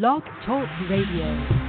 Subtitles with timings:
[0.00, 1.63] Blog Talk Radio.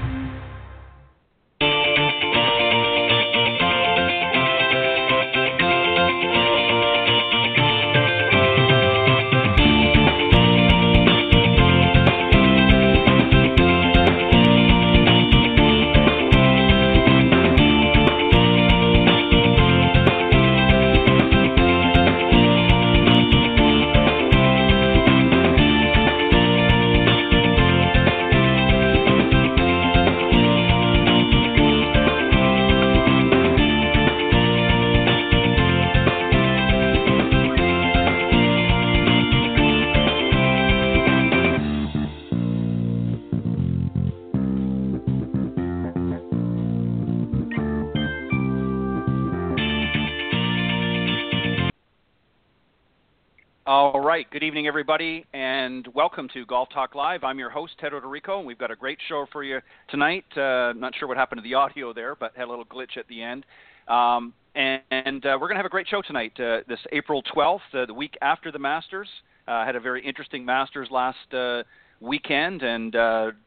[54.15, 54.31] Right.
[54.31, 57.25] Good evening, everybody, and welcome to Golf Talk Live.
[57.25, 59.59] I'm your host, Ted Oderico, and we've got a great show for you
[59.89, 60.23] tonight.
[60.37, 63.05] Uh, not sure what happened to the audio there, but had a little glitch at
[63.09, 63.45] the end.
[63.89, 66.31] Um, and, and uh, we're going to have a great show tonight.
[66.39, 69.09] Uh, this April 12th, uh, the week after the Masters.
[69.49, 71.63] Uh, had a very interesting Masters last uh,
[71.99, 72.93] weekend, and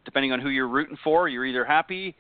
[0.05, 2.15] depending on who you're rooting for, you're either happy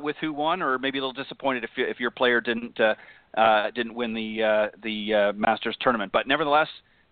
[0.00, 4.14] with who won, or maybe a little disappointed if, if your player didn't didn't win
[4.14, 6.12] the the Masters tournament.
[6.12, 6.68] But nevertheless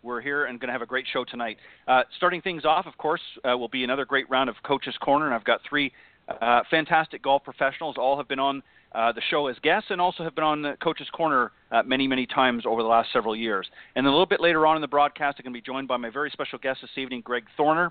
[0.07, 1.59] we're here and going to have a great show tonight.
[1.89, 5.27] Uh, starting things off, of course, uh, will be another great round of Coach's Corner,
[5.27, 5.93] and I've got three
[6.41, 7.97] uh, fantastic golf professionals.
[7.99, 8.63] All have been on
[8.93, 12.07] uh, the show as guests and also have been on the Coach's Corner uh, many,
[12.07, 13.69] many times over the last several years.
[13.97, 15.97] And a little bit later on in the broadcast, I'm going to be joined by
[15.97, 17.91] my very special guest this evening, Greg Thorner.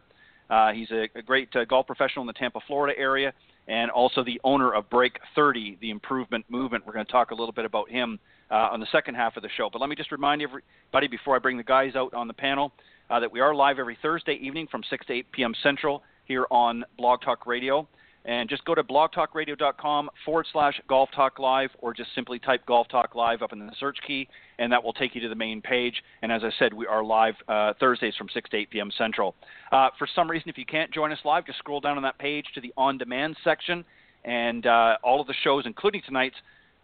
[0.50, 3.34] Uh, he's a, a great golf professional in the Tampa, Florida area,
[3.68, 6.86] and also the owner of Break 30, the improvement movement.
[6.86, 8.20] We're going to talk a little bit about him
[8.52, 9.70] uh, on the second half of the show.
[9.72, 12.72] But let me just remind everybody before I bring the guys out on the panel
[13.10, 15.54] uh, that we are live every Thursday evening from 6 to 8 p.m.
[15.64, 17.88] Central here on Blog Talk Radio.
[18.26, 22.88] And just go to blogtalkradio.com forward slash golf talk live or just simply type golf
[22.90, 24.28] talk live up in the search key
[24.58, 26.02] and that will take you to the main page.
[26.22, 28.92] And as I said, we are live uh, Thursdays from 6 to 8 p.m.
[28.98, 29.36] Central.
[29.72, 32.18] Uh, for some reason, if you can't join us live, just scroll down on that
[32.18, 33.86] page to the on demand section
[34.24, 36.36] and uh, all of the shows, including tonight's,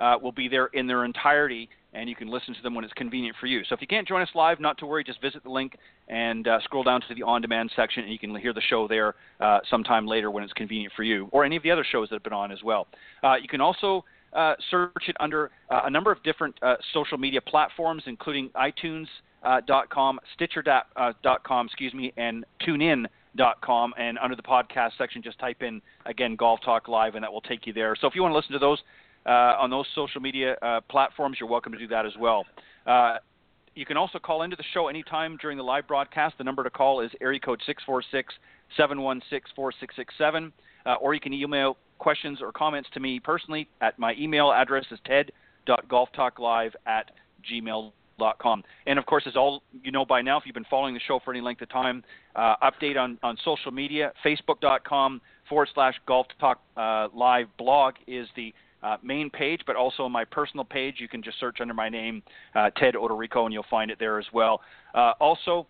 [0.01, 2.93] uh, will be there in their entirety, and you can listen to them when it's
[2.93, 3.63] convenient for you.
[3.69, 6.47] So if you can't join us live, not to worry, just visit the link and
[6.47, 9.13] uh, scroll down to the on demand section, and you can hear the show there
[9.39, 12.15] uh, sometime later when it's convenient for you, or any of the other shows that
[12.15, 12.87] have been on as well.
[13.23, 14.03] Uh, you can also
[14.33, 16.55] uh, search it under uh, a number of different
[16.93, 23.93] social media platforms, including iTunes.com, Stitcher.com, excuse me, and TuneIn.com.
[23.99, 27.41] And under the podcast section, just type in again Golf Talk Live, and that will
[27.41, 27.95] take you there.
[27.99, 28.79] So if you want to listen to those
[29.29, 32.45] on those social media uh, platforms, you're welcome to do that as well.
[32.85, 33.17] Uh,
[33.75, 36.37] you can also call into the show anytime during the live broadcast.
[36.37, 38.33] The number to call is area code 646
[38.75, 40.51] 716 4667,
[40.99, 44.99] or you can email questions or comments to me personally at my email address is
[45.05, 47.11] ted.golftalklive at
[47.49, 48.63] gmail.com.
[48.87, 51.19] And of course, as all you know by now, if you've been following the show
[51.23, 52.03] for any length of time,
[52.35, 58.27] uh, update on, on social media, facebook.com forward slash golf talk uh, live blog is
[58.35, 58.53] the
[58.83, 60.95] uh, main page, but also my personal page.
[60.99, 62.23] You can just search under my name,
[62.55, 64.61] uh, Ted Oderico, and you'll find it there as well.
[64.93, 65.67] Uh, also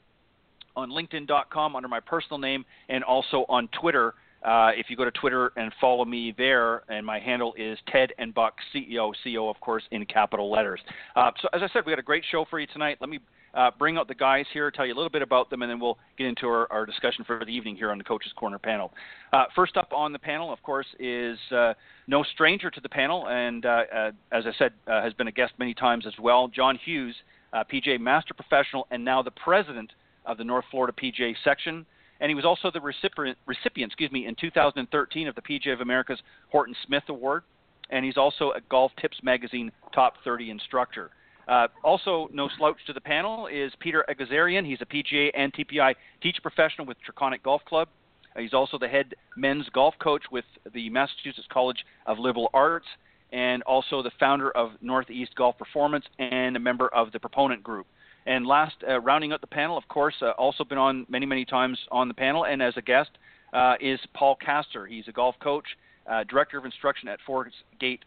[0.75, 4.13] on LinkedIn.com under my personal name, and also on Twitter.
[4.44, 8.12] Uh, if you go to Twitter and follow me there, and my handle is Ted
[8.18, 10.79] and Buck CEO, CEO of course in capital letters.
[11.16, 12.97] Uh, so as I said, we got a great show for you tonight.
[13.00, 13.19] Let me
[13.53, 15.80] uh, bring out the guys here, tell you a little bit about them, and then
[15.80, 18.91] we'll get into our, our discussion for the evening here on the Coaches Corner panel.
[19.31, 21.74] Uh, first up on the panel, of course, is uh,
[22.07, 25.74] no stranger to the panel, and uh, as I said, has been a guest many
[25.74, 26.47] times as well.
[26.47, 27.16] John Hughes,
[27.53, 29.91] PGA Master Professional, and now the president
[30.25, 31.85] of the North Florida PGA section.
[32.21, 35.81] And he was also the recipient, recipient, excuse me, in 2013 of the PGA of
[35.81, 37.43] America's Horton Smith Award,
[37.89, 41.09] and he's also a Golf Tips Magazine Top 30 instructor.
[41.47, 44.65] Uh, also, no slouch to the panel is Peter Egazarian.
[44.65, 47.89] He's a PGA and TPI teach professional with Traconic Golf Club.
[48.35, 52.85] Uh, he's also the head men's golf coach with the Massachusetts College of Liberal Arts
[53.33, 57.88] and also the founder of Northeast Golf Performance and a member of the Proponent Group.
[58.25, 61.45] And last, uh, rounding out the panel, of course, uh, also been on many, many
[61.45, 63.09] times on the panel and as a guest,
[63.53, 64.88] uh, is Paul Kaster.
[64.88, 65.65] He's a golf coach,
[66.07, 68.03] uh, director of instruction at Forest Gate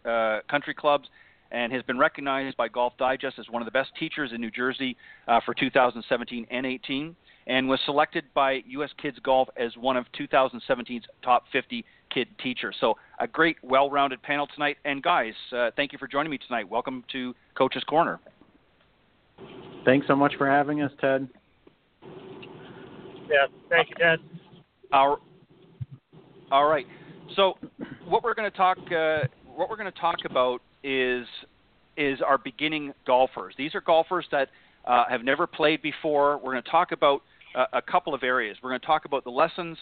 [0.48, 1.08] Country Clubs,
[1.50, 4.50] and has been recognized by Golf Digest as one of the best teachers in New
[4.50, 4.96] Jersey
[5.28, 7.14] uh, for 2017 and 18,
[7.46, 8.90] and was selected by U.S.
[9.00, 12.76] Kids Golf as one of 2017's top 50 kid teachers.
[12.80, 14.78] So a great, well-rounded panel tonight.
[14.84, 16.68] And guys, uh, thank you for joining me tonight.
[16.68, 18.20] Welcome to Coach's Corner.
[19.84, 21.28] Thanks so much for having us, Ted.
[23.28, 24.18] Yeah, thank you, Ted.
[24.92, 25.18] Our
[26.50, 26.86] All right.
[27.36, 27.54] So,
[28.06, 31.26] what we're going to talk uh, what we're going to talk about is
[31.96, 33.54] is our beginning golfers.
[33.56, 34.48] These are golfers that
[34.84, 36.38] uh, have never played before.
[36.38, 37.22] We're going to talk about
[37.54, 38.56] uh, a couple of areas.
[38.62, 39.78] We're going to talk about the lessons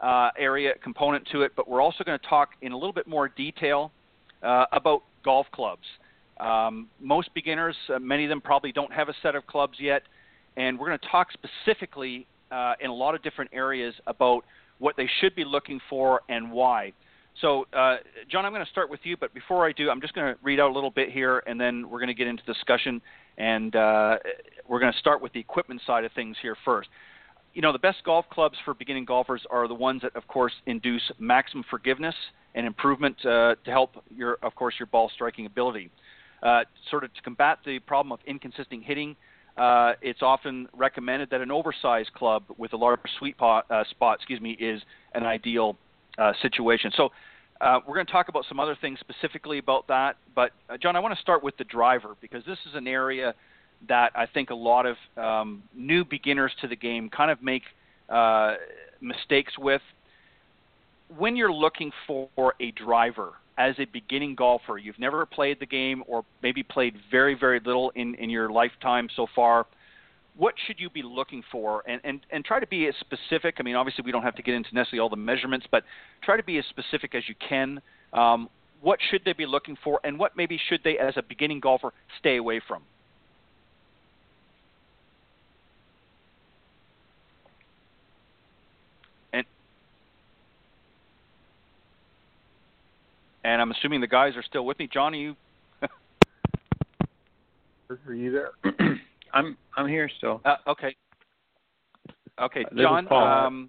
[0.00, 3.06] uh, area component to it, but we're also going to talk in a little bit
[3.06, 3.92] more detail
[4.42, 5.84] uh, about golf clubs.
[6.40, 10.02] Um, most beginners, uh, many of them probably don't have a set of clubs yet,
[10.56, 14.44] and we're going to talk specifically uh, in a lot of different areas about
[14.78, 16.92] what they should be looking for and why.
[17.40, 17.96] So, uh,
[18.30, 20.40] John, I'm going to start with you, but before I do, I'm just going to
[20.42, 23.00] read out a little bit here, and then we're going to get into discussion,
[23.38, 24.16] and uh,
[24.68, 26.88] we're going to start with the equipment side of things here first.
[27.52, 30.52] You know, the best golf clubs for beginning golfers are the ones that, of course,
[30.66, 32.14] induce maximum forgiveness
[32.54, 35.90] and improvement uh, to help your, of course, your ball striking ability.
[36.44, 39.16] Uh, sort of to combat the problem of inconsistent hitting,
[39.56, 44.16] uh, it's often recommended that an oversized club with a larger sweet pot, uh, spot,
[44.16, 44.82] excuse me, is
[45.14, 45.74] an ideal
[46.18, 46.90] uh, situation.
[46.96, 47.08] So
[47.62, 50.16] uh, we're going to talk about some other things specifically about that.
[50.34, 53.34] But uh, John, I want to start with the driver because this is an area
[53.88, 57.62] that I think a lot of um, new beginners to the game kind of make
[59.00, 59.82] mistakes with.
[61.16, 66.02] When you're looking for a driver as a beginning golfer, you've never played the game
[66.06, 69.66] or maybe played very, very little in, in your lifetime so far.
[70.36, 71.84] What should you be looking for?
[71.86, 73.56] And, and, and try to be as specific.
[73.60, 75.84] I mean obviously we don't have to get into necessarily all the measurements but
[76.22, 77.80] try to be as specific as you can.
[78.12, 78.48] Um,
[78.80, 81.92] what should they be looking for and what maybe should they as a beginning golfer
[82.18, 82.82] stay away from
[93.44, 95.36] and i'm assuming the guys are still with me john are you
[98.08, 98.50] are you there
[99.34, 100.40] I'm I'm here still.
[100.44, 100.94] Uh, okay.
[102.40, 103.12] Okay, Uh, John.
[103.12, 103.68] Um,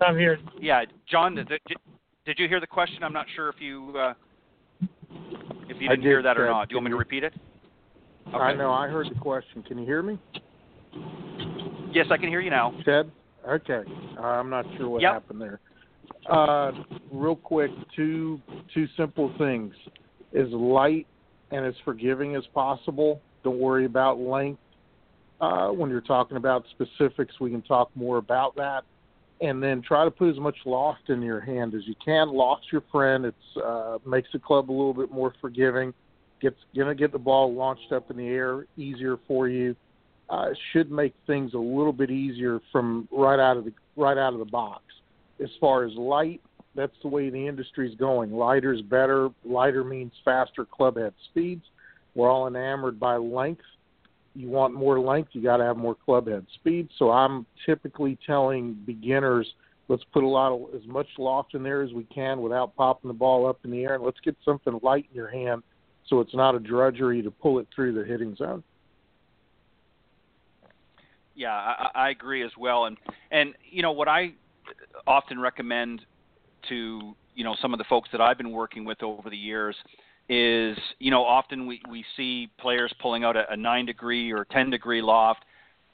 [0.00, 0.38] I'm here.
[0.58, 1.34] yeah, John.
[1.34, 1.48] Did,
[2.24, 3.02] did you hear the question?
[3.02, 4.14] I'm not sure if you uh,
[5.68, 6.50] if you didn't hear that or Ted.
[6.50, 6.68] not.
[6.70, 7.34] Do you want me to repeat it?
[8.28, 8.38] Okay.
[8.38, 8.72] I know.
[8.72, 9.62] I heard the question.
[9.62, 10.18] Can you hear me,
[11.92, 12.72] Yes, I can hear you now.
[12.86, 13.10] Ted?
[13.46, 13.82] Okay.
[14.18, 15.12] Uh, I'm not sure what Yep.
[15.12, 15.60] happened there.
[16.30, 16.72] Uh,
[17.12, 18.40] real quick, two
[18.72, 19.74] two simple things:
[20.34, 21.06] as light
[21.50, 23.20] and as forgiving as possible.
[23.42, 24.60] Don't worry about length.
[25.40, 28.84] Uh, when you're talking about specifics, we can talk more about that.
[29.40, 32.28] And then try to put as much loft in your hand as you can.
[32.30, 33.26] Loft's your friend.
[33.26, 35.92] It's uh, makes the club a little bit more forgiving.
[36.40, 39.74] Gets gonna get the ball launched up in the air easier for you.
[40.30, 44.32] Uh, should make things a little bit easier from right out of the right out
[44.32, 44.82] of the box.
[45.42, 46.40] As far as light,
[46.74, 48.32] that's the way the industry's going.
[48.32, 49.30] Lighter is better.
[49.44, 51.64] Lighter means faster club head speeds.
[52.14, 53.62] We're all enamored by length.
[54.36, 56.88] You want more length, you got to have more club head speed.
[56.98, 59.46] So I'm typically telling beginners,
[59.86, 63.08] let's put a lot of as much loft in there as we can without popping
[63.08, 65.62] the ball up in the air, and let's get something light in your hand,
[66.08, 68.64] so it's not a drudgery to pull it through the hitting zone.
[71.36, 72.86] Yeah, I, I agree as well.
[72.86, 72.96] And
[73.30, 74.34] and you know what I
[75.06, 76.00] often recommend
[76.68, 79.76] to you know some of the folks that I've been working with over the years
[80.28, 84.46] is you know often we we see players pulling out a, a nine degree or
[84.50, 85.44] ten degree loft,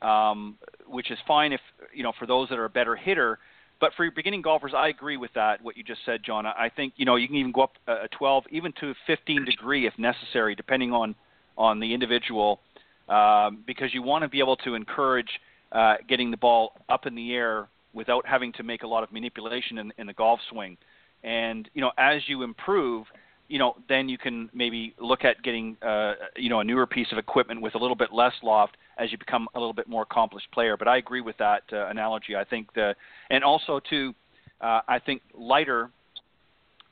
[0.02, 0.56] um,
[0.86, 1.60] which is fine if
[1.94, 3.38] you know for those that are a better hitter.
[3.80, 5.62] But for your beginning golfers, I agree with that.
[5.62, 6.44] What you just said, John.
[6.46, 9.44] I think you know you can even go up a a 12, even to 15
[9.44, 11.14] degree if necessary, depending on
[11.56, 12.60] on the individual,
[13.08, 15.28] um, because you want to be able to encourage
[15.72, 19.12] uh, getting the ball up in the air without having to make a lot of
[19.12, 20.76] manipulation in, in the golf swing.
[21.22, 23.06] And you know, as you improve,
[23.48, 27.08] you know, then you can maybe look at getting uh, you know a newer piece
[27.12, 30.02] of equipment with a little bit less loft as you become a little bit more
[30.02, 30.76] accomplished player.
[30.76, 32.36] But I agree with that uh, analogy.
[32.36, 32.94] I think the
[33.30, 34.14] and also too,
[34.60, 35.90] uh, I think lighter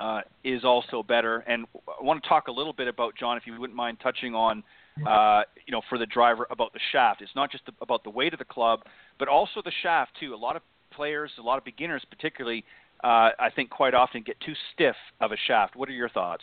[0.01, 1.39] uh, is also better.
[1.41, 4.35] And I want to talk a little bit about John, if you wouldn't mind touching
[4.35, 4.63] on,
[5.07, 7.23] uh, you know, for the driver about the shaft.
[7.23, 8.81] It's not just the, about the weight of the club,
[9.19, 10.35] but also the shaft too.
[10.35, 10.63] A lot of
[10.99, 12.65] players, a lot of beginners, particularly,
[13.05, 15.77] uh, I think quite often get too stiff of a shaft.
[15.77, 16.43] What are your thoughts?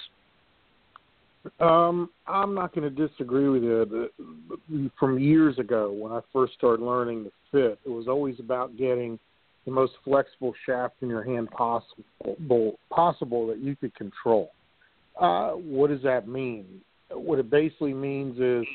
[1.59, 4.89] Um, I'm not going to disagree with you.
[4.97, 9.19] From years ago, when I first started learning the fit, it was always about getting
[9.65, 14.51] the most flexible shaft in your hand possible, possible that you could control.
[15.19, 16.65] Uh, what does that mean?
[17.11, 18.65] What it basically means is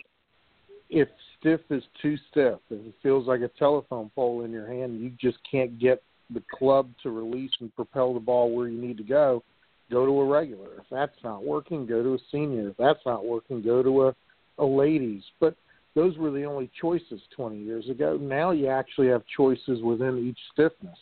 [0.90, 5.00] if stiff is too stiff, if it feels like a telephone pole in your hand,
[5.00, 8.96] you just can't get the club to release and propel the ball where you need
[8.98, 9.42] to go,
[9.90, 10.78] go to a regular.
[10.78, 12.70] If that's not working, go to a senior.
[12.70, 14.14] If that's not working, go to a,
[14.58, 15.22] a ladies.
[15.40, 15.54] But
[15.94, 18.16] those were the only choices 20 years ago.
[18.20, 20.98] Now you actually have choices within each stiffness.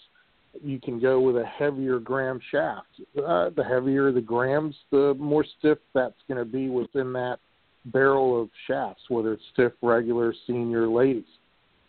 [0.62, 2.86] you can go with a heavier gram shaft.
[3.16, 7.38] Uh, the heavier the grams, the more stiff that's going to be within that
[7.86, 11.24] barrel of shafts, whether it's stiff, regular, senior, ladies.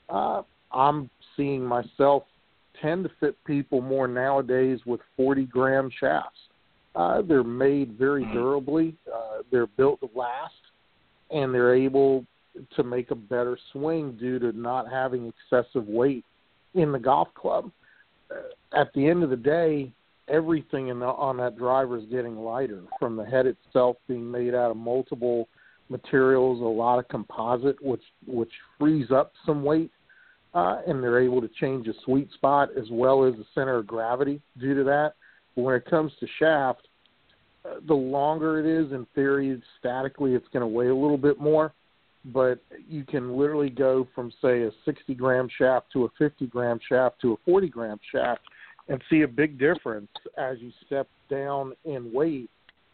[0.10, 0.42] Uh,
[0.72, 2.24] I'm seeing myself
[2.82, 6.40] tend to fit people more nowadays with 40 gram shafts.
[6.96, 8.34] Uh, they're made very Mm-hmm.
[8.34, 8.96] durably.
[9.14, 10.54] Uh, they're built to last,
[11.32, 12.26] and they're able
[12.76, 16.26] to make a better swing due to not having excessive weight
[16.74, 17.72] in the golf club.
[18.32, 19.92] Uh, at the end of the day,
[20.28, 24.54] everything in the, on that driver is getting lighter, from the head itself being made
[24.54, 25.48] out of multiple
[25.90, 29.92] materials, a lot of composite, which which frees up some weight,
[30.54, 33.88] uh, and they're able to change the sweet spot as well as the center of
[33.88, 35.14] gravity due to that.
[35.56, 36.88] But when it comes to shaft,
[37.66, 41.40] uh, the longer it is, in theory, statically, it's going to weigh a little bit
[41.40, 41.74] more.
[42.26, 46.80] But you can literally go from, say, a 60 gram shaft to a 50 gram
[46.88, 48.42] shaft to a 40 gram shaft
[48.90, 52.50] and see a big difference as you step down in weight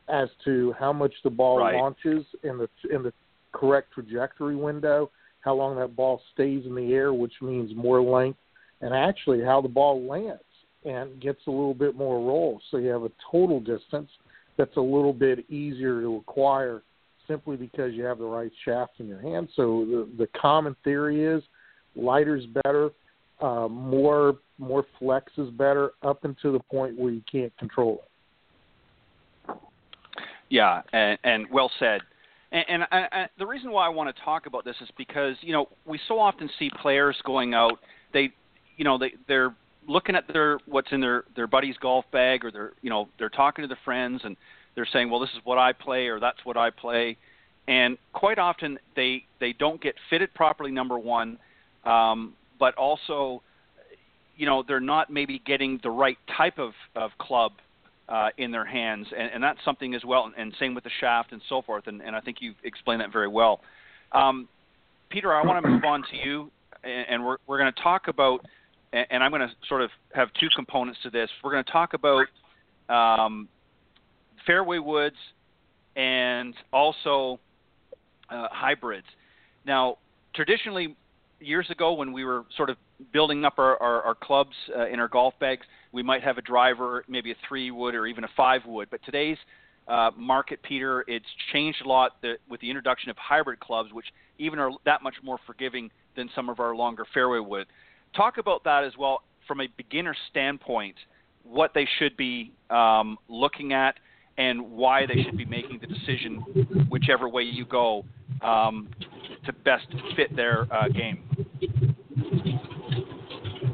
[0.08, 1.76] as to how much the ball Right.
[1.76, 3.14] launches in the in the
[3.52, 5.10] correct trajectory window,
[5.42, 8.40] how long that ball stays in the air, which means more length,
[8.82, 10.42] and actually how the ball lands
[10.84, 12.62] and gets a little bit more roll.
[12.70, 14.10] So you have a total distance
[14.58, 16.84] that's a little bit easier to acquire
[17.28, 19.50] simply because you have the right shaft in your hand.
[19.56, 21.42] So the, the common theory is
[21.96, 22.92] lighter is better,
[23.42, 28.10] uh, more more flex is better, up until the point where you can't control it.
[30.50, 32.02] Yeah, and, and well said.
[32.52, 35.36] And, and I, I, the reason why I want to talk about this is because
[35.42, 37.80] you know we so often see players going out.
[38.14, 38.32] They,
[38.78, 39.54] you know, they they're
[39.88, 43.30] looking at their what's in their their buddy's golf bag, or they're you know they're
[43.30, 44.38] talking to their friends, and
[44.76, 47.18] they're saying, well, this is what I play, or that's what I play.
[47.68, 50.72] And quite often they they don't get fitted properly.
[50.72, 51.38] Number one,
[51.84, 53.42] um, but also,
[54.38, 57.54] you know, they're not maybe getting the right type of of club
[58.08, 60.32] uh, in their hands, and, and that's something as well.
[60.38, 61.88] And same with the shaft and so forth.
[61.88, 63.62] And, and I think you've explained that very well.
[64.12, 64.48] Um,
[65.10, 66.52] Peter, I want to move on to you,
[66.84, 68.46] and, we're we're going to talk about,
[68.94, 71.30] and, and I'm going to sort of have two components to this.
[71.44, 72.28] We're going to talk about
[72.90, 73.48] um,
[74.46, 75.16] fairway woods
[75.96, 77.40] and also
[78.30, 79.08] uh, hybrids.
[79.66, 79.98] Now,
[80.34, 80.96] traditionally,
[81.40, 82.78] years ago when we were sort of
[83.14, 86.42] building up our, our, our clubs uh, in our golf bags, we might have a
[86.42, 88.90] driver, maybe a three wood or even a five wood.
[88.92, 89.38] But today's
[89.88, 92.18] uh, market, Peter, it's changed a lot
[92.50, 96.50] with the introduction of hybrid clubs, which even are that much more forgiving than some
[96.50, 97.68] of our longer fairway wood.
[98.14, 100.96] Talk about that as well from a beginner standpoint,
[101.44, 103.96] what they should be um, looking at
[104.38, 106.42] and why they should be making the decision,
[106.90, 108.04] whichever way you go,
[108.42, 108.90] um,
[109.46, 109.86] to best
[110.18, 111.24] fit their uh, game.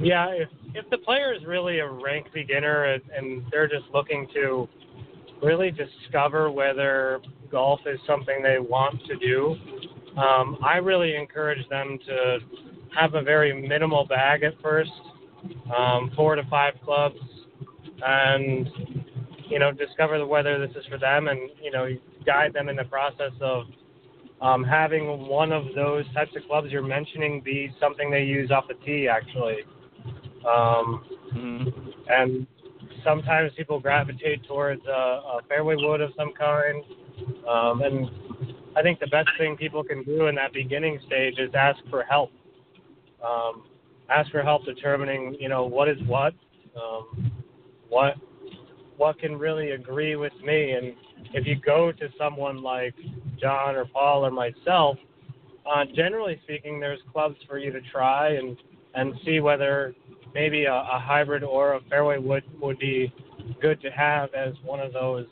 [0.01, 4.27] Yeah, if if the player is really a rank beginner and, and they're just looking
[4.33, 4.67] to
[5.41, 7.19] really discover whether
[7.51, 9.55] golf is something they want to do,
[10.17, 12.39] um, I really encourage them to
[12.95, 14.91] have a very minimal bag at first,
[15.75, 17.19] um, four to five clubs,
[18.05, 18.69] and
[19.49, 21.87] you know discover whether this is for them, and you know
[22.25, 23.65] guide them in the process of
[24.41, 28.65] um, having one of those types of clubs you're mentioning be something they use off
[28.67, 29.57] the tee actually.
[30.45, 31.89] Um, Mm-hmm.
[32.09, 32.45] and
[33.03, 36.83] sometimes people gravitate towards a, a fairway wood of some kind.
[37.49, 38.09] Um, and
[38.75, 42.03] I think the best thing people can do in that beginning stage is ask for
[42.03, 42.31] help.
[43.25, 43.63] Um,
[44.09, 46.33] ask for help determining, you know, what is what,
[46.75, 47.31] um,
[47.89, 48.15] what
[48.97, 50.71] what can really agree with me.
[50.71, 50.93] And
[51.33, 52.93] if you go to someone like
[53.39, 54.97] John or Paul or myself,
[55.65, 58.57] uh, generally speaking, there's clubs for you to try and
[58.93, 59.95] and see whether
[60.33, 63.13] maybe a, a hybrid or a fairway would would be
[63.61, 65.25] good to have as one of those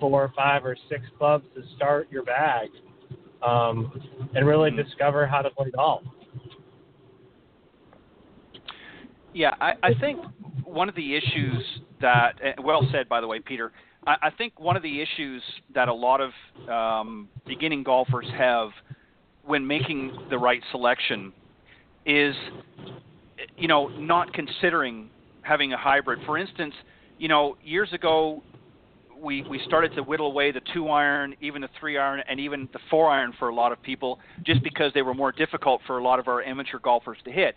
[0.00, 2.68] four, or five, or six clubs to start your bag,
[3.42, 3.92] um,
[4.34, 4.84] and really Mhm.
[4.84, 6.02] discover how to play golf.
[9.32, 10.20] Yeah, I, I think
[10.64, 11.62] one of the issues
[12.00, 13.72] that, eh, well said, by the way, Peter.
[14.06, 15.42] I, I think one of the issues
[15.74, 16.32] that a lot of
[16.68, 18.70] um, beginning golfers have
[19.42, 21.32] when making the right selection
[22.04, 22.34] is,
[23.56, 25.10] you know, not considering
[25.42, 26.20] having a hybrid.
[26.26, 26.74] For instance,
[27.18, 28.42] you know, years ago,
[29.20, 32.68] we, we started to whittle away the two iron, even the three iron, and even
[32.72, 35.98] the four iron for a lot of people, just because they were more difficult for
[35.98, 37.56] a lot of our amateur golfers to hit.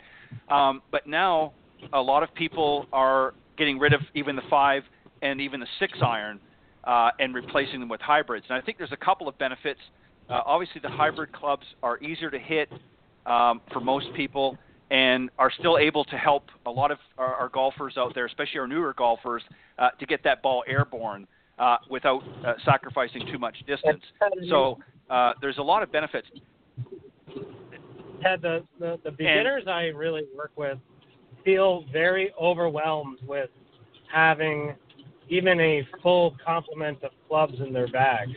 [0.50, 1.54] Um, but now,
[1.94, 4.84] a lot of people are getting rid of even the five
[5.22, 6.39] and even the six iron
[6.84, 8.46] uh, and replacing them with hybrids.
[8.50, 9.80] And I think there's a couple of benefits.
[10.30, 12.70] Uh, obviously, the hybrid clubs are easier to hit
[13.25, 14.58] um, for most people.
[14.92, 18.60] And are still able to help a lot of our, our golfers out there, especially
[18.60, 19.44] our newer golfers,
[19.80, 21.27] uh, to get that ball airborne
[21.58, 24.04] uh, without uh, sacrificing too much distance.
[24.50, 24.77] So
[25.10, 26.27] uh, there's a lot of benefits.
[28.22, 30.77] Ted, the, the, the beginners and, I really work with
[31.44, 33.50] feel very overwhelmed with
[34.12, 34.74] having
[35.30, 38.30] even a full complement of clubs in their bag.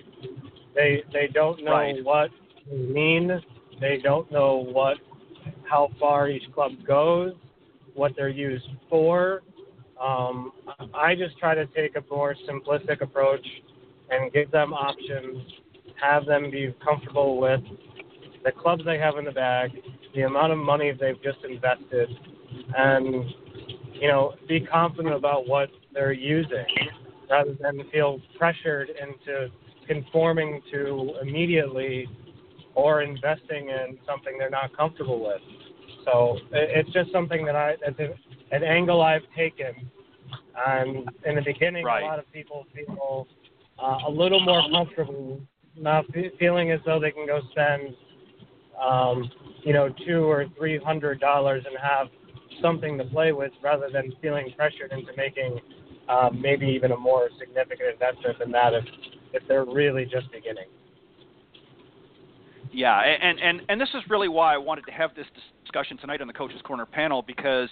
[0.75, 2.05] They they don't know right.
[2.05, 2.31] what
[2.71, 3.41] they mean.
[3.81, 4.99] They don't know what
[5.69, 7.35] how far each club goes,
[7.95, 9.43] what they're used for.
[10.01, 10.53] Um,
[10.95, 13.47] I just try to take a more simplistic approach
[14.11, 15.43] and give them options,
[16.01, 17.61] have them be comfortable with
[18.45, 19.73] the clubs they have in the bag,
[20.15, 22.09] the amount of money they've just invested,
[22.77, 23.25] and
[23.95, 26.65] you know, be confident about what they're using
[27.29, 29.49] rather than feel pressured into
[29.87, 32.09] conforming to immediately
[32.79, 35.41] or investing in something they're not comfortable with.
[36.05, 38.17] So it's just something that I, it's
[38.53, 39.91] an angle I've taken.
[40.65, 42.05] And in the beginning, right.
[42.05, 43.27] a lot of people feel
[43.83, 45.41] uh, a little more comfortable,
[45.77, 46.05] not
[46.39, 47.97] feeling as though they can go spend,
[48.81, 49.29] um,
[49.65, 52.07] you know, two or three hundred dollars and have
[52.63, 55.61] something to play with, rather than feeling pressured into making
[56.09, 58.85] um, maybe even a more significant investment than that if
[59.33, 60.69] if they're really just beginning.
[62.73, 65.27] Yeah, and and and this is really why I wanted to have this
[65.63, 67.69] discussion tonight on the Coaches Corner panel because,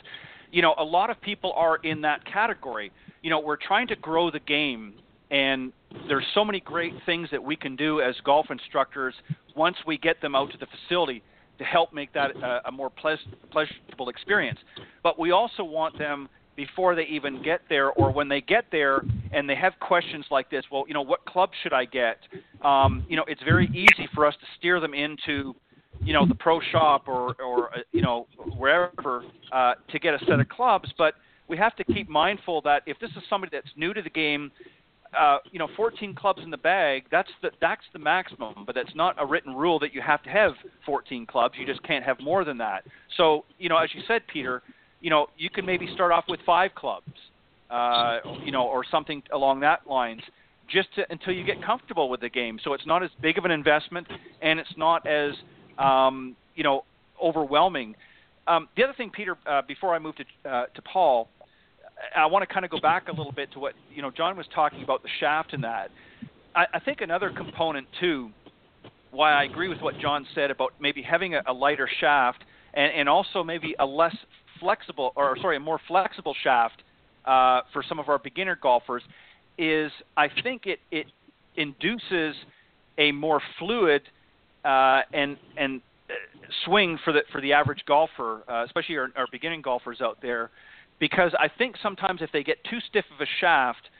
[0.50, 2.93] you know, a lot of people are in that category.
[3.23, 4.95] You know, we're trying to grow the game,
[5.31, 5.73] and
[6.09, 9.15] there's so many great things that we can do as golf instructors
[9.55, 11.23] once we get them out to the facility
[11.59, 14.59] to help make that a, a more pleasurable experience.
[15.03, 19.02] But we also want them before they even get there or when they get there
[19.32, 22.18] and they have questions like this well you know what club should i get?
[22.62, 25.54] Um, you know it's very easy for us to steer them into
[26.02, 30.18] you know the pro shop or or uh, you know wherever uh, to get a
[30.26, 31.14] set of clubs but
[31.48, 34.50] we have to keep mindful that if this is somebody that's new to the game
[35.19, 38.95] uh, you know 14 clubs in the bag that's the that's the maximum but that's
[38.95, 40.52] not a written rule that you have to have
[40.84, 41.54] 14 clubs.
[41.58, 42.84] You just can't have more than that.
[43.16, 44.62] So you know as you said peter
[45.06, 47.12] you know, you can maybe start off with five clubs,
[47.71, 50.21] uh, you know, or something along that lines,
[50.69, 52.58] just to, until you get comfortable with the game.
[52.64, 54.08] So it's not as big of an investment,
[54.42, 55.34] and it's not as,
[55.78, 56.82] um, you know,
[57.23, 57.95] overwhelming.
[58.49, 61.28] Um, the other thing, Peter, uh, before I move to uh, to Paul,
[62.16, 64.36] I want to kind of go back a little bit to what you know John
[64.36, 65.92] was talking about the shaft and that.
[66.56, 68.30] I, I think another component too,
[69.12, 72.42] why I agree with what John said about maybe having a, a lighter shaft
[72.75, 74.16] and, and also maybe a less
[74.60, 76.82] flexible, or sorry, a more flexible shaft
[77.25, 79.02] uh, for some of our beginner golfers
[79.58, 81.06] is I think it it
[81.56, 82.36] induces
[82.99, 84.02] a more fluid
[84.64, 86.14] uh, and and uh,
[86.64, 90.50] swing for the for the average golfer, uh, especially our, our beginning golfers out there,
[90.99, 93.90] because I think sometimes if they get too stiff of a shaft,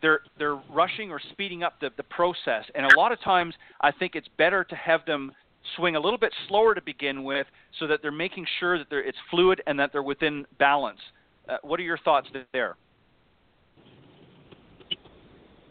[0.00, 2.64] they're they're rushing or speeding up the, the process.
[2.74, 5.32] And a lot of times, I think it's better to have them
[5.76, 7.46] swing a little bit slower to begin with
[7.78, 11.00] so that they're making sure that it's fluid and that they're within balance.
[11.48, 12.76] Uh, what are your thoughts there?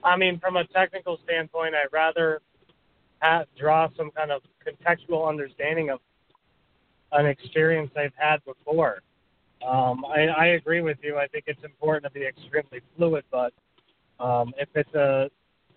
[0.04, 2.42] I mean, from a technical standpoint, I'd rather
[3.20, 6.00] have, draw some kind of contextual understanding of
[7.14, 9.02] an experience they've had before.
[9.66, 11.18] Um, I, I agree with you.
[11.18, 13.54] I think it's important to be extremely fluid, but
[14.20, 15.30] um, if it's a,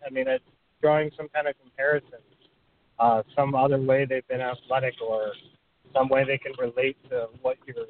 [0.05, 0.45] I mean, it's
[0.83, 2.19] drawing some kind of comparison
[2.99, 5.33] uh, some other way they've been athletic or
[5.95, 7.87] some way they can relate to what you're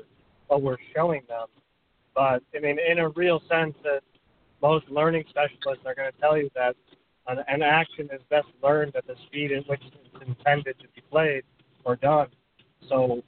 [0.49, 1.47] what we're showing them.
[2.15, 4.01] But I mean, in a real sense, that
[4.63, 6.77] most learning specialists are going to tell you that
[7.27, 11.03] an, an action is best learned at the speed in which it's intended to be
[11.11, 11.43] played
[11.85, 12.29] or done.
[12.89, 13.23] So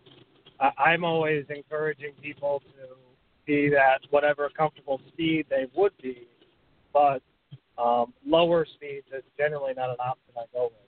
[0.60, 2.96] I, I'm always encouraging people to
[3.46, 6.28] be at whatever comfortable speed they would be,
[6.92, 7.22] but
[7.78, 10.87] um, lower speeds is generally not an option I go with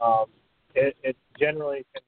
[0.00, 0.26] um,
[0.74, 2.02] it, it generally can,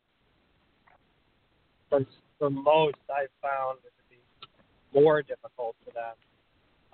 [1.88, 2.06] for,
[2.38, 6.14] for most, I've found it to be more difficult for them.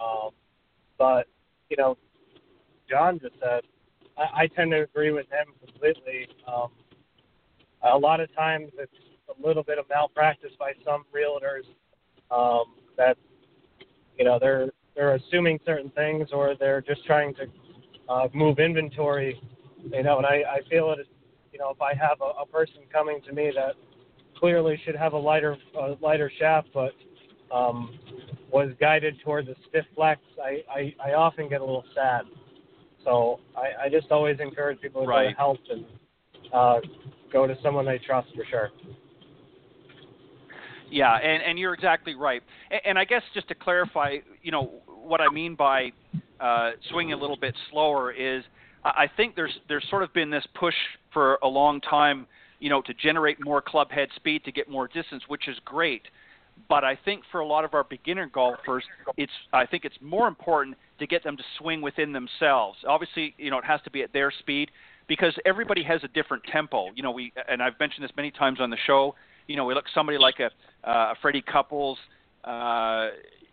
[0.00, 0.30] Um,
[0.98, 1.26] but,
[1.70, 1.96] you know,
[2.88, 3.62] John just said,
[4.16, 6.28] I, I tend to agree with him completely.
[6.46, 6.68] Um,
[7.82, 8.92] a lot of times it's
[9.28, 11.64] a little bit of malpractice by some realtors
[12.30, 12.64] um,
[12.96, 13.16] that,
[14.18, 17.46] you know, they're they're assuming certain things or they're just trying to
[18.08, 19.40] uh, move inventory
[19.84, 21.06] you know, and I, I feel it.
[21.52, 23.74] You know, if I have a, a person coming to me that
[24.38, 26.92] clearly should have a lighter a lighter shaft, but
[27.52, 27.98] um,
[28.52, 32.22] was guided towards a stiff flex, I, I, I often get a little sad.
[33.04, 35.24] So I, I just always encourage people to right.
[35.24, 35.84] go to help and
[36.52, 36.80] uh,
[37.32, 38.70] go to someone they trust for sure.
[40.90, 42.42] Yeah, and, and you're exactly right.
[42.70, 45.92] And, and I guess just to clarify, you know, what I mean by
[46.40, 48.44] uh, swinging a little bit slower is
[48.84, 50.74] I think there's there's sort of been this push
[51.12, 52.26] for a long time,
[52.60, 56.02] you know, to generate more club head speed to get more distance, which is great.
[56.68, 58.84] But I think for a lot of our beginner golfers,
[59.16, 62.78] it's I think it's more important to get them to swing within themselves.
[62.86, 64.70] Obviously, you know, it has to be at their speed
[65.06, 66.88] because everybody has a different tempo.
[66.94, 69.14] You know, we and I've mentioned this many times on the show.
[69.46, 70.50] You know, we look somebody like a
[70.88, 71.98] uh, Freddie Couples,
[72.44, 73.08] uh,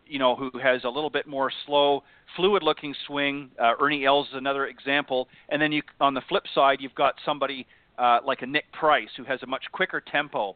[0.07, 2.03] you know, who has a little bit more slow,
[2.35, 3.49] fluid-looking swing.
[3.61, 5.27] Uh, Ernie Els is another example.
[5.49, 7.65] And then you, on the flip side, you've got somebody
[7.97, 10.55] uh, like a Nick Price who has a much quicker tempo.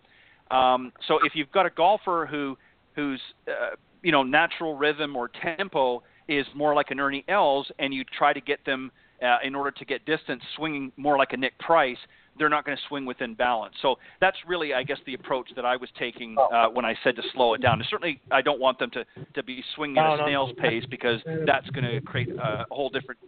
[0.51, 2.57] Um, so if you've got a golfer who
[2.95, 7.93] whose uh, you know natural rhythm or tempo is more like an Ernie Els, and
[7.93, 8.91] you try to get them
[9.23, 11.97] uh, in order to get distance swinging more like a Nick Price,
[12.39, 13.75] they're not going to swing within balance.
[13.81, 17.15] So that's really, I guess, the approach that I was taking uh, when I said
[17.17, 17.73] to slow it down.
[17.79, 21.19] And certainly, I don't want them to to be swinging at a snail's pace because
[21.45, 23.19] that's going to create a whole different.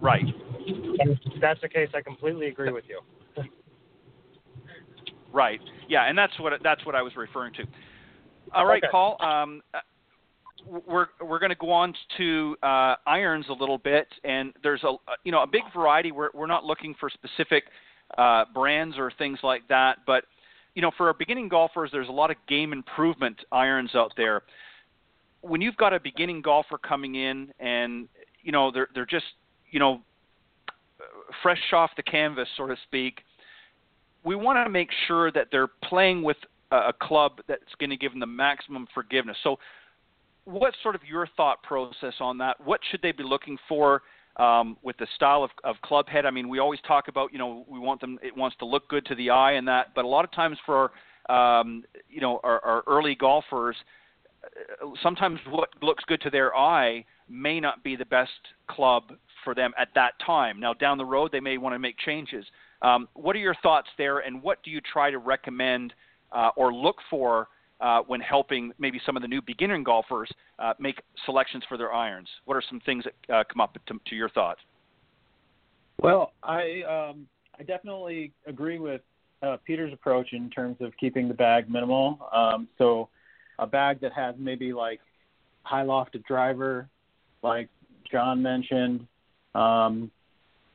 [0.00, 0.24] Right.
[0.60, 3.00] If that's the case, I completely agree with you.
[5.32, 5.60] right.
[5.88, 7.64] Yeah, and that's what that's what I was referring to.
[8.54, 8.90] All right, Okay.
[8.90, 9.16] Paul.
[9.20, 9.62] Um,
[10.86, 14.94] we're we're going to go on to uh, irons a little bit, and there's a
[15.24, 16.12] you know a big variety.
[16.12, 17.64] We're we're not looking for specific
[18.16, 20.24] uh, brands or things like that, but
[20.74, 24.42] you know for our beginning golfers, there's a lot of game improvement irons out there.
[25.40, 28.08] When you've got a beginning golfer coming in, and
[28.42, 29.26] you know they're they're just
[29.70, 30.00] you know
[31.42, 33.20] fresh off the canvas, so to speak,
[34.24, 36.36] we want to make sure that they're playing with
[36.70, 39.36] a club that's going to give them the maximum forgiveness.
[39.42, 39.58] So
[40.44, 42.56] what's sort of your thought process on that?
[42.64, 44.02] What should they be looking for
[44.38, 46.26] um, with the style of, of club head?
[46.26, 48.88] I mean, we always talk about, you know, we want them, it wants to look
[48.88, 50.92] good to the eye and that, but a lot of times for,
[51.28, 53.76] um, you know, our, our early golfers,
[54.44, 58.30] uh, sometimes what looks good to their eye may not be the best
[58.68, 59.12] club
[59.44, 60.58] for them at that time.
[60.58, 62.44] Now, down the road, they may want to make changes.
[62.80, 65.92] Um, what are your thoughts there, and what do you try to recommend
[66.32, 67.48] uh, or look for
[67.80, 71.92] uh, when helping maybe some of the new beginner golfers uh, make selections for their
[71.92, 72.28] irons?
[72.44, 74.60] What are some things that uh, come up to, to your thoughts?
[76.02, 77.26] Well, I um,
[77.58, 79.00] I definitely agree with
[79.42, 82.18] uh, Peter's approach in terms of keeping the bag minimal.
[82.32, 83.08] Um, so
[83.58, 85.00] a bag that has maybe like
[85.62, 86.88] high lofted driver,
[87.42, 87.68] like
[88.10, 89.06] John mentioned.
[89.54, 90.10] Um,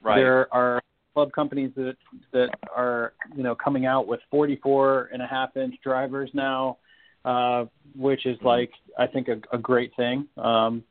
[0.03, 0.17] Right.
[0.17, 0.81] There are
[1.13, 1.95] club companies that
[2.33, 6.77] that are you know coming out with 44 and a half inch drivers now,
[7.25, 10.27] uh, which is like I think a, a great thing.
[10.37, 10.83] Um,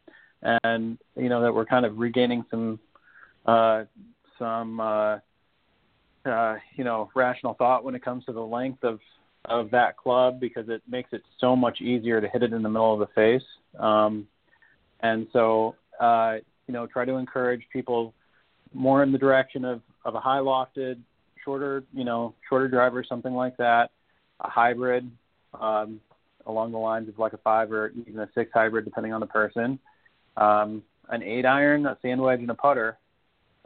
[0.65, 2.81] and you know that we're kind of regaining some
[3.47, 3.85] uh,
[4.39, 5.19] some uh,
[6.27, 9.01] uh, you know rational thought when it comes to the length of
[9.47, 12.69] of that club because it makes it so much easier to hit it in the
[12.69, 13.47] middle of the face.
[13.79, 14.27] Um,
[15.01, 18.15] and so uh, you know try to encourage people
[18.75, 20.99] more in the direction of, of a high lofted,
[21.45, 23.91] shorter, you know, shorter driver, something like that,
[24.41, 25.11] a hybrid,
[25.61, 26.01] um,
[26.47, 29.27] along the lines of like a five or even a six hybrid, depending on the
[29.27, 29.79] person,
[30.37, 32.99] um, an eight iron, a sand wedge, and a putter,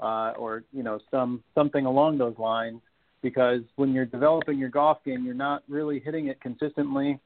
[0.00, 2.80] uh, or you know, some something along those lines.
[3.22, 7.18] Because when you're developing your golf game, you're not really hitting it consistently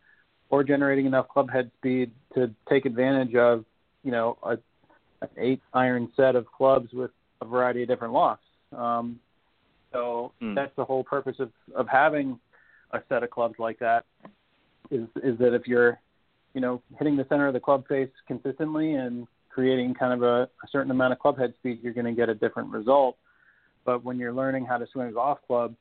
[0.49, 3.65] or generating enough club head speed to take advantage of,
[4.03, 4.53] you know, a,
[5.21, 7.11] an eight iron set of clubs with
[7.41, 8.47] a variety of different lofts.
[8.73, 9.21] Um,
[9.93, 10.55] so Hmm.
[10.55, 12.39] that's the whole purpose of, of having
[12.93, 14.05] a set of clubs like that
[14.91, 15.99] is is that if you're,
[16.55, 20.43] you know, hitting the center of the club face consistently and creating kind of a,
[20.43, 23.17] a certain amount of club head speed, you're going to get a different result.
[23.85, 25.75] But when you're learning how to swing a golf club,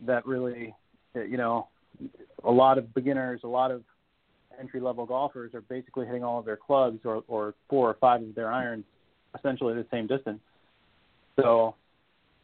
[0.00, 0.74] that really,
[1.14, 1.68] you know,
[2.42, 3.82] a lot of beginners, a lot of
[4.60, 8.22] entry level golfers are basically hitting all of their clubs or, or four or five
[8.22, 8.84] of their irons
[9.36, 10.40] essentially the same distance.
[11.36, 11.74] So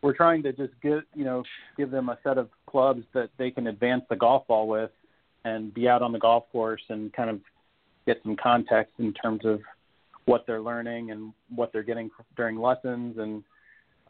[0.03, 1.45] we're trying to just get you know
[1.77, 4.91] give them a set of clubs that they can advance the golf ball with
[5.45, 7.41] and be out on the golf course and kind of
[8.07, 9.61] get some context in terms of
[10.25, 13.17] what they're learning and what they're getting during lessons.
[13.19, 13.43] And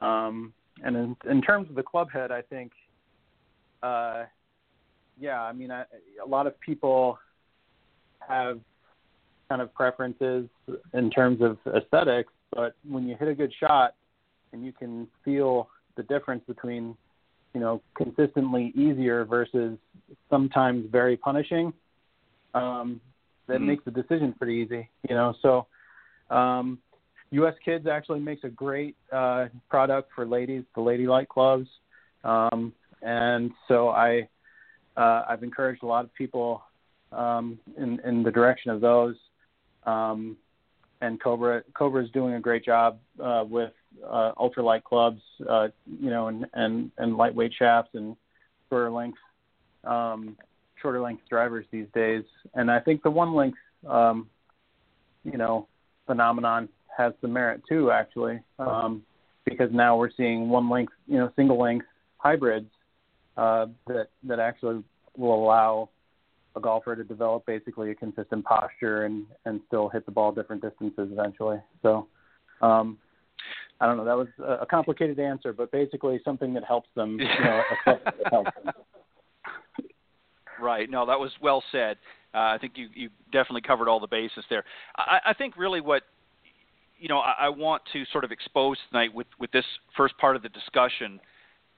[0.00, 2.72] um and in, in terms of the club head I think
[3.82, 4.24] uh
[5.18, 5.84] yeah I mean I,
[6.24, 7.18] a lot of people
[8.26, 8.60] have
[9.48, 10.48] kind of preferences
[10.94, 13.94] in terms of aesthetics but when you hit a good shot
[14.52, 16.96] and you can feel the difference between
[17.54, 19.78] you know consistently easier versus
[20.28, 21.72] sometimes very punishing
[22.54, 23.00] um
[23.46, 23.66] that Mhm.
[23.66, 25.66] makes the decision pretty easy you know so
[26.34, 26.78] um
[27.32, 27.54] U.S.
[27.64, 31.68] Kids actually makes a great uh product for ladies the ladylike clubs
[32.24, 34.28] um and so i
[34.96, 36.62] uh i've encouraged a lot of people
[37.12, 39.16] um, in in the direction of those.
[39.84, 40.36] Um,
[41.00, 43.72] and Cobra Cobra is doing a great job uh, with
[44.08, 45.68] uh, ultralight clubs, uh,
[46.00, 48.16] you know, and, and and lightweight shafts and
[48.68, 49.18] shorter length
[49.84, 50.36] um,
[50.80, 52.24] shorter length drivers these days.
[52.54, 54.28] And I think the one length, um,
[55.24, 55.68] you know,
[56.06, 59.02] phenomenon has some merit too, actually, um,
[59.44, 61.86] because now we're seeing one length, you know, single length
[62.18, 62.70] hybrids
[63.36, 64.82] uh, that that actually
[65.16, 65.88] will allow
[66.56, 70.62] a golfer to develop basically a consistent posture and and still hit the ball different
[70.62, 71.58] distances eventually.
[71.82, 72.06] So.
[72.62, 72.98] Um,
[73.80, 74.04] I don't know.
[74.04, 74.28] That was
[74.60, 77.18] a complicated answer, but basically something that helps them.
[77.18, 77.62] You know,
[78.30, 78.74] helps them.
[80.60, 80.90] Right.
[80.90, 81.96] No, that was well said.
[82.34, 84.64] Uh, I think you you definitely covered all the bases there.
[84.96, 86.02] I, I think really what
[86.98, 89.64] you know I, I want to sort of expose tonight with with this
[89.96, 91.18] first part of the discussion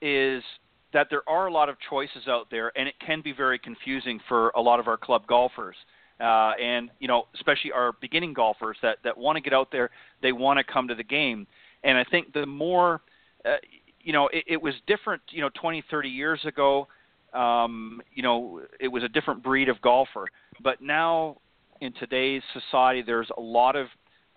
[0.01, 0.43] is
[0.91, 4.19] that there are a lot of choices out there, and it can be very confusing
[4.27, 5.75] for a lot of our club golfers.
[6.19, 9.89] Uh, and you know, especially our beginning golfers that that want to get out there,
[10.21, 11.47] they want to come to the game.
[11.83, 13.01] And I think the more,
[13.45, 13.55] uh,
[14.01, 16.87] you know, it, it was different, you know, 20, 30 years ago.
[17.33, 20.27] Um, you know, it was a different breed of golfer.
[20.61, 21.37] But now,
[21.81, 23.87] in today's society, there's a lot of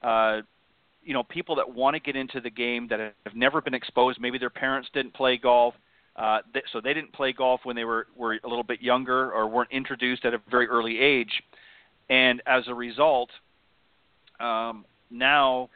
[0.02, 0.40] uh,
[1.06, 4.20] you know people that want to get into the game that have never been exposed.
[4.20, 5.74] Maybe their parents didn't play golf,
[6.16, 6.40] uh,
[6.72, 9.70] so they didn't play golf when they were were a little bit younger or weren't
[9.70, 11.42] introduced at a very early age,
[12.10, 13.30] and as a result,
[14.40, 15.70] um, now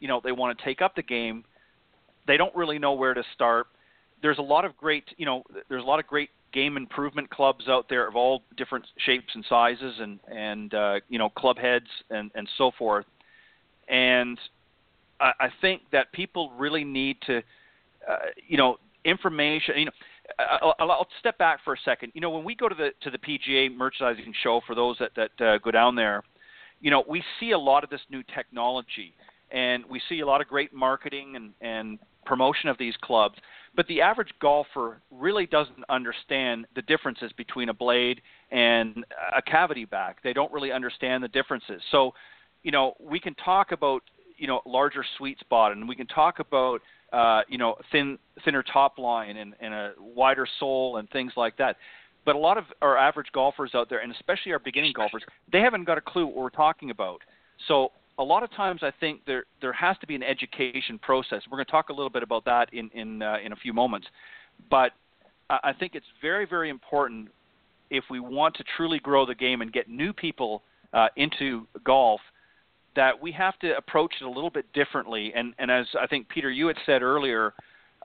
[0.00, 1.44] you know they want to take up the game.
[2.26, 3.66] They don't really know where to start.
[4.22, 7.68] There's a lot of great you know there's a lot of great game improvement clubs
[7.68, 11.88] out there of all different shapes and sizes and and uh, you know club heads
[12.10, 13.06] and and so forth.
[13.88, 14.38] And
[15.20, 19.74] I, I think that people really need to, uh, you know, information.
[19.78, 19.92] You know,
[20.38, 22.12] I'll, I'll step back for a second.
[22.14, 25.10] You know, when we go to the to the PGA merchandising show, for those that
[25.16, 26.22] that uh, go down there,
[26.80, 29.14] you know, we see a lot of this new technology,
[29.50, 33.36] and we see a lot of great marketing and and promotion of these clubs.
[33.76, 39.04] But the average golfer really doesn't understand the differences between a blade and
[39.36, 40.22] a cavity back.
[40.22, 41.82] They don't really understand the differences.
[41.90, 42.14] So,
[42.62, 44.02] you know, we can talk about
[44.36, 46.80] you know larger sweet spot, and we can talk about
[47.12, 51.56] uh, you know thin thinner top line and, and a wider sole and things like
[51.56, 51.76] that.
[52.24, 55.60] But a lot of our average golfers out there, and especially our beginning golfers, they
[55.60, 57.20] haven't got a clue what we're talking about.
[57.68, 61.42] So a lot of times, I think there there has to be an education process.
[61.50, 63.72] We're going to talk a little bit about that in in uh, in a few
[63.72, 64.06] moments.
[64.70, 64.92] But
[65.50, 67.28] I think it's very very important
[67.90, 72.20] if we want to truly grow the game and get new people uh, into golf
[72.96, 75.32] that we have to approach it a little bit differently.
[75.34, 77.52] And, and as I think Peter, you had said earlier,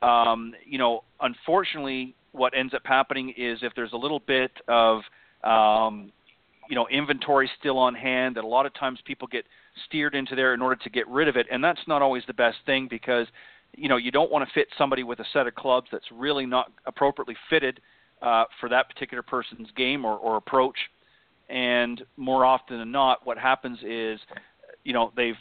[0.01, 5.01] um, you know, unfortunately, what ends up happening is if there's a little bit of,
[5.43, 6.11] um,
[6.69, 9.45] you know, inventory still on hand, that a lot of times people get
[9.87, 12.33] steered into there in order to get rid of it, and that's not always the
[12.33, 13.27] best thing because,
[13.75, 16.45] you know, you don't want to fit somebody with a set of clubs that's really
[16.45, 17.79] not appropriately fitted
[18.21, 20.77] uh, for that particular person's game or, or approach.
[21.49, 24.19] And more often than not, what happens is
[24.83, 25.33] you know they've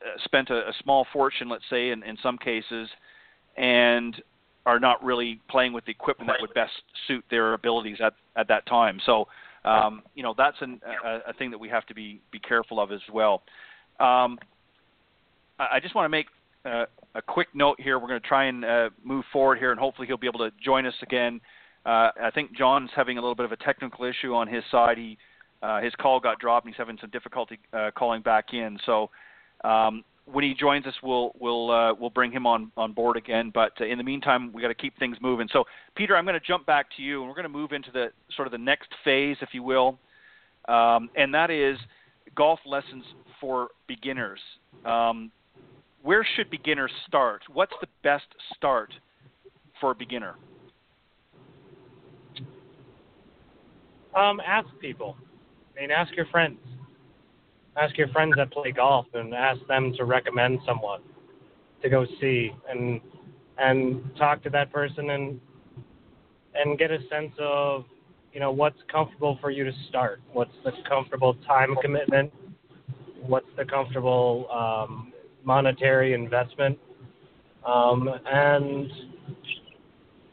[0.00, 2.88] uh, spent a, a small fortune, let's say, in, in some cases,
[3.56, 4.20] and
[4.66, 6.72] are not really playing with the equipment that would best
[7.08, 9.00] suit their abilities at at that time.
[9.04, 9.26] So,
[9.64, 12.80] um, you know, that's an, a, a thing that we have to be be careful
[12.80, 13.42] of as well.
[14.02, 14.38] Um,
[15.60, 16.26] I, just want to make
[16.64, 18.00] uh, a quick note here.
[18.00, 20.50] We're going to try and uh, move forward here, and hopefully he'll be able to
[20.62, 21.40] join us again.
[21.86, 24.98] Uh, I think John's having a little bit of a technical issue on his side.
[24.98, 25.18] He
[25.62, 28.76] uh, his call got dropped, and he's having some difficulty uh, calling back in.
[28.84, 29.10] So
[29.62, 33.52] um, when he joins us, we'll we'll uh, we'll bring him on on board again.
[33.54, 35.48] But in the meantime, we got to keep things moving.
[35.52, 37.92] So Peter, I'm going to jump back to you, and we're going to move into
[37.92, 39.98] the sort of the next phase, if you will,
[40.66, 41.78] um, and that is
[42.34, 43.04] golf lessons
[43.40, 44.40] for beginners.
[44.84, 45.30] Um,
[46.02, 47.42] where should beginners start?
[47.52, 48.92] What's the best start
[49.80, 50.34] for a beginner?
[54.16, 55.16] Um, ask people.
[55.76, 56.58] I mean, ask your friends.
[57.76, 61.00] Ask your friends that play golf and ask them to recommend someone
[61.82, 63.00] to go see and
[63.58, 65.40] and talk to that person and
[66.54, 67.84] and get a sense of
[68.32, 70.20] you know what's comfortable for you to start.
[70.32, 72.32] What's the comfortable time commitment?
[73.26, 75.12] What's the comfortable um,
[75.44, 76.78] monetary investment?
[77.66, 78.90] Um, and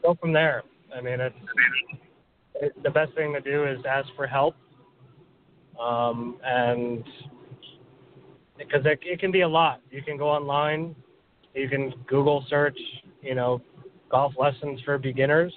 [0.02, 0.62] go from there.
[0.94, 1.36] I mean, it's,
[2.56, 4.56] it, the best thing to do is ask for help
[5.80, 7.04] um, and
[8.58, 9.80] because it, it can be a lot.
[9.90, 10.94] You can go online,
[11.54, 12.78] you can Google search,
[13.22, 13.62] you know,
[14.10, 15.52] golf lessons for beginners,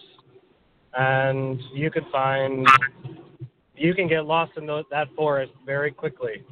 [0.97, 2.67] and you could find
[3.75, 6.43] you can get lost in those, that forest very quickly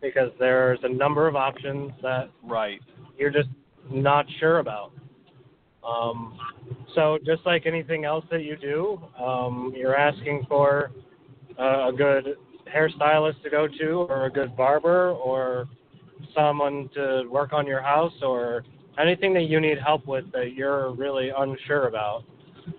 [0.00, 2.80] because there's a number of options that right
[3.16, 3.48] you're just
[3.90, 4.92] not sure about.
[5.86, 6.38] Um,
[6.94, 10.90] so just like anything else that you do, um, you're asking for
[11.58, 12.36] uh, a good
[12.72, 15.68] hairstylist to go to, or a good barber, or
[16.34, 18.64] someone to work on your house, or
[18.98, 22.24] anything that you need help with that you're really unsure about.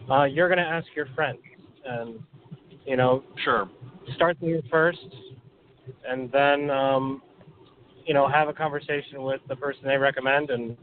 [0.09, 1.39] Uh, you're going to ask your friends,
[1.85, 2.19] and
[2.85, 3.69] you know, sure,
[4.15, 4.99] start there first,
[6.07, 7.21] and then um,
[8.05, 10.77] you know have a conversation with the person they recommend, and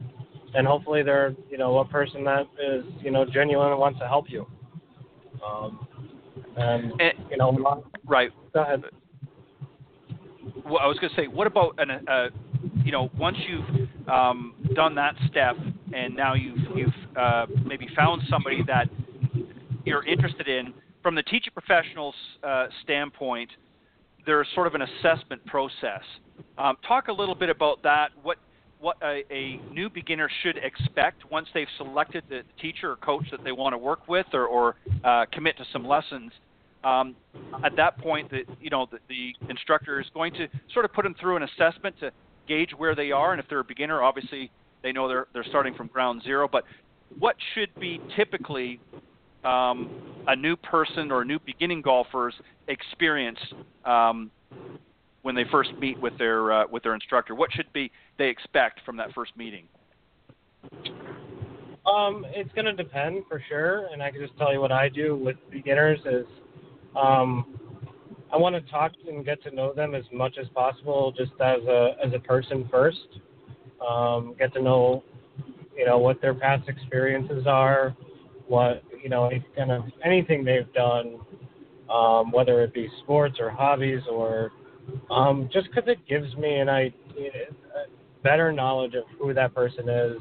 [0.54, 4.08] and hopefully they're you know a person that is you know genuine and wants to
[4.08, 4.46] help you.
[5.46, 5.86] Um,
[6.56, 8.30] and, and you know, right.
[8.52, 8.82] Go ahead.
[10.64, 12.28] Well, I was going to say, what about an, uh,
[12.84, 15.56] you know, once you've um, done that step
[15.94, 18.88] and now you've you've uh, maybe found somebody that
[19.84, 23.50] you're interested in, from the teaching professional's uh, standpoint,
[24.26, 26.02] there's sort of an assessment process.
[26.58, 28.10] Um, talk a little bit about that.
[28.22, 28.38] What
[28.80, 33.44] what a, a, new beginner should expect once they've selected the teacher or coach that
[33.44, 36.32] they want to work with or, or uh, commit to some lessons.
[36.82, 37.14] Um,
[37.62, 41.02] at that point, the, you know the, the, instructor is going to sort of put
[41.02, 42.10] them through an assessment to
[42.48, 44.50] gauge where they are, and if they're a beginner, obviously
[44.82, 46.48] they know they're they're starting from ground zero.
[46.50, 46.64] But
[47.18, 48.80] what should be typically
[49.44, 49.90] um,
[50.26, 52.34] a new person or a new beginning golfer's
[52.68, 53.38] experience
[53.84, 54.30] um,
[55.22, 57.34] when they first meet with their uh, with their instructor?
[57.34, 59.66] What should be they expect from that first meeting?
[61.86, 64.88] Um, it's going to depend for sure, and I can just tell you what I
[64.88, 66.26] do with beginners is
[66.94, 67.58] um,
[68.32, 71.62] I want to talk and get to know them as much as possible, just as
[71.64, 73.20] a as a person first.
[73.86, 75.02] Um, get to know,
[75.76, 77.96] you know, what their past experiences are,
[78.46, 81.18] what you know, kind of anything they've done,
[81.88, 84.52] um, whether it be sports or hobbies or
[85.10, 87.30] um, just because it gives me an idea,
[88.22, 90.16] better knowledge of who that person is,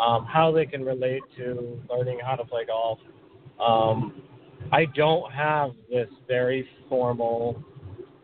[0.00, 2.98] um, how they can relate to learning how to play golf.
[3.60, 4.22] Um,
[4.72, 7.62] I don't have this very formal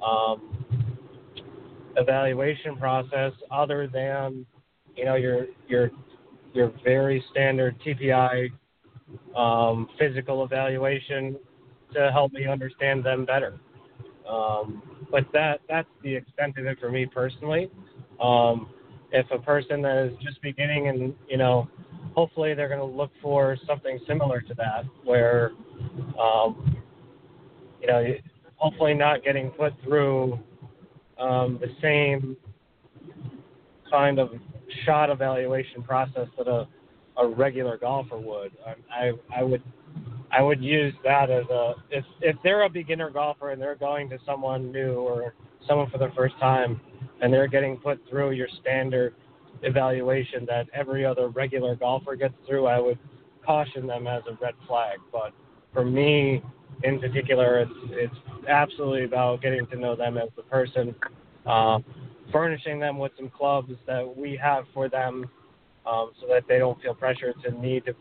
[0.06, 0.66] um,
[1.96, 4.46] evaluation process other than
[4.96, 5.90] you know your your
[6.52, 8.50] your very standard TPI
[9.36, 11.36] um, physical evaluation
[11.94, 13.58] to help me understand them better.
[14.28, 17.70] Um, but that that's the extent of it for me personally.
[18.20, 18.70] Um,
[19.12, 21.68] if a person that is just beginning and you know,
[22.16, 25.52] hopefully they're going to look for something similar to that, where
[26.18, 26.76] um,
[27.80, 28.14] you know,
[28.56, 30.38] hopefully not getting put through
[31.18, 32.36] um, the same
[33.90, 34.30] kind of
[34.84, 36.66] shot evaluation process that a,
[37.18, 38.52] a regular golfer would.
[38.66, 39.62] I, I, I would
[40.32, 44.10] I would use that as a if if they're a beginner golfer and they're going
[44.10, 45.34] to someone new or
[45.68, 46.80] someone for the first time
[47.22, 49.14] and they're getting put through your standard
[49.62, 52.98] evaluation that every other regular golfer gets through, I would
[53.44, 54.98] caution them as a red flag.
[55.12, 55.32] But
[55.72, 56.42] for me
[56.82, 58.14] in particular, it's it's
[58.48, 60.94] absolutely about getting to know them as the person,
[61.46, 61.78] uh,
[62.32, 65.24] furnishing them with some clubs that we have for them,
[65.86, 67.94] um, so that they don't feel pressure to need to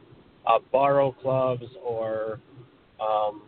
[0.48, 2.40] uh, borrow clubs or
[3.00, 3.44] um,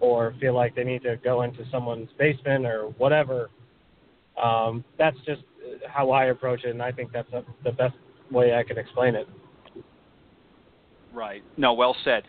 [0.00, 3.50] or feel like they need to go into someone's basement or whatever.
[4.42, 5.42] Um, that's just
[5.88, 7.94] how I approach it, and I think that's a, the best
[8.30, 9.28] way I can explain it.
[11.12, 11.42] Right.
[11.56, 12.24] No, well said.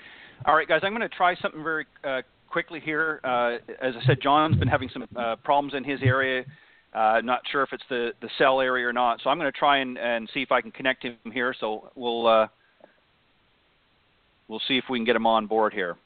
[0.46, 3.20] All right, guys, I'm going to try something very uh, quickly here.
[3.24, 6.46] Uh, as I said, John's been having some uh, problems in his area.
[6.94, 9.58] Uh, not sure if it's the, the cell area or not, so I'm going to
[9.58, 11.54] try and, and see if I can connect him here.
[11.60, 12.48] So we'll uh,
[14.48, 15.98] we'll see if we can get him on board here.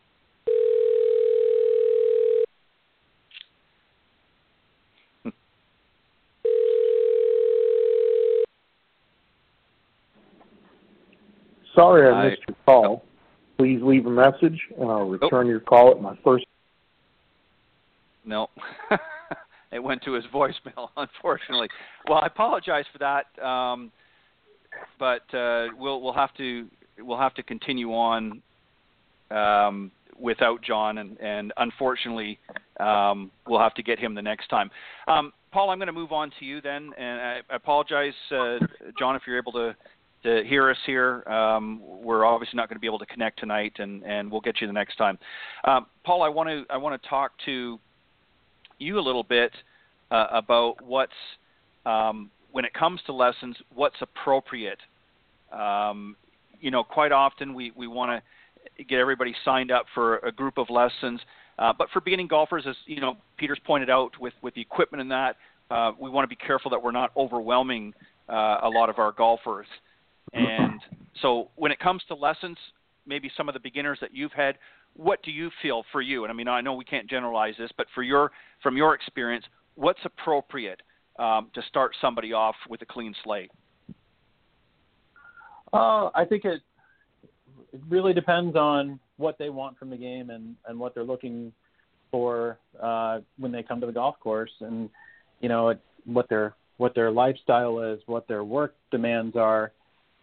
[11.75, 13.03] Sorry I missed your call.
[13.57, 16.45] Please leave a message, and I'll return your call at my first.
[18.25, 18.47] No,
[19.71, 21.69] it went to his voicemail, unfortunately.
[22.07, 23.91] Well, I apologize for that, um,
[24.99, 26.67] but uh, we'll we'll have to
[26.99, 28.41] we'll have to continue on
[29.31, 32.37] um, without John, and, and unfortunately,
[32.79, 34.69] um, we'll have to get him the next time.
[35.07, 38.57] Um, Paul, I'm going to move on to you then, and I apologize, uh,
[38.97, 39.75] John, if you're able to
[40.23, 41.23] to hear us here.
[41.27, 44.61] Um, we're obviously not going to be able to connect tonight, and, and we'll get
[44.61, 45.17] you the next time.
[45.63, 47.79] Um, Paul, I want to I want to talk to
[48.79, 49.51] you a little bit
[50.11, 51.11] uh, about what's
[51.85, 54.79] um, when it comes to lessons, what's appropriate.
[55.51, 56.15] Um,
[56.59, 58.21] you know, quite often we we want
[58.77, 61.19] to get everybody signed up for a group of lessons.
[61.59, 65.01] Uh, but for beginning golfers, as you know, Peter's pointed out with with the equipment
[65.01, 65.35] and that,
[65.69, 67.93] uh, we want to be careful that we're not overwhelming
[68.29, 69.67] uh, a lot of our golfers.
[70.33, 70.79] And
[71.21, 72.57] so, when it comes to lessons,
[73.05, 74.55] maybe some of the beginners that you've had,
[74.95, 76.23] what do you feel for you?
[76.23, 79.45] And I mean, I know we can't generalize this, but for your from your experience,
[79.75, 80.81] what's appropriate
[81.19, 83.51] um, to start somebody off with a clean slate?
[85.73, 86.61] Uh, I think it
[87.73, 91.53] it really depends on what they want from the game and and what they're looking
[92.11, 94.89] for uh, when they come to the golf course, and
[95.39, 99.71] you know it, what their what their lifestyle is, what their work demands are.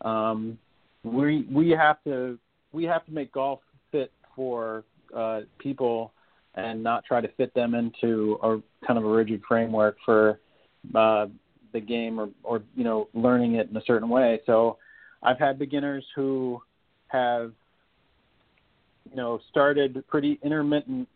[0.02, 0.58] Um,
[1.04, 2.38] we we have to
[2.72, 3.60] we have to make golf
[3.92, 4.84] fit for
[5.14, 6.12] uh, people
[6.54, 10.40] and not try to fit them into a kind of a rigid framework for
[10.94, 11.26] uh,
[11.72, 14.40] the game or or you know learning it in a certain way.
[14.46, 14.78] So
[15.22, 16.60] I've had beginners who
[17.08, 17.52] have
[19.10, 21.08] you know started pretty intermittent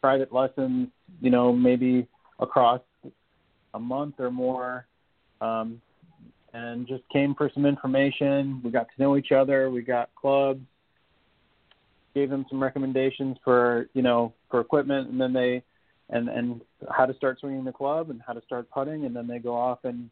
[0.00, 0.88] private lessons,
[1.20, 2.06] you know maybe
[2.38, 2.80] across
[3.74, 4.86] a month or more,
[5.40, 5.80] um,
[6.52, 8.60] and just came for some information.
[8.64, 9.70] We got to know each other.
[9.70, 10.60] We got clubs.
[12.14, 15.62] Gave them some recommendations for you know for equipment, and then they
[16.08, 19.26] and and how to start swinging the club and how to start putting, and then
[19.26, 20.10] they go off and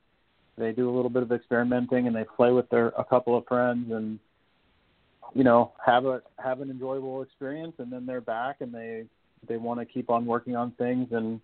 [0.57, 3.47] they do a little bit of experimenting and they play with their a couple of
[3.47, 4.19] friends and
[5.35, 9.05] you know have a have an enjoyable experience and then they're back and they
[9.49, 11.41] they want to keep on working on things and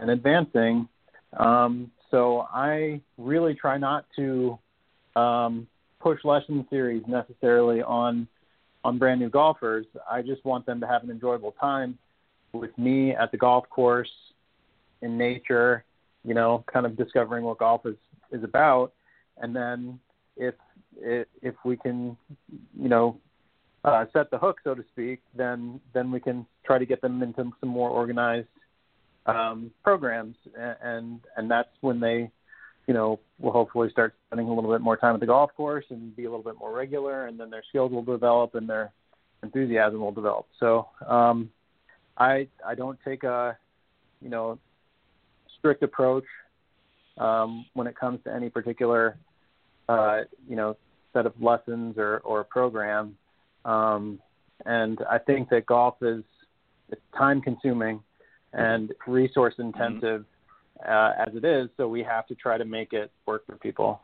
[0.00, 0.88] and advancing
[1.36, 4.58] um so i really try not to
[5.16, 5.66] um
[6.04, 8.28] push lesson series necessarily on
[8.84, 9.86] on brand new golfers.
[10.08, 11.98] I just want them to have an enjoyable time
[12.52, 14.10] with me at the golf course
[15.00, 15.84] in nature
[16.24, 17.96] you know kind of discovering what golf is
[18.30, 18.92] is about.
[19.38, 19.98] And then
[20.36, 20.54] if
[20.96, 22.16] if we can
[22.78, 23.18] you know
[23.84, 27.22] uh, set the hook, so to speak, then then we can try to get them
[27.22, 28.48] into some more organized
[29.26, 32.30] um, programs, and and that's when they,
[32.86, 35.84] you know, will hopefully start spending a little bit more time at the golf course
[35.90, 38.92] and be a little bit more regular, and then their skills will develop and their
[39.42, 40.46] enthusiasm will develop.
[40.60, 41.50] So um,
[42.18, 43.56] I I don't take a
[44.20, 44.58] you know
[45.58, 46.24] strict approach
[47.18, 49.16] um, when it comes to any particular
[49.88, 50.76] uh, you know
[51.12, 53.16] set of lessons or or program.
[53.64, 54.20] Um,
[54.66, 56.22] and I think that golf is
[56.90, 58.00] it's time consuming
[58.54, 60.24] and resource intensive
[60.82, 60.88] mm-hmm.
[60.88, 64.00] uh, as it is, so we have to try to make it work for people.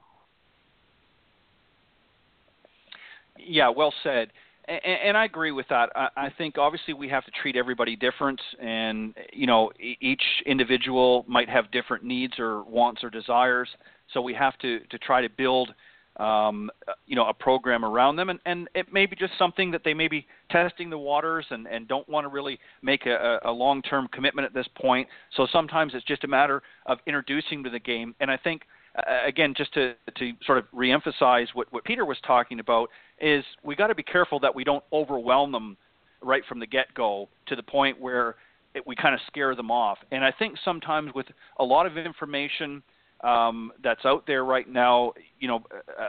[3.39, 4.29] Yeah, well said.
[4.69, 5.91] And, and I agree with that.
[5.95, 9.71] I, I think obviously we have to treat everybody different, and you know
[10.01, 13.69] each individual might have different needs or wants or desires.
[14.13, 15.75] So we have to to try to build
[16.21, 16.71] um,
[17.07, 19.95] you know, a program around them, and, and it may be just something that they
[19.95, 24.07] may be testing the waters and, and don't want to really make a, a long-term
[24.13, 25.09] commitment at this point.
[25.37, 28.15] So sometimes it's just a matter of introducing to the game.
[28.21, 28.63] And I think,
[28.99, 33.43] uh, again, just to, to sort of reemphasize what, what Peter was talking about, is
[33.65, 35.77] we got to be careful that we don't overwhelm them
[36.23, 38.35] right from the get-go to the point where
[38.75, 39.97] it, we kind of scare them off.
[40.11, 41.27] And I think sometimes with
[41.59, 42.83] a lot of information–
[43.23, 45.13] um, that's out there right now.
[45.39, 45.63] You know,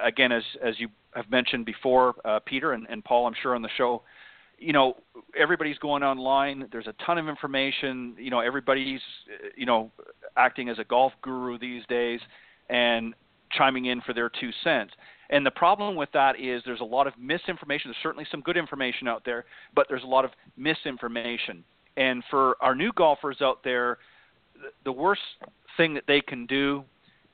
[0.03, 3.61] again, as as you have mentioned before, uh, Peter and, and Paul, I'm sure on
[3.61, 4.03] the show,
[4.57, 4.95] you know,
[5.37, 6.67] everybody's going online.
[6.71, 8.15] There's a ton of information.
[8.17, 9.01] You know, everybody's
[9.55, 9.91] you know
[10.37, 12.19] acting as a golf guru these days
[12.69, 13.13] and
[13.51, 14.93] chiming in for their two cents.
[15.29, 17.89] And the problem with that is there's a lot of misinformation.
[17.89, 21.63] There's certainly some good information out there, but there's a lot of misinformation.
[21.97, 23.97] And for our new golfers out there,
[24.83, 25.21] the worst
[25.77, 26.83] thing that they can do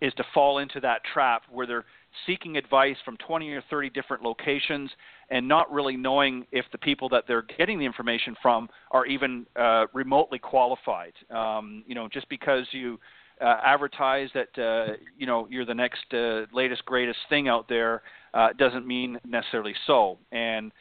[0.02, 1.86] is to fall into that trap where they're
[2.26, 4.90] seeking advice from 20 or 30 different locations
[5.30, 9.46] and not really knowing if the people that they're getting the information from are even
[9.56, 11.14] uh, remotely qualified.
[11.30, 13.00] Um, you know, just because you
[13.42, 18.02] uh, advertise that uh, you know you're the next uh, latest greatest thing out there
[18.34, 20.18] uh, doesn't mean necessarily so.
[20.32, 20.72] And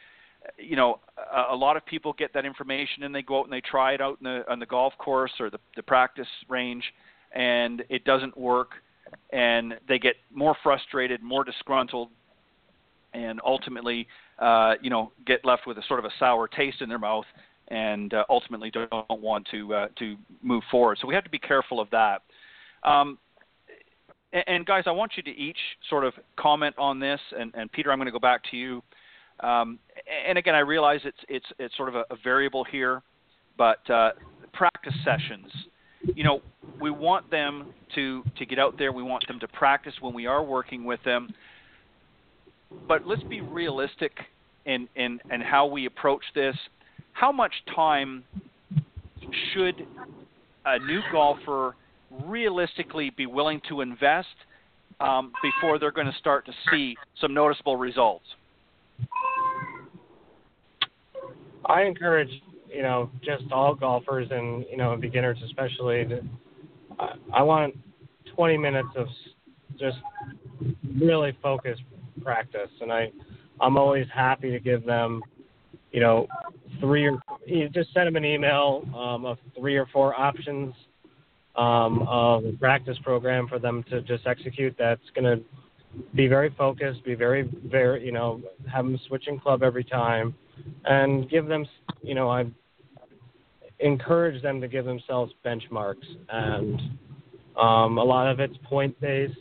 [0.57, 0.99] you know,
[1.33, 3.93] a, a lot of people get that information and they go out and they try
[3.93, 6.83] it out the, on the golf course or the, the practice range,
[7.33, 8.71] and it doesn't work
[9.31, 12.09] and they get more frustrated, more disgruntled,
[13.13, 14.07] and ultimately,
[14.39, 17.25] uh, you know, get left with a sort of a sour taste in their mouth,
[17.69, 20.97] and uh, ultimately don't want to uh, to move forward.
[21.01, 22.21] So we have to be careful of that.
[22.83, 23.17] Um,
[24.33, 25.57] and, guys, I want you to each
[25.89, 27.19] sort of comment on this.
[27.37, 28.83] And, and Peter, I'm going to go back to you.
[29.39, 29.79] Um,
[30.27, 33.01] and again, I realize it's it's it's sort of a, a variable here,
[33.57, 34.11] but uh,
[34.53, 35.51] practice sessions
[36.15, 36.41] you know,
[36.79, 38.91] we want them to to get out there.
[38.91, 41.33] We want them to practice when we are working with them.
[42.87, 44.11] But let's be realistic
[44.65, 46.55] in in, in how we approach this.
[47.13, 48.23] How much time
[49.53, 49.87] should
[50.65, 51.75] a new golfer
[52.25, 54.27] realistically be willing to invest
[54.99, 58.25] um, before they're going to start to see some noticeable results?
[61.65, 62.29] I encourage
[62.73, 66.05] you know just all golfers and you know beginners especially.
[66.05, 66.21] To,
[66.99, 67.77] I, I want
[68.35, 69.07] 20 minutes of
[69.79, 69.97] just
[70.99, 71.83] really focused
[72.21, 73.11] practice, and I
[73.61, 75.21] I'm always happy to give them
[75.91, 76.27] you know
[76.79, 80.73] three or you just send them an email um, of three or four options
[81.55, 84.75] um, of a practice program for them to just execute.
[84.77, 85.43] That's going to
[86.15, 90.33] be very focused, be very, very, you know, have them switching club every time,
[90.85, 91.65] and give them,
[92.01, 92.45] you know, I
[93.79, 96.81] encourage them to give themselves benchmarks, and
[97.55, 99.35] um, a lot of it's point based,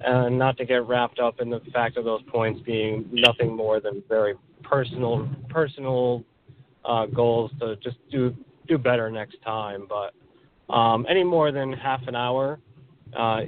[0.00, 3.80] and not to get wrapped up in the fact of those points being nothing more
[3.80, 6.24] than very personal, personal
[6.84, 8.34] uh, goals to just do
[8.68, 10.12] do better next time, but
[10.72, 12.60] um, any more than half an hour,
[13.16, 13.40] uh,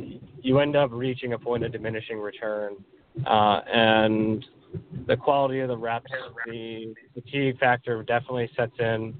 [0.42, 2.76] you end up reaching a point of diminishing return,
[3.26, 4.44] uh, and
[5.06, 6.10] the quality of the reps,
[6.46, 9.14] the fatigue factor definitely sets in.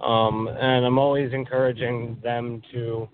[0.00, 3.08] Um, and I'm always encouraging them to.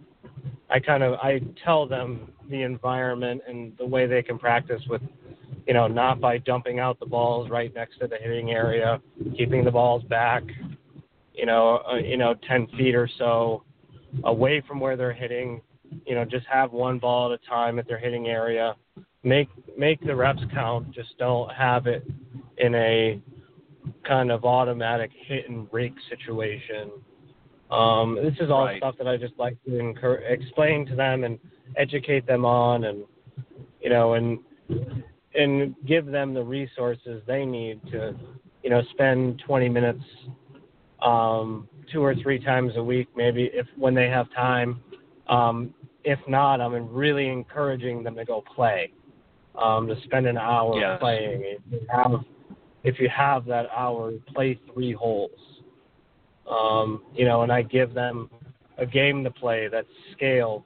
[0.70, 5.02] I kind of I tell them the environment and the way they can practice with,
[5.66, 9.00] you know, not by dumping out the balls right next to the hitting area,
[9.36, 10.42] keeping the balls back,
[11.34, 13.62] you know, uh, you know, 10 feet or so,
[14.24, 15.60] away from where they're hitting.
[16.06, 18.74] You know, just have one ball at a time at their hitting area.
[19.22, 20.90] Make make the reps count.
[20.92, 22.06] Just don't have it
[22.58, 23.20] in a
[24.06, 26.90] kind of automatic hit and rake situation.
[27.70, 28.78] Um, this is all right.
[28.78, 31.38] stuff that I just like to incur- explain to them and
[31.76, 33.04] educate them on, and
[33.80, 34.38] you know, and
[35.34, 38.14] and give them the resources they need to,
[38.62, 40.02] you know, spend 20 minutes
[41.02, 44.80] um, two or three times a week, maybe if when they have time.
[45.28, 45.74] Um,
[46.08, 48.90] if not, I'm really encouraging them to go play,
[49.54, 50.98] um, to spend an hour Yes.
[51.00, 51.42] playing.
[51.44, 52.24] If you have,
[52.82, 55.38] if you have that hour, play three holes.
[56.50, 58.30] Um, you know, and I give them
[58.78, 60.62] a game to play that's scaled,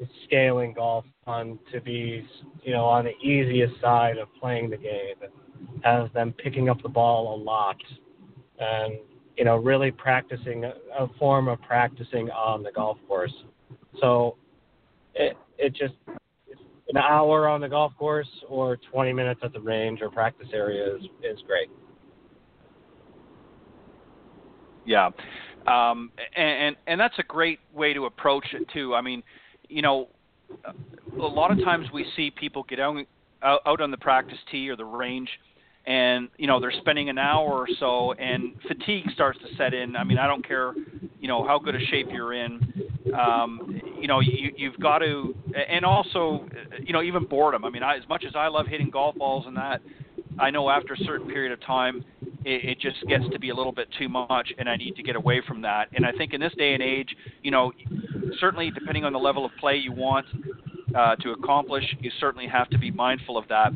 [0.00, 2.26] it's scaling golf on to be,
[2.64, 5.14] you know, on the easiest side of playing the game.
[5.82, 7.76] Has them picking up the ball a lot,
[8.58, 8.94] and
[9.36, 13.44] you know, really practicing a, a form of practicing on the golf course.
[14.00, 14.36] So
[15.14, 15.94] it it just
[16.88, 20.94] an hour on the golf course or 20 minutes at the range or practice area
[20.96, 21.68] is is great.
[24.84, 25.10] Yeah,
[25.66, 28.94] um, and, and that's a great way to approach it too.
[28.94, 29.22] I mean,
[29.68, 30.08] you know,
[30.64, 32.96] a lot of times we see people get out
[33.44, 35.28] out on the practice tee or the range,
[35.86, 39.96] and you know they're spending an hour or so, and fatigue starts to set in.
[39.96, 40.74] I mean, I don't care,
[41.20, 42.60] you know, how good a shape you're in.
[43.18, 45.34] Um, you know, you, you've got to,
[45.68, 46.48] and also,
[46.82, 47.64] you know, even boredom.
[47.64, 49.82] I mean, I, as much as I love hitting golf balls and that,
[50.38, 52.04] I know after a certain period of time,
[52.44, 55.02] it, it just gets to be a little bit too much, and I need to
[55.02, 55.88] get away from that.
[55.94, 57.10] And I think in this day and age,
[57.42, 57.72] you know,
[58.40, 60.26] certainly depending on the level of play you want
[60.94, 63.72] uh, to accomplish, you certainly have to be mindful of that.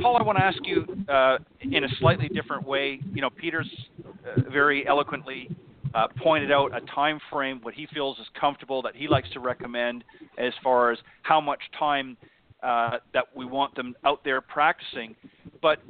[0.00, 3.00] Paul, I want to ask you uh, in a slightly different way.
[3.12, 3.70] You know, Peter's
[4.04, 5.48] uh, very eloquently
[5.94, 9.40] uh, pointed out a time frame, what he feels is comfortable, that he likes to
[9.40, 10.04] recommend
[10.38, 12.16] as far as how much time
[12.62, 15.16] uh, that we want them out there practicing.
[15.60, 15.80] But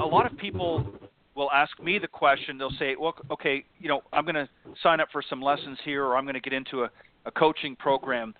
[0.00, 0.86] a lot of people
[1.34, 2.58] will ask me the question.
[2.58, 4.48] They'll say, "Well, okay, you know, I'm going to
[4.82, 6.90] sign up for some lessons here, or I'm going to get into a,
[7.26, 8.34] a coaching program.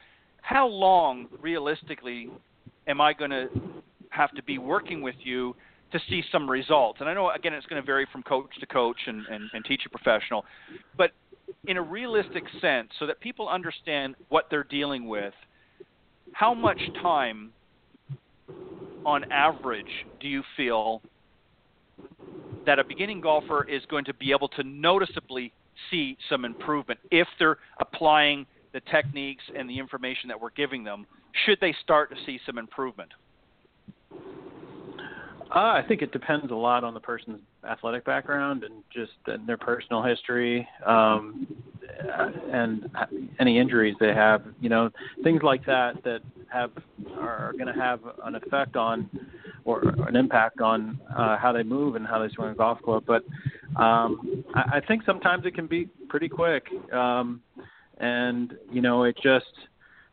[0.47, 2.31] How long, realistically,
[2.87, 3.49] am I going to
[4.11, 5.57] have to be working with you
[5.91, 8.67] to see some results?" And I know, again, it's going to vary from coach to
[8.67, 10.45] coach and, and, and teacher professional,
[10.97, 11.11] but
[11.67, 15.35] in a realistic sense, so that people understand what they're dealing with,
[16.33, 17.51] how much time,
[19.05, 21.03] on average, do you feel
[22.67, 25.53] that a beginning golfer is going to be able to noticeably
[25.91, 28.47] see some improvement if they're applying
[28.77, 31.07] the techniques and the information that we're giving them?
[31.47, 33.11] Should they start to see some improvement?
[34.13, 39.13] Uh, I think it depends a lot on the person's athletic background and just
[39.47, 41.47] their personal history um,
[42.53, 42.91] and
[43.41, 44.43] any injuries they have.
[44.61, 44.91] You know,
[45.25, 46.21] things like that that
[46.53, 46.73] have
[47.19, 49.09] are going to have an effect on
[49.65, 53.05] or an impact on uh, how they move and how they swing a golf club.
[53.07, 53.23] But
[53.81, 57.41] um, I, I think sometimes it can be pretty quick, um,
[57.99, 59.47] and you know, it just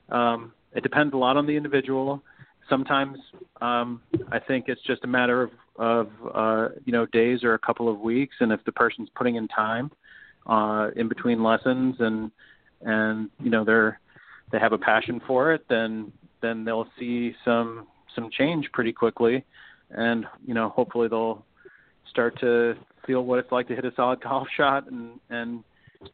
[0.09, 2.21] um, it depends a lot on the individual.
[2.69, 3.17] Sometimes
[3.61, 7.59] um, I think it's just a matter of, of uh, you know days or a
[7.59, 9.91] couple of weeks, and if the person's putting in time,
[10.47, 12.31] uh, in between lessons and
[12.81, 13.99] and you know they're
[14.51, 16.11] they have a passion for it, then
[16.41, 19.43] then they'll see some some change pretty quickly,
[19.91, 21.45] and you know hopefully they'll
[22.09, 22.75] start to
[23.05, 25.63] feel what it's like to hit a solid golf shot, and and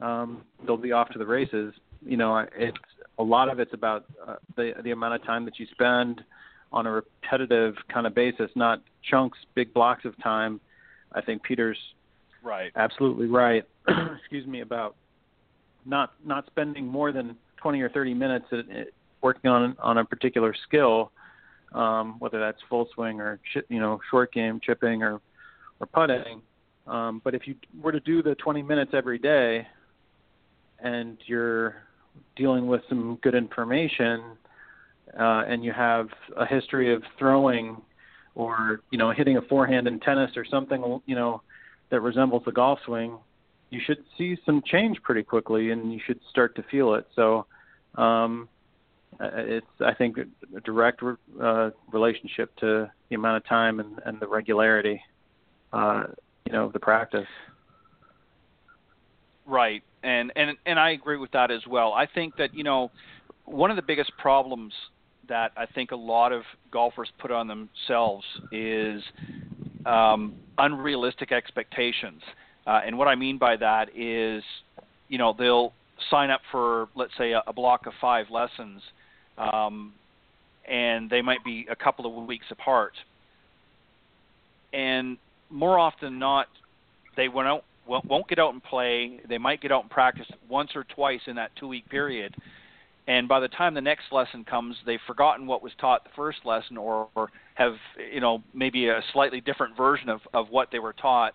[0.01, 1.73] um, they'll be off to the races.
[2.05, 2.77] You know, it's
[3.17, 6.21] a lot of it's about uh, the the amount of time that you spend
[6.71, 10.59] on a repetitive kind of basis, not chunks, big blocks of time.
[11.13, 11.77] I think Peter's
[12.43, 13.63] right, absolutely right.
[14.19, 14.95] excuse me about
[15.85, 18.87] not not spending more than 20 or 30 minutes at, at
[19.21, 21.11] working on on a particular skill,
[21.73, 25.19] um, whether that's full swing or you know short game chipping or
[25.79, 26.41] or putting.
[26.87, 29.67] Um, but if you were to do the 20 minutes every day,
[30.81, 31.83] and you're
[32.35, 34.21] dealing with some good information,
[35.19, 37.81] uh, and you have a history of throwing
[38.35, 41.41] or you know hitting a forehand in tennis or something you know
[41.89, 43.17] that resembles the golf swing,
[43.69, 47.07] you should see some change pretty quickly, and you should start to feel it.
[47.15, 47.45] So,
[47.95, 48.47] um,
[49.19, 51.01] uh, it's I think a direct
[51.41, 55.01] uh, relationship to the amount of time and, and the regularity,
[55.73, 56.03] uh,
[56.45, 57.27] you know, of the practice.
[59.45, 61.93] Right, and and and I agree with that as well.
[61.93, 62.91] I think that you know
[63.45, 64.73] one of the biggest problems
[65.27, 69.01] that I think a lot of golfers put on themselves is
[69.85, 72.21] um, unrealistic expectations.
[72.67, 74.43] Uh, and what I mean by that is,
[75.07, 75.73] you know, they'll
[76.09, 78.81] sign up for, let's say, a, a block of five lessons,
[79.37, 79.93] um,
[80.67, 82.93] and they might be a couple of weeks apart.
[84.73, 85.17] And
[85.49, 86.47] more often than not,
[87.15, 89.19] they won't won't get out and play.
[89.27, 92.35] They might get out and practice once or twice in that two week period,
[93.07, 96.39] and by the time the next lesson comes, they've forgotten what was taught the first
[96.45, 97.73] lesson, or, or have
[98.13, 101.33] you know maybe a slightly different version of of what they were taught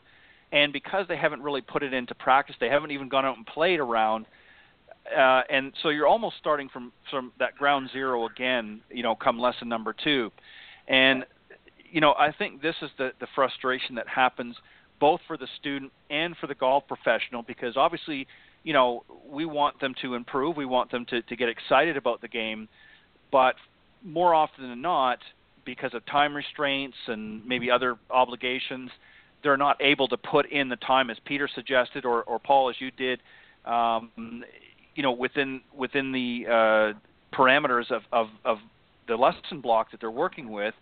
[0.54, 3.44] and because they haven't really put it into practice, they haven't even gone out and
[3.44, 4.24] played around.
[5.14, 9.38] Uh, and so you're almost starting from from that ground zero again, you know, come
[9.38, 10.30] lesson number two,
[10.88, 11.26] and
[11.90, 14.56] you know I think this is the the frustration that happens
[15.04, 18.26] both for the student and for the golf professional because obviously,
[18.62, 22.22] you know, we want them to improve, we want them to to get excited about
[22.22, 22.66] the game,
[23.30, 23.54] but
[24.02, 25.18] more often than not,
[25.66, 28.90] because of time restraints and maybe other obligations,
[29.42, 32.76] they're not able to put in the time as Peter suggested or, or Paul as
[32.78, 33.20] you did,
[33.66, 34.10] um,
[34.94, 38.56] you know, within within the uh, parameters of, of, of
[39.06, 40.72] the lesson block that they're working with.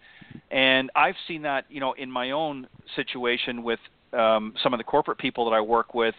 [0.53, 3.81] And I've seen that, you know, in my own situation with
[4.13, 6.15] um, some of the corporate people that I work with.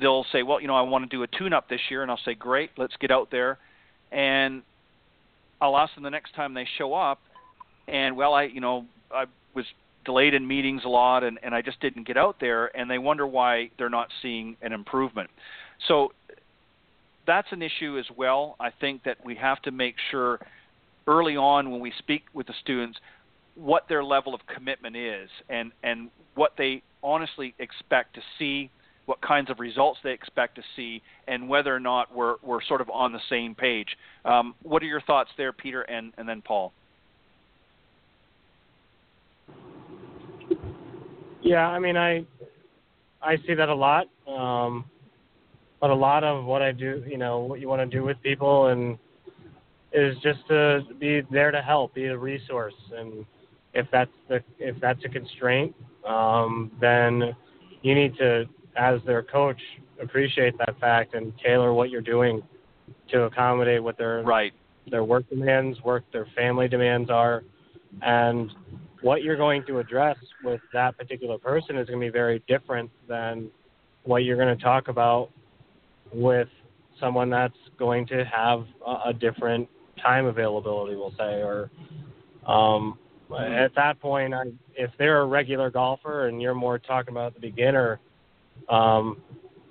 [0.00, 2.20] They'll say, well, you know, I want to do a tune-up this year, and I'll
[2.24, 3.58] say, great, let's get out there.
[4.10, 4.62] And
[5.60, 7.20] I'll ask them the next time they show up,
[7.88, 9.64] and well, I, you know, I was
[10.06, 12.96] delayed in meetings a lot and, and I just didn't get out there and they
[12.96, 15.28] wonder why they're not seeing an improvement.
[15.88, 16.12] So
[17.26, 18.56] that's an issue as well.
[18.60, 20.38] I think that we have to make sure
[21.06, 22.98] early on when we speak with the students
[23.56, 28.70] what their level of commitment is and, and what they honestly expect to see,
[29.06, 32.80] what kinds of results they expect to see, and whether or not we're, we're sort
[32.80, 33.86] of on the same page.
[34.24, 36.72] Um, what are your thoughts there, Peter, and, and then Paul?
[41.42, 42.24] Yeah, I mean, I
[43.22, 44.08] I see that a lot.
[44.26, 44.84] Um,
[45.80, 48.20] but a lot of what I do, you know, what you want to do with
[48.22, 48.98] people, and
[49.92, 53.24] is just to be there to help, be a resource, and
[53.74, 55.74] if that's the if that's a constraint,
[56.06, 57.34] um, then
[57.82, 58.44] you need to,
[58.76, 59.60] as their coach,
[60.00, 62.42] appreciate that fact and tailor what you're doing
[63.10, 64.52] to accommodate what their right.
[64.90, 67.42] their work demands, work their family demands are,
[68.02, 68.52] and
[69.02, 72.90] what you're going to address with that particular person is going to be very different
[73.08, 73.48] than
[74.04, 75.30] what you're going to talk about
[76.12, 76.48] with
[77.00, 79.68] someone that's going to have a, a different
[80.02, 81.70] time availability, we'll say, or
[82.46, 82.98] um,
[83.34, 84.44] at that point, I,
[84.76, 87.98] if they're a regular golfer and you're more talking about the beginner,
[88.68, 89.20] um,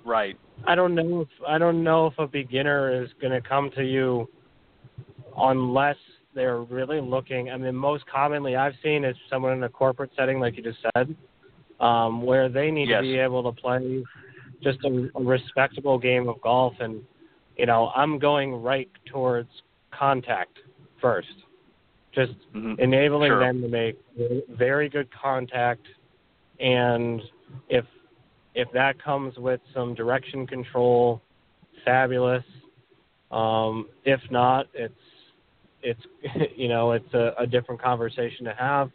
[0.04, 0.38] right?
[0.66, 3.84] I don't know if I don't know if a beginner is going to come to
[3.84, 4.28] you
[5.36, 5.96] unless
[6.34, 7.50] they're really looking.
[7.50, 10.78] I mean, most commonly I've seen is someone in a corporate setting, like you just
[10.94, 11.14] said,
[11.80, 12.98] um, where they need yes.
[12.98, 14.04] to be able to play
[14.62, 16.74] just a, a respectable game of golf.
[16.80, 17.02] And
[17.56, 19.50] you know, I'm going right towards
[19.90, 20.58] contact
[21.00, 21.28] first,
[22.16, 22.80] just mm-hmm.
[22.80, 23.40] enabling sure.
[23.40, 23.98] them to make
[24.50, 25.86] very good contact.
[26.58, 27.20] And
[27.68, 27.84] if
[28.54, 31.20] if that comes with some direction control,
[31.84, 32.44] fabulous.
[33.30, 34.94] Um, if not, it's
[35.82, 36.00] it's
[36.56, 38.90] you know it's a, a different conversation to have,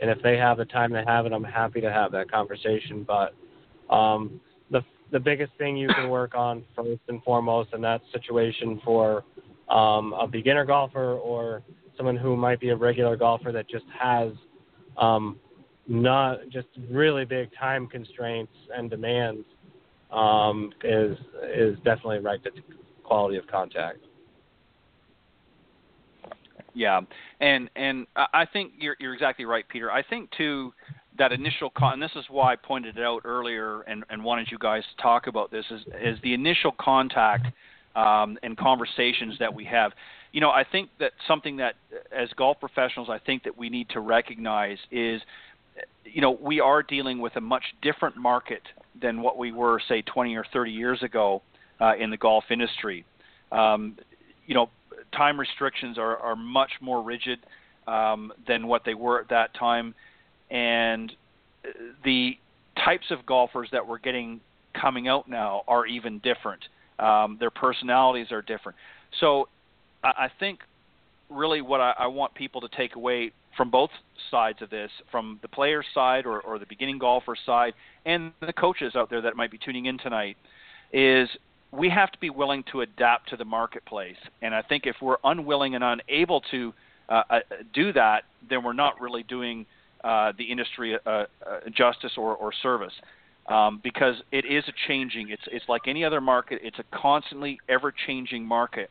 [0.00, 3.06] and if they have the time to have it, I'm happy to have that conversation.
[3.06, 3.34] But
[3.94, 8.80] um, the the biggest thing you can work on first and foremost in that situation
[8.82, 9.24] for
[9.68, 11.62] um, a beginner golfer or
[11.96, 14.32] someone who might be a regular golfer that just has
[14.96, 15.38] um,
[15.86, 19.44] not just really big time constraints and demands
[20.10, 21.16] um, is
[21.54, 22.50] is definitely right to
[23.02, 23.98] quality of contact.
[26.74, 27.00] Yeah,
[27.40, 29.90] and and I think you're you're exactly right, Peter.
[29.90, 30.72] I think too
[31.18, 34.48] that initial con- and this is why I pointed it out earlier and, and wanted
[34.50, 37.46] you guys to talk about this is is the initial contact
[37.94, 39.92] um, and conversations that we have.
[40.32, 41.74] You know, I think that something that
[42.10, 45.20] as golf professionals, I think that we need to recognize is,
[46.04, 48.62] you know, we are dealing with a much different market
[49.00, 51.42] than what we were, say, 20 or 30 years ago
[51.80, 53.04] uh, in the golf industry.
[53.50, 53.96] Um,
[54.46, 54.70] you know,
[55.14, 57.38] time restrictions are, are much more rigid
[57.86, 59.94] um, than what they were at that time,
[60.50, 61.12] and
[62.04, 62.32] the
[62.84, 64.40] types of golfers that we're getting
[64.80, 66.62] coming out now are even different.
[66.98, 68.76] Um, their personalities are different.
[69.20, 69.48] So
[70.02, 70.60] I, think
[71.30, 73.90] really what I, I want people to take away from both
[74.30, 77.74] sides of this, from the player's side or, or the beginning golfer side,
[78.06, 80.36] and the coaches out there that might be tuning in tonight,
[80.92, 81.28] is
[81.70, 84.16] we have to be willing to adapt to the marketplace.
[84.42, 86.72] And I think if we're unwilling and unable to
[87.08, 87.38] uh, uh,
[87.74, 89.66] do that, then we're not really doing
[90.04, 91.26] uh, the industry uh, uh,
[91.74, 92.92] justice or, or service.
[93.48, 95.30] Um, because it is a changing.
[95.30, 96.60] It's it's like any other market.
[96.62, 98.88] It's a constantly ever changing market,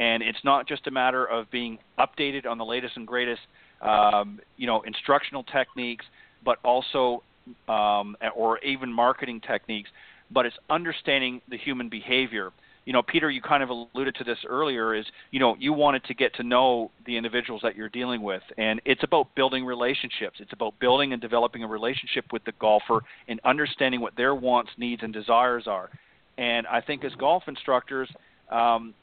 [0.00, 3.42] and it's not just a matter of being updated on the latest and greatest,
[3.80, 6.04] um, you know, instructional techniques,
[6.44, 7.22] but also
[7.68, 9.90] um, or even marketing techniques
[10.30, 12.50] but it's understanding the human behavior.
[12.86, 14.94] You know, Peter, you kind of alluded to this earlier.
[14.94, 18.42] Is you know you wanted to get to know the individuals that you're dealing with,
[18.56, 20.38] and it's about building relationships.
[20.40, 24.70] It's about building and developing a relationship with the golfer and understanding what their wants,
[24.78, 25.90] needs, and desires are.
[26.38, 28.08] And I think as golf instructors,
[28.50, 28.94] um,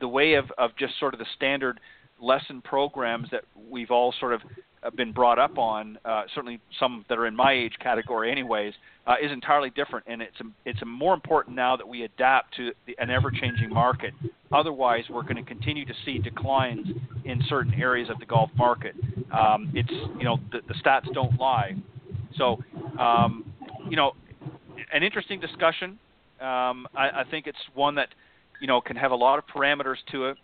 [0.00, 1.80] the way of, of just sort of the standard
[2.20, 4.40] lesson programs that we've all sort of
[4.96, 8.74] been brought up on, uh, certainly some that are in my age category, anyways,
[9.06, 12.96] uh, is entirely different, and it's it's more important now that we adapt to the,
[12.98, 14.12] an ever-changing market.
[14.50, 16.86] Otherwise, we're going to continue to see declines
[17.24, 18.94] in certain areas of the golf market.
[19.32, 21.76] Um, it's you know the, the stats don't lie.
[22.36, 22.58] So,
[22.98, 23.44] um,
[23.88, 24.12] you know,
[24.92, 25.98] an interesting discussion.
[26.40, 28.08] Um, I, I think it's one that
[28.62, 30.38] you know can have a lot of parameters to it,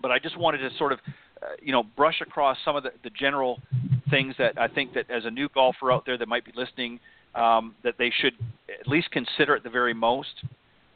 [0.00, 0.98] but I just wanted to sort of
[1.42, 3.60] uh, you know, brush across some of the, the general
[4.10, 7.00] things that I think that as a new golfer out there that might be listening,
[7.34, 8.34] um, that they should
[8.80, 10.44] at least consider at the very most.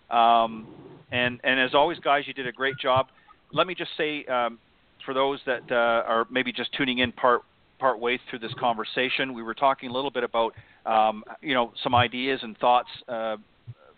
[0.08, 0.68] Um,
[1.10, 3.08] and and as always, guys, you did a great job.
[3.52, 4.58] Let me just say um,
[5.04, 5.74] for those that uh,
[6.06, 7.42] are maybe just tuning in part
[7.80, 10.54] part way through this conversation, we were talking a little bit about
[10.84, 13.36] um, you know some ideas and thoughts uh,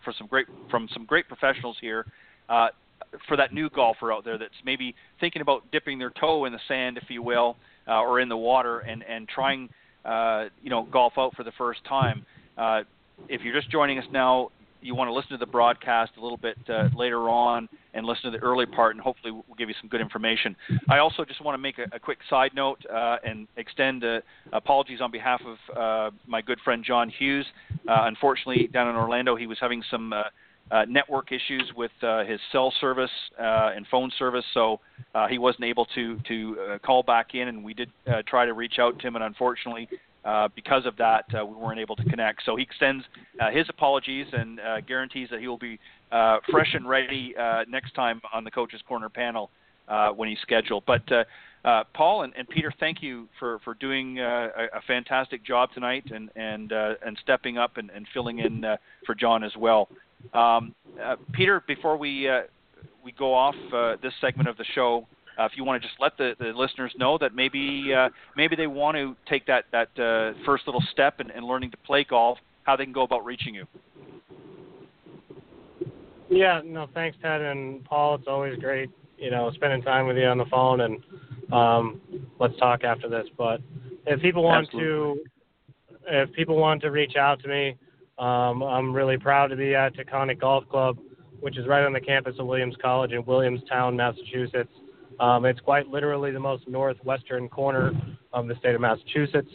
[0.03, 2.07] for some great from some great professionals here.
[2.49, 2.69] Uh,
[3.27, 6.59] for that new golfer out there that's maybe thinking about dipping their toe in the
[6.67, 9.69] sand, if you will, uh, or in the water, and and trying
[10.05, 12.25] uh, you know golf out for the first time.
[12.57, 12.81] Uh,
[13.27, 14.49] if you're just joining us now,
[14.81, 18.31] you want to listen to the broadcast a little bit uh, later on and listen
[18.31, 20.55] to the early part, and hopefully we'll give you some good information.
[20.89, 24.21] I also just want to make a, a quick side note uh, and extend uh,
[24.53, 27.45] apologies on behalf of uh, my good friend John Hughes.
[27.87, 30.13] Uh, unfortunately, down in Orlando, he was having some
[30.71, 34.79] uh, network issues with uh, his cell service uh, and phone service, so
[35.15, 37.47] uh, he wasn't able to to uh, call back in.
[37.47, 39.89] And we did uh, try to reach out to him, and unfortunately,
[40.25, 42.43] uh, because of that, we weren't able to connect.
[42.45, 43.05] So he extends
[43.51, 45.79] his apologies and guarantees that he will be
[46.11, 49.49] uh, fresh and ready uh, next time on the Coaches Corner panel
[49.87, 50.83] uh, when he's scheduled.
[50.85, 51.23] But uh,
[51.67, 56.05] uh, Paul and, and Peter, thank you for for doing a, a fantastic job tonight
[56.13, 58.63] and and uh, and stepping up and, and filling in
[59.05, 59.89] for John as well.
[60.33, 62.41] Um, uh, Peter, before we uh,
[63.03, 65.07] we go off uh, this segment of the show,
[65.39, 68.55] uh, if you want to just let the, the listeners know that maybe uh, maybe
[68.55, 72.03] they want to take that that uh, first little step in, in learning to play
[72.03, 73.65] golf, how they can go about reaching you.
[76.29, 78.15] Yeah, no, thanks, Ted and Paul.
[78.15, 81.03] It's always great, you know, spending time with you on the phone, and
[81.51, 82.01] um,
[82.39, 83.27] let's talk after this.
[83.35, 83.61] But
[84.05, 84.89] if people want Absolutely.
[84.89, 85.23] to,
[86.07, 87.77] if people want to reach out to me,
[88.19, 90.97] um, I'm really proud to be at Taconic Golf Club,
[91.39, 94.71] which is right on the campus of Williams College in Williamstown, Massachusetts.
[95.19, 97.91] Um, it's quite literally the most northwestern corner
[98.33, 99.51] of the state of Massachusetts,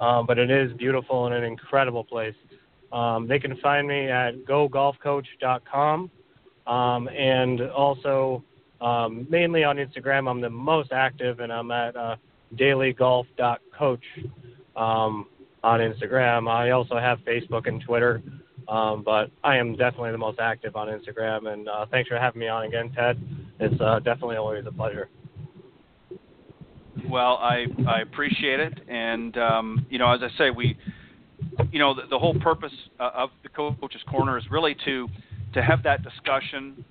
[0.00, 2.34] um, but it is beautiful and an incredible place.
[2.92, 6.10] Um, they can find me at gogolfcoach.com
[6.66, 8.42] um, and also
[8.80, 10.30] um, mainly on Instagram.
[10.30, 12.16] I'm the most active, and I'm at uh,
[12.54, 14.04] dailygolf.coach.
[14.76, 15.26] Um,
[15.66, 16.48] on Instagram.
[16.48, 18.22] I also have Facebook and Twitter.
[18.68, 22.40] Um, but I am definitely the most active on Instagram, and uh, thanks for having
[22.40, 23.16] me on again, Ted.
[23.60, 25.08] It's uh, definitely always a pleasure.
[27.08, 30.76] Well, I I appreciate it, and um, you know, as I say, we,
[31.70, 35.06] you know, the, the whole purpose uh, of the coaches corner is really to
[35.54, 36.84] to have that discussion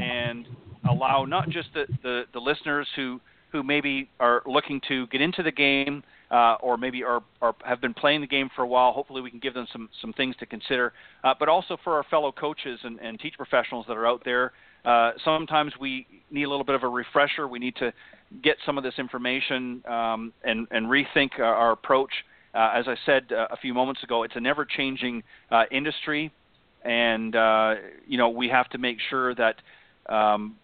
[0.00, 0.48] and
[0.90, 3.20] allow not just the, the, the listeners who
[3.52, 6.02] who maybe are looking to get into the game
[6.34, 8.90] uh, or maybe are, are have been playing the game for a while.
[8.90, 10.92] Hopefully, we can give them some some things to consider.
[11.22, 14.52] Uh, but also for our fellow coaches and, and teach professionals that are out there.
[14.84, 17.46] Uh, sometimes we need a little bit of a refresher.
[17.46, 17.92] We need to
[18.42, 22.12] get some of this information um, and and rethink our, our approach.
[22.52, 25.22] Uh, as I said uh, a few moments ago, it's an ever-changing
[25.52, 26.32] uh, industry,
[26.84, 27.74] and uh,
[28.08, 29.56] you know we have to make sure that
[30.08, 30.56] um,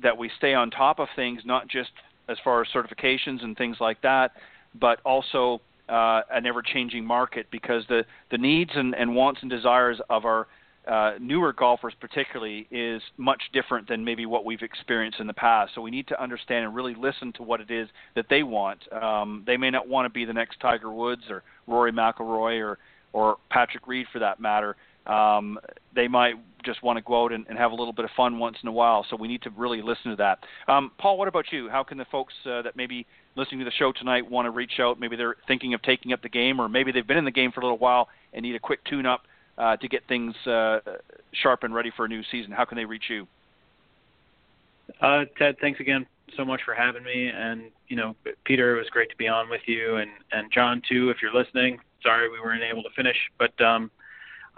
[0.00, 1.90] that we stay on top of things, not just
[2.28, 4.32] as far as certifications and things like that,
[4.74, 10.00] but also uh, an ever-changing market because the the needs and, and wants and desires
[10.10, 10.46] of our
[10.86, 15.72] uh, newer golfers, particularly, is much different than maybe what we've experienced in the past.
[15.74, 18.90] So we need to understand and really listen to what it is that they want.
[18.92, 22.78] Um, they may not want to be the next Tiger Woods or Rory McIlroy or
[23.12, 24.76] or Patrick Reed for that matter.
[25.06, 25.58] Um,
[25.94, 26.34] they might
[26.68, 28.68] just want to go out and, and, have a little bit of fun once in
[28.68, 29.06] a while.
[29.08, 30.38] So we need to really listen to that.
[30.70, 31.68] Um, Paul, what about you?
[31.68, 33.06] How can the folks uh, that maybe
[33.36, 35.00] listening to the show tonight want to reach out?
[35.00, 37.52] Maybe they're thinking of taking up the game, or maybe they've been in the game
[37.52, 39.22] for a little while and need a quick tune-up
[39.56, 40.80] uh, to get things uh,
[41.32, 42.52] sharp and ready for a new season.
[42.52, 43.26] How can they reach you?
[45.00, 46.06] Uh, Ted, thanks again
[46.36, 47.28] so much for having me.
[47.28, 48.14] And you know,
[48.44, 51.34] Peter, it was great to be on with you, and and John too, if you're
[51.34, 51.78] listening.
[52.02, 53.90] Sorry we weren't able to finish, but um,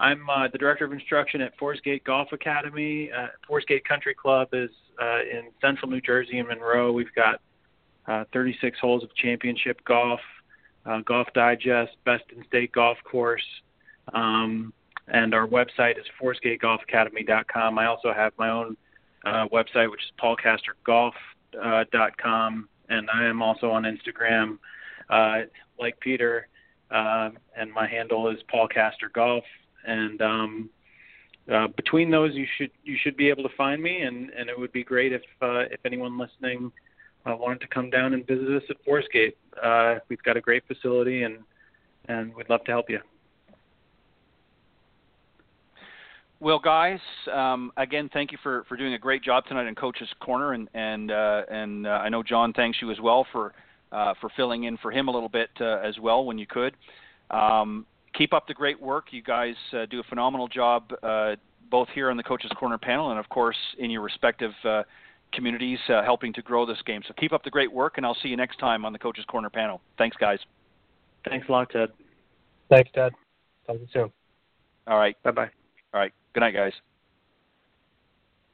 [0.01, 3.11] I'm uh, the director of instruction at Forsgate Golf Academy.
[3.11, 6.91] Uh, Forsgate Country Club is uh, in central New Jersey in Monroe.
[6.91, 7.39] We've got
[8.07, 10.19] uh, 36 holes of championship golf,
[10.87, 13.45] uh, Golf Digest, Best in State Golf Course,
[14.11, 14.73] um,
[15.07, 17.77] and our website is forsgategolfacademy.com.
[17.77, 18.75] I also have my own
[19.23, 21.13] uh, website, which is paulkastergolf.com,
[21.59, 24.57] uh, and I am also on Instagram,
[25.11, 25.41] uh,
[25.79, 26.47] like Peter,
[26.89, 29.43] uh, and my handle is paulkastergolf.
[29.85, 30.69] And um,
[31.51, 34.57] uh, between those, you should you should be able to find me, and, and it
[34.57, 36.71] would be great if uh, if anyone listening
[37.25, 39.33] uh, wanted to come down and visit us at Forsgate.
[39.61, 41.39] Uh, we've got a great facility, and
[42.07, 42.99] and we'd love to help you.
[46.39, 46.99] Well, guys,
[47.31, 50.67] um, again, thank you for, for doing a great job tonight in Coach's Corner, and
[50.73, 53.53] and uh, and uh, I know John thanks you as well for
[53.91, 56.75] uh, for filling in for him a little bit uh, as well when you could.
[57.29, 59.07] Um, keep up the great work.
[59.11, 61.35] You guys uh, do a phenomenal job, uh,
[61.69, 64.51] both here on the Coach's Corner panel and, of course, in your respective
[65.33, 67.01] communities, helping to grow this game.
[67.07, 69.25] So keep up the great work, and I'll see you next time on the Coach's
[69.25, 69.81] Corner panel.
[69.97, 70.39] Thanks, guys.
[71.27, 71.89] Thanks a lot, Ted.
[72.69, 73.13] Thanks, Ted.
[73.65, 74.11] Talk to you soon.
[74.87, 75.15] All right.
[75.23, 75.49] Bye bye.
[75.93, 76.11] All right.
[76.33, 76.73] Good night, guys.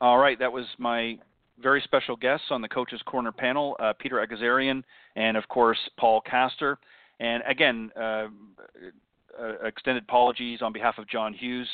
[0.01, 0.37] All right.
[0.37, 1.17] That was my
[1.59, 4.83] very special guests on the Coaches Corner panel, uh, Peter Egazarian
[5.15, 6.75] and, of course, Paul Kaster.
[7.19, 8.27] And again, uh, uh,
[9.63, 11.67] extended apologies on behalf of John Hughes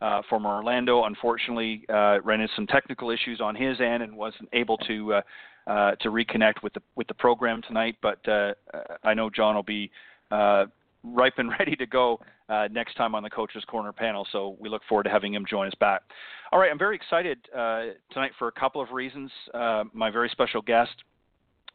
[0.00, 1.04] uh, from Orlando.
[1.04, 5.92] Unfortunately, uh, ran into some technical issues on his end and wasn't able to uh,
[5.96, 7.96] to reconnect with the with the program tonight.
[8.02, 8.20] But
[9.04, 9.90] I know John will be
[11.04, 14.26] ripe and ready to go uh, next time on the Coaches Corner panel.
[14.32, 16.02] So we look forward to having him join us back.
[16.52, 19.30] All right, I'm very excited uh, tonight for a couple of reasons.
[19.52, 20.94] Uh, my very special guest,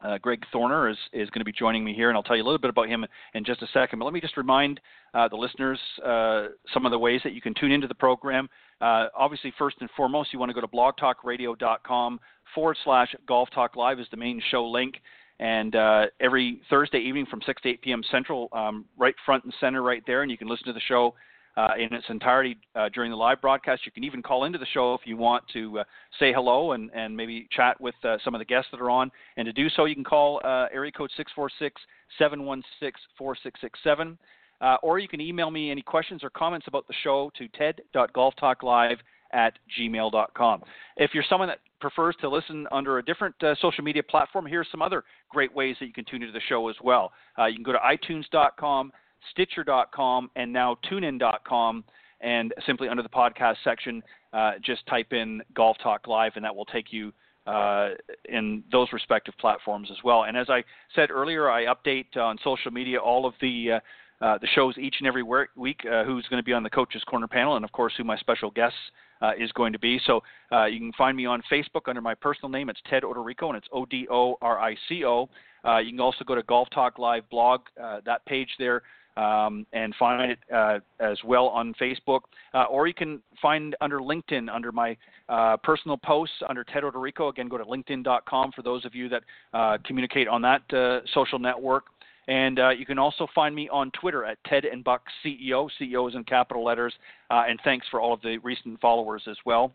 [0.03, 2.43] uh, Greg Thorner, is, is going to be joining me here, and I'll tell you
[2.43, 3.99] a little bit about him in just a second.
[3.99, 4.79] But let me just remind
[5.13, 8.49] uh, the listeners uh, some of the ways that you can tune into the program.
[8.81, 12.19] obviously, first and foremost, you want to go to blogtalkradio.com
[12.53, 14.95] forward slash golf talk live is the main show link.
[15.39, 18.03] And uh, every Thursday evening from 6 to 8 p.m.
[18.11, 21.15] Central, um, right front and center, right there, and you can listen to the show
[21.57, 23.85] uh, in its entirety uh, during the live broadcast.
[23.85, 25.83] You can even call into the show if you want to uh,
[26.19, 29.11] say hello and, and maybe chat with uh, some of the guests that are on.
[29.37, 31.81] And to do so, you can call uh, area code 646
[32.17, 34.17] 716 4667.
[34.61, 38.97] Uh, or you can email me any questions or comments about the show to ted.golftalklive
[39.33, 40.63] at gmail.com.
[40.95, 44.67] If you're someone that prefers to listen under a different uh, social media platform, here's
[44.71, 47.11] some other great ways that you can tune into the show as well.
[47.37, 48.93] Uh, you can go to itunes.com,
[49.31, 51.83] stitcher.com, and now tunein.com.
[52.21, 54.01] And simply under the podcast section,
[54.31, 57.11] uh, just type in Golf Talk Live, and that will take you
[57.45, 57.89] uh,
[58.29, 60.23] in those respective platforms as well.
[60.23, 60.63] And as I
[60.95, 63.79] said earlier, I update on social media all of the uh,
[64.23, 65.81] uh, the shows each and every week.
[65.85, 68.17] Uh, who's going to be on the Coaches Corner panel, and of course, who my
[68.17, 68.77] special guests
[69.21, 69.99] uh, is going to be.
[70.05, 70.21] So
[70.51, 72.69] uh, you can find me on Facebook under my personal name.
[72.69, 75.29] It's Ted Odorico, and it's O D O R I C O.
[75.65, 77.61] Uh, you can also go to Golf Talk Live blog.
[77.81, 78.83] Uh, that page there
[79.17, 82.21] um, and find it uh, as well on Facebook,
[82.53, 84.97] uh, or you can find under LinkedIn under my
[85.29, 87.29] uh, personal posts under Ted Odorico.
[87.29, 91.39] Again, go to LinkedIn.com for those of you that uh, communicate on that uh, social
[91.39, 91.85] network.
[92.27, 95.69] And uh, you can also find me on Twitter at Ted and Buck CEO.
[95.79, 96.93] CEO is in capital letters.
[97.29, 99.73] and thanks for all of the recent followers as well.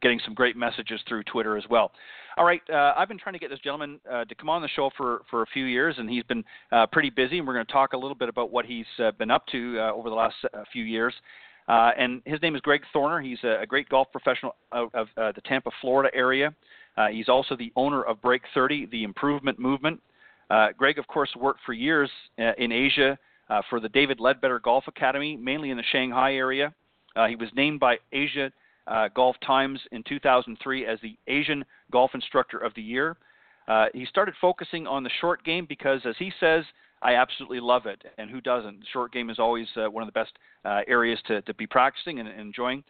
[0.00, 1.92] Getting some great messages through Twitter as well.
[2.36, 4.68] All right, uh, I've been trying to get this gentleman uh, to come on the
[4.68, 7.38] show for, for a few years, and he's been uh, pretty busy.
[7.38, 9.76] And we're going to talk a little bit about what he's uh, been up to
[9.80, 11.12] uh, over the last uh, few years.
[11.66, 13.24] and his name is Greg Thorner.
[13.24, 16.54] He's a, a great golf professional of, of the Tampa, Florida area.
[17.10, 20.00] he's also the owner of Break 30, the improvement movement.
[20.76, 23.18] Greg, of course, worked for years in Asia
[23.68, 26.72] for the David Leadbetter Golf Academy, mainly in the Shanghai area.
[27.28, 28.52] he was named by Asia
[28.88, 33.16] uh, Golf Times in 2003 as the Asian Golf Instructor of the Year.
[33.68, 36.64] Uh, he started focusing on the short game because, as he says,
[37.02, 38.02] I absolutely love it.
[38.16, 38.80] And who doesn't?
[38.80, 40.32] The short game is always uh, one of the best
[40.64, 42.82] uh, areas to, to be practicing and, and enjoying.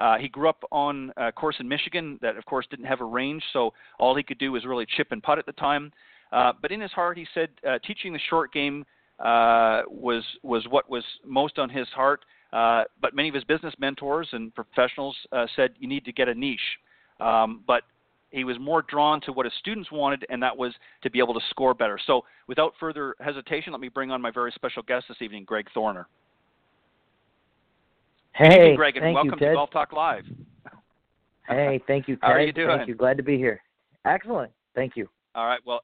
[0.00, 3.04] Uh, he grew up on a course in Michigan that, of course, didn't have a
[3.04, 5.92] range, so all he could do was really chip and putt at the time.
[6.32, 7.50] Uh, but in his heart, he said
[7.86, 8.84] teaching the short game
[9.20, 12.24] was was what was most on his heart.
[12.54, 16.28] Uh, but many of his business mentors and professionals uh, said you need to get
[16.28, 16.60] a niche.
[17.20, 17.82] Um, but
[18.30, 21.34] he was more drawn to what his students wanted, and that was to be able
[21.34, 21.98] to score better.
[22.06, 25.66] So, without further hesitation, let me bring on my very special guest this evening, Greg
[25.74, 26.04] Thorner.
[28.34, 29.48] Hey, Greg, and thank welcome you, Ted.
[29.50, 30.24] to Golf Talk Live.
[31.46, 32.22] Hey, thank you, Ted.
[32.22, 32.78] How are you doing?
[32.78, 32.94] Thank you.
[32.94, 33.60] Glad to be here.
[34.06, 34.50] Excellent.
[34.74, 35.10] Thank you.
[35.34, 35.60] All right.
[35.66, 35.80] Well,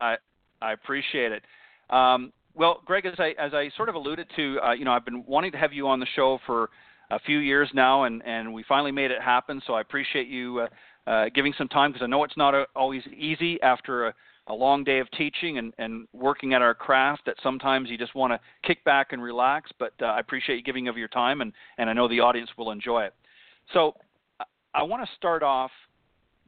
[0.00, 0.16] I
[0.60, 1.44] I appreciate it.
[1.88, 5.04] Um, well, Greg, as I as I sort of alluded to, uh, you know, I've
[5.04, 6.70] been wanting to have you on the show for
[7.10, 9.60] a few years now, and and we finally made it happen.
[9.66, 10.60] So I appreciate you
[11.06, 14.14] uh, uh, giving some time because I know it's not a, always easy after a,
[14.46, 17.22] a long day of teaching and and working at our craft.
[17.26, 19.70] That sometimes you just want to kick back and relax.
[19.78, 22.50] But uh, I appreciate you giving of your time, and and I know the audience
[22.56, 23.14] will enjoy it.
[23.72, 23.96] So
[24.74, 25.70] I want to start off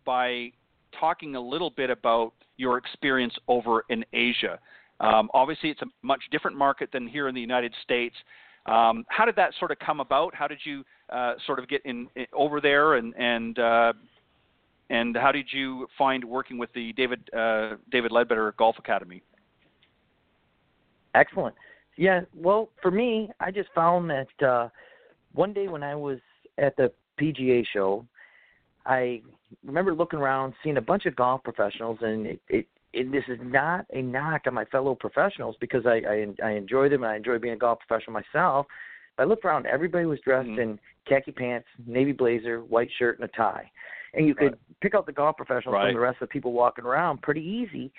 [0.05, 0.53] by
[0.99, 4.59] talking a little bit about your experience over in Asia.
[5.01, 8.15] Um, obviously, it's a much different market than here in the United States.
[8.67, 10.35] Um, how did that sort of come about?
[10.35, 13.93] How did you uh, sort of get in, in, over there, and and uh,
[14.91, 19.23] and how did you find working with the David uh, David Leadbetter Golf Academy?
[21.15, 21.55] Excellent.
[21.97, 22.23] Yeah.
[22.35, 24.69] Well, for me, I just found that uh,
[25.33, 26.19] one day when I was
[26.59, 28.05] at the PGA show,
[28.85, 29.23] I
[29.65, 32.67] remember looking around, seeing a bunch of golf professionals, and it, it
[32.97, 36.89] and this is not a knock on my fellow professionals because I, I I enjoy
[36.89, 38.67] them and I enjoy being a golf professional myself.
[39.17, 40.61] But I looked around; everybody was dressed mm-hmm.
[40.61, 43.71] in khaki pants, navy blazer, white shirt, and a tie,
[44.15, 44.81] and you could right.
[44.81, 45.89] pick out the golf professionals right.
[45.89, 47.93] from the rest of the people walking around pretty easy.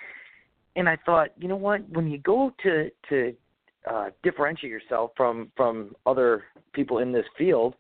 [0.76, 1.88] And I thought, you know what?
[1.90, 3.34] When you go to to
[3.90, 7.76] uh, differentiate yourself from from other people in this field,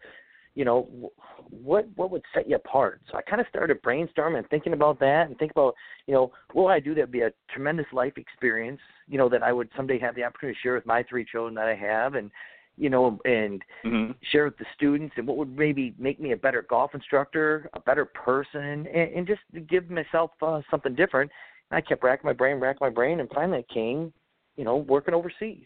[0.58, 1.12] you know,
[1.51, 2.99] what what would set you apart?
[3.12, 5.76] So I kind of started brainstorming and thinking about that, and think about,
[6.08, 9.43] you know, what would I do that'd be a tremendous life experience, you know, that
[9.43, 12.16] I would someday have the opportunity to share with my three children that I have,
[12.16, 12.32] and
[12.76, 14.14] you know, and mm-hmm.
[14.32, 17.80] share with the students, and what would maybe make me a better golf instructor, a
[17.80, 21.30] better person, and, and just give myself uh, something different.
[21.70, 24.12] And I kept racking my brain, racking my brain, and finally it came,
[24.55, 25.66] you know, working overseas.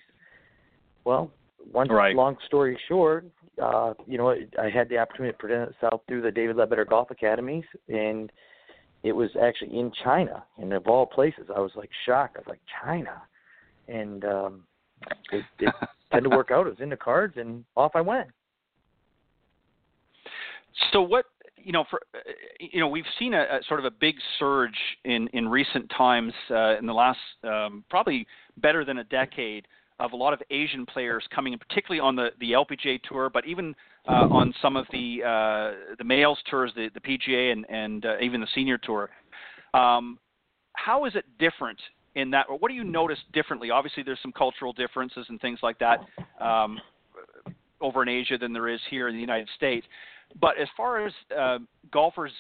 [1.06, 1.32] Well,
[1.72, 2.14] one right.
[2.14, 3.26] long story short,
[3.62, 7.12] uh, you know, I had the opportunity to present itself through the David Leadbetter Golf
[7.12, 8.32] Academies, and
[9.04, 10.44] it was actually in China.
[10.58, 12.38] And of all places, I was like shocked.
[12.38, 13.22] I was like, China,
[13.88, 14.64] and um,
[15.32, 15.74] it, it
[16.12, 16.68] tended to work out.
[16.68, 18.30] It was in the cards, and off I went.
[20.92, 21.26] So what?
[21.58, 22.02] You know, for
[22.60, 26.34] you know, we've seen a, a sort of a big surge in in recent times
[26.50, 28.26] uh, in the last um, probably
[28.58, 29.68] better than a decade
[30.02, 33.46] of a lot of Asian players coming in, particularly on the, the LPGA tour, but
[33.46, 33.76] even
[34.08, 38.18] uh, on some of the uh, the males tours, the, the PGA and, and uh,
[38.20, 39.10] even the senior tour.
[39.74, 40.18] Um,
[40.74, 41.80] how is it different
[42.16, 43.70] in that, or what do you notice differently?
[43.70, 46.00] Obviously, there's some cultural differences and things like that
[46.40, 46.80] um,
[47.80, 49.86] over in Asia than there is here in the United States.
[50.40, 51.60] But as far as uh,
[51.92, 52.32] golfers,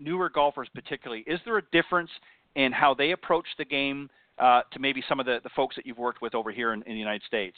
[0.00, 2.10] newer golfers particularly, is there a difference
[2.56, 4.10] in how they approach the game?
[4.40, 6.82] Uh, to maybe some of the, the folks that you've worked with over here in,
[6.82, 7.56] in the United States?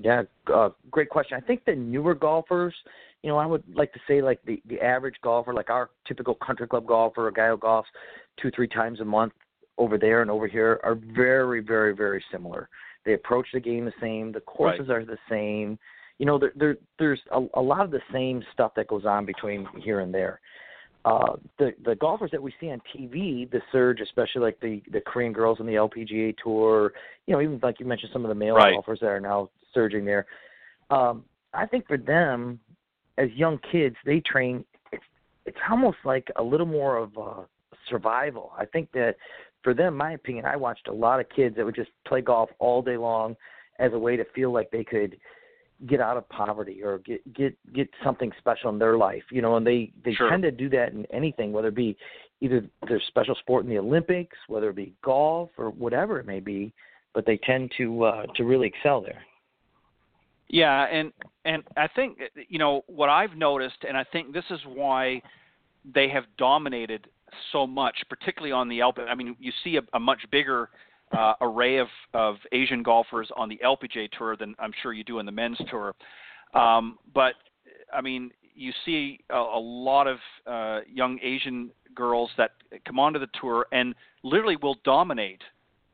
[0.00, 1.38] Yeah, uh, great question.
[1.42, 2.74] I think the newer golfers,
[3.22, 6.34] you know, I would like to say like the the average golfer, like our typical
[6.34, 7.84] country club golfer, a guy who golfs
[8.40, 9.32] two three times a month
[9.78, 12.68] over there and over here, are very very very similar.
[13.06, 14.32] They approach the game the same.
[14.32, 14.98] The courses right.
[14.98, 15.78] are the same.
[16.18, 19.24] You know, there, there there's a, a lot of the same stuff that goes on
[19.24, 20.40] between here and there.
[21.06, 25.00] Uh, the the golfers that we see on TV, the surge, especially like the the
[25.00, 26.92] Korean girls on the LPGA tour,
[27.26, 28.74] you know, even like you mentioned, some of the male right.
[28.74, 30.26] golfers that are now surging there.
[30.90, 32.58] Um, I think for them,
[33.18, 34.64] as young kids, they train.
[34.90, 35.04] It's
[35.46, 37.44] it's almost like a little more of a
[37.88, 38.50] survival.
[38.58, 39.14] I think that
[39.62, 42.50] for them, my opinion, I watched a lot of kids that would just play golf
[42.58, 43.36] all day long
[43.78, 45.16] as a way to feel like they could
[45.84, 49.56] get out of poverty or get get get something special in their life you know
[49.56, 50.30] and they they sure.
[50.30, 51.94] tend to do that in anything whether it be
[52.40, 56.40] either their special sport in the olympics whether it be golf or whatever it may
[56.40, 56.72] be
[57.12, 59.22] but they tend to uh to really excel there
[60.48, 61.12] yeah and
[61.44, 62.18] and i think
[62.48, 65.20] you know what i've noticed and i think this is why
[65.94, 67.06] they have dominated
[67.52, 70.70] so much particularly on the alp i mean you see a, a much bigger
[71.12, 75.18] uh, array of, of Asian golfers on the LPGA tour than I'm sure you do
[75.18, 75.94] in the men's tour.
[76.54, 77.34] Um, but
[77.92, 82.52] I mean, you see a, a lot of uh, young Asian girls that
[82.86, 85.42] come onto the tour and literally will dominate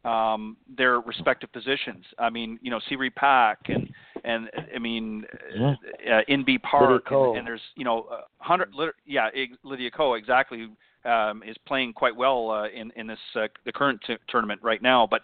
[0.04, 2.04] um, their respective positions.
[2.18, 3.88] I mean, you know, Se Ri Pak and
[4.24, 5.24] and I mean,
[5.56, 5.74] yeah.
[6.08, 8.06] uh, Inbee Park, and, and, there's you know,
[8.38, 8.72] hundred,
[9.04, 9.28] yeah,
[9.64, 10.68] Lydia Ko exactly
[11.05, 14.82] um, is playing quite well uh, in in this uh, the current t- tournament right
[14.82, 15.07] now.
[15.11, 15.22] But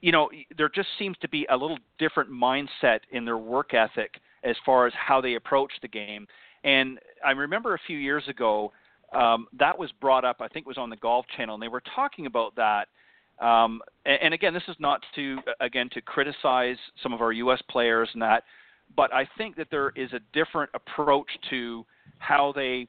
[0.00, 4.20] you know, there just seems to be a little different mindset in their work ethic
[4.44, 6.26] as far as how they approach the game.
[6.64, 8.72] And I remember a few years ago
[9.12, 10.36] um, that was brought up.
[10.40, 12.88] I think it was on the Golf Channel, and they were talking about that.
[13.44, 17.62] Um, and, and again, this is not to again to criticize some of our U.S.
[17.70, 18.44] players and that,
[18.96, 21.84] but I think that there is a different approach to
[22.18, 22.88] how they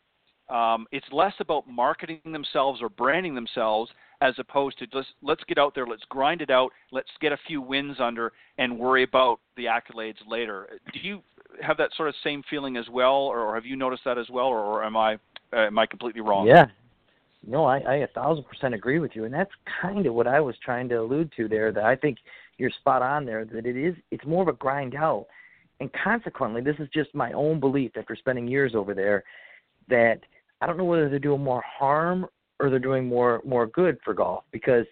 [0.50, 3.92] um, it's less about marketing themselves or branding themselves
[4.22, 7.38] as opposed to just let's get out there, let's grind it out, let's get a
[7.48, 10.68] few wins under, and worry about the accolades later.
[10.94, 11.22] Do you
[11.62, 14.48] have that sort of same feeling as well, or have you noticed that as well,
[14.48, 15.16] or am I
[15.54, 16.48] uh, am I completely wrong?
[16.48, 16.66] Yeah.
[17.46, 20.40] No, I, I a thousand percent agree with you, and that's kind of what I
[20.40, 21.72] was trying to allude to there.
[21.72, 22.18] That I think
[22.58, 23.46] you're spot on there.
[23.46, 25.28] That it is, it's more of a grind out,
[25.80, 29.24] and consequently, this is just my own belief after spending years over there,
[29.90, 30.22] that
[30.62, 32.26] I don't know whether they're doing more harm
[32.60, 34.86] or they're doing more more good for golf because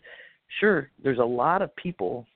[0.59, 2.27] sure there's a lot of people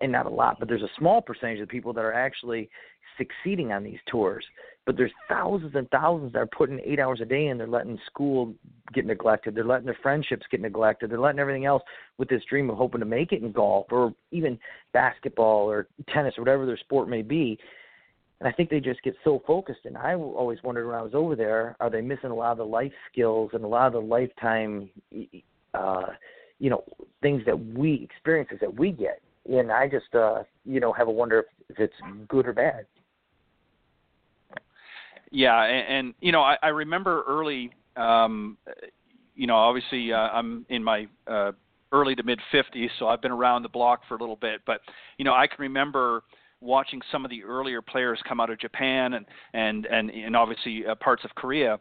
[0.00, 2.68] and not a lot but there's a small percentage of people that are actually
[3.16, 4.44] succeeding on these tours.
[4.84, 7.58] But there's thousands and thousands that are putting eight hours a day in.
[7.58, 8.54] They're letting school
[8.92, 9.54] get neglected.
[9.54, 11.10] They're letting their friendships get neglected.
[11.10, 11.82] They're letting everything else
[12.18, 14.58] with this dream of hoping to make it in golf or even
[14.92, 17.58] basketball or tennis or whatever their sport may be
[18.40, 19.80] and I think they just get so focused.
[19.84, 22.58] And I always wondered when I was over there, are they missing a lot of
[22.58, 24.90] the life skills and a lot of the lifetime,
[25.74, 26.06] uh,
[26.58, 26.84] you know,
[27.22, 29.22] things that we experiences that we get?
[29.50, 31.46] And I just, uh, you know, have a wonder if,
[31.78, 31.94] it's
[32.28, 32.86] good or bad.
[35.32, 38.56] Yeah, and, and you know, I, I remember early, um,
[39.34, 41.52] you know, obviously uh, I'm in my uh,
[41.90, 44.60] early to mid 50s, so I've been around the block for a little bit.
[44.64, 44.80] But
[45.18, 46.22] you know, I can remember
[46.60, 50.84] watching some of the earlier players come out of Japan and and and, and obviously
[50.86, 51.78] uh, parts of Korea,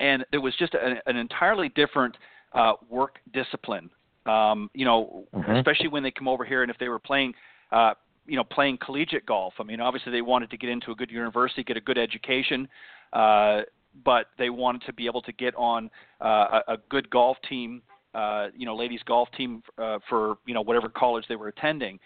[0.00, 2.16] and there was just a, an entirely different
[2.52, 3.90] uh, work discipline.
[4.26, 5.52] Um, you know, mm-hmm.
[5.52, 7.34] especially when they come over here and if they were playing.
[7.72, 7.94] Uh,
[8.28, 9.54] you know, playing collegiate golf.
[9.60, 12.66] I mean, obviously they wanted to get into a good university, get a good education,
[13.12, 13.60] uh,
[14.04, 17.82] but they wanted to be able to get on uh, a, a good golf team,
[18.14, 21.98] uh, you know, ladies golf team uh, for you know whatever college they were attending.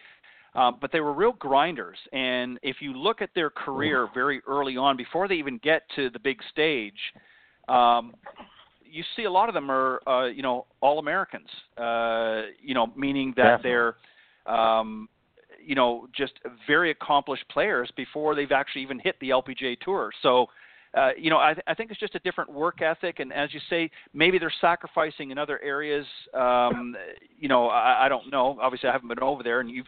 [0.55, 1.99] Um, but they were real grinders.
[2.13, 6.11] And if you look at their career very early on, before they even get to
[6.11, 6.99] the big stage,
[7.69, 8.15] um,
[8.85, 11.49] you see a lot of them are, uh, you know, all Americans.
[11.77, 13.95] Uh, you know, meaning that they're,
[14.47, 15.09] um,
[15.65, 16.33] you know, just
[16.67, 20.11] very accomplished players before they've actually even hit the LPGA tour.
[20.23, 20.47] So.
[20.93, 23.55] Uh, you know, I, th- I think it's just a different work ethic, and as
[23.55, 26.05] you say, maybe they're sacrificing in other areas.
[26.35, 26.97] Um,
[27.39, 28.59] you know, I, I don't know.
[28.61, 29.87] Obviously, I haven't been over there, and you've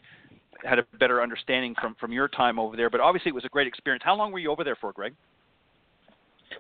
[0.65, 2.91] had a better understanding from from your time over there.
[2.91, 4.03] But obviously, it was a great experience.
[4.05, 5.15] How long were you over there for, Greg?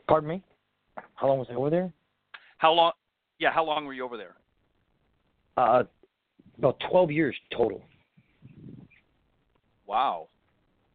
[0.08, 0.42] Pardon me.
[1.14, 1.92] How long was I over there?
[2.58, 2.92] How long?
[3.38, 4.34] Yeah, how long were you over there?
[5.56, 5.84] Uh,
[6.58, 7.82] about twelve years total.
[9.86, 10.28] Wow.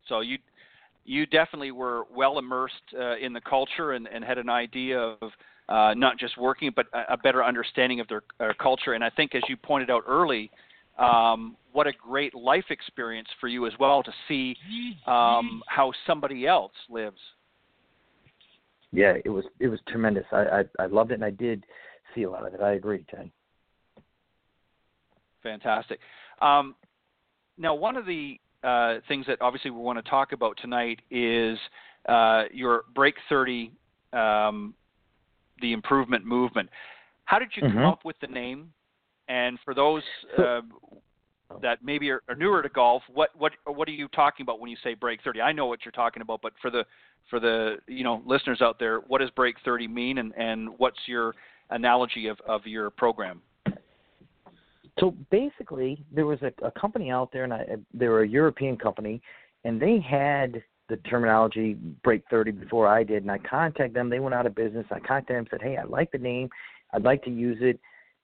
[0.08, 0.38] So you
[1.06, 5.32] you definitely were well immersed uh, in the culture and, and had an idea of
[5.70, 8.94] uh, not just working, but a, a better understanding of their, their culture.
[8.94, 10.50] And I think, as you pointed out early,
[10.98, 14.56] um, what a great life experience for you as well to see
[15.06, 17.20] um, how somebody else lives.
[18.92, 20.26] Yeah, it was it was tremendous.
[20.32, 21.66] I, I I loved it, and I did
[22.16, 22.62] see a lot of it.
[22.62, 23.30] I agree, Ted.
[25.44, 26.00] Fantastic.
[26.42, 26.76] Um,
[27.58, 31.58] now, one of the uh, things that obviously we want to talk about tonight is
[32.08, 33.72] uh, your Break 30
[34.14, 34.74] um,
[35.62, 36.70] the improvement movement.
[37.26, 37.74] How did you Mhm.
[37.74, 38.74] come up with the name?
[39.28, 40.04] And for those
[40.38, 40.62] uh,
[41.62, 44.70] that maybe are, are newer to golf, what what what are you talking about when
[44.70, 45.42] you say break 30?
[45.42, 46.86] I know what you're talking about, but for the
[47.30, 51.00] for the you know listeners out there, what does break 30 mean, and and what's
[51.06, 51.36] your
[51.70, 53.42] analogy of of your program?
[55.00, 58.78] So basically, there was a, a company out there, and I, they were a European
[58.78, 59.22] company,
[59.64, 61.74] and they had the terminology
[62.04, 63.24] break 30 before I did.
[63.24, 64.10] And I contacted them.
[64.10, 64.86] They went out of business.
[64.90, 66.50] I contacted them and said, hey, I like the name.
[66.94, 67.80] I'd like to use it.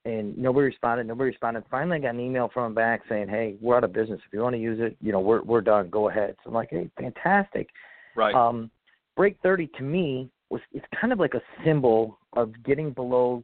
[0.06, 1.08] And nobody responded.
[1.08, 1.64] Nobody responded.
[1.72, 4.20] Finally, I got an email from them back saying, hey, we're out of business.
[4.26, 5.90] If you want to use it, you know, we're we're done.
[5.90, 6.36] Go ahead.
[6.44, 7.70] So I'm like, hey, fantastic.
[8.16, 8.36] Right.
[8.36, 8.70] Um,
[9.16, 13.44] break 30 to me was it's kind of like a symbol of getting below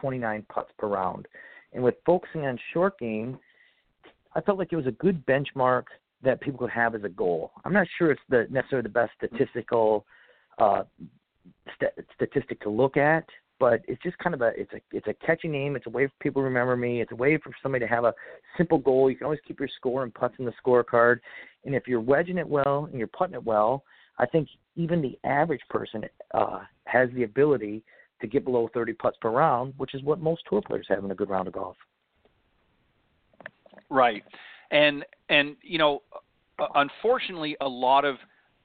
[0.00, 1.28] 29 putts per round.
[1.72, 3.38] And with focusing on short game,
[4.34, 5.84] I felt like it was a good benchmark
[6.22, 7.52] that people could have as a goal.
[7.64, 10.06] I'm not sure it's the necessarily the best statistical
[10.58, 10.84] uh,
[11.74, 13.24] st- statistic to look at,
[13.62, 15.76] but it's just kind of a it's a it's a catchy name.
[15.76, 17.00] It's a way for people to remember me.
[17.00, 18.12] It's a way for somebody to have a
[18.58, 19.08] simple goal.
[19.08, 21.20] You can always keep your score and putts in the scorecard.
[21.64, 23.84] And if you're wedging it well and you're putting it well,
[24.18, 26.02] I think even the average person
[26.34, 27.84] uh, has the ability
[28.20, 31.12] to get below 30 putts per round, which is what most tour players have in
[31.12, 31.76] a good round of golf.
[33.90, 34.24] Right,
[34.72, 36.02] and and you know,
[36.74, 38.16] unfortunately, a lot of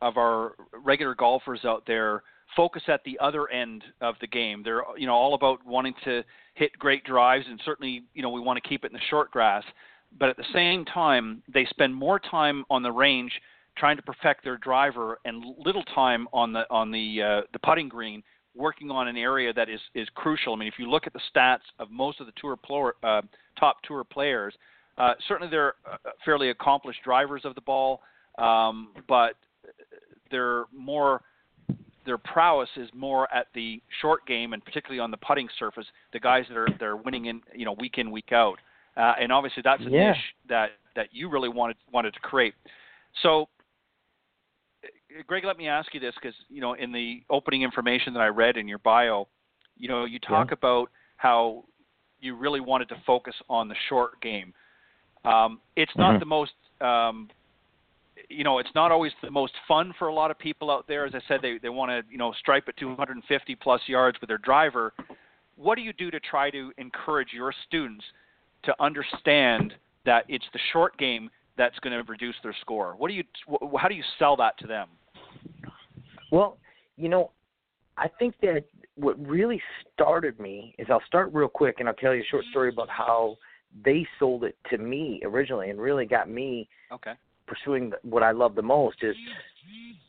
[0.01, 0.53] of our
[0.83, 2.23] regular golfers out there
[2.55, 4.63] focus at the other end of the game.
[4.63, 6.23] They're you know all about wanting to
[6.55, 9.31] hit great drives, and certainly you know we want to keep it in the short
[9.31, 9.63] grass.
[10.17, 13.31] But at the same time, they spend more time on the range
[13.77, 17.89] trying to perfect their driver, and little time on the on the uh, the putting
[17.89, 18.23] green
[18.55, 20.53] working on an area that is is crucial.
[20.53, 23.21] I mean, if you look at the stats of most of the tour pl- uh,
[23.59, 24.53] top tour players,
[24.97, 28.01] uh, certainly they're uh, fairly accomplished drivers of the ball,
[28.37, 29.33] um, but
[30.31, 31.21] they're more
[32.07, 35.85] their prowess is more at the short game and particularly on the putting surface.
[36.13, 38.57] The guys that are they're winning in you know week in week out,
[38.95, 40.13] uh, and obviously that's a Yeah.
[40.13, 42.55] niche that that you really wanted wanted to create.
[43.21, 43.49] So.
[45.25, 48.27] Greg, let me ask you this because you know in the opening information that I
[48.27, 49.27] read in your bio,
[49.75, 51.63] you know you talk about how
[52.19, 54.53] you really wanted to focus on the short game.
[55.25, 56.19] Um, it's not Mhm.
[56.19, 57.29] the most, um,
[58.29, 61.05] you know, it's not always the most fun for a lot of people out there.
[61.05, 64.27] As I said, they they want to you know stripe at 250 plus yards with
[64.27, 64.93] their driver.
[65.55, 68.03] What do you do to try to encourage your students
[68.63, 69.73] to understand
[70.05, 72.93] that it's the short game that's going to reduce their score?
[72.97, 74.87] What do you, wh- how do you sell that to them?
[76.31, 76.57] Well,
[76.95, 77.31] you know,
[77.97, 79.59] I think that what really
[79.93, 82.51] started me is I'll start real quick and I'll tell you a short mm-hmm.
[82.51, 83.37] story about how
[83.83, 87.13] they sold it to me originally and really got me Okay.
[87.47, 89.15] Pursuing what I love the most is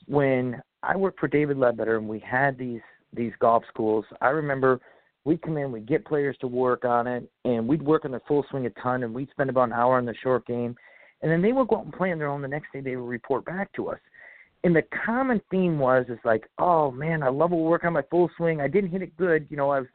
[0.07, 2.81] when I worked for David Leadbetter and we had these
[3.15, 4.05] these golf schools.
[4.21, 4.81] I remember
[5.25, 8.21] we'd come in, we'd get players to work on it, and we'd work on the
[8.29, 10.77] full swing a ton, and we'd spend about an hour on the short game,
[11.23, 12.43] and then they would go out and play on their own.
[12.43, 13.99] The next day, they would report back to us.
[14.65, 18.03] And the common theme was is like, oh man, I love to work on my
[18.11, 18.61] full swing.
[18.61, 19.71] I didn't hit it good, you know.
[19.71, 19.89] I was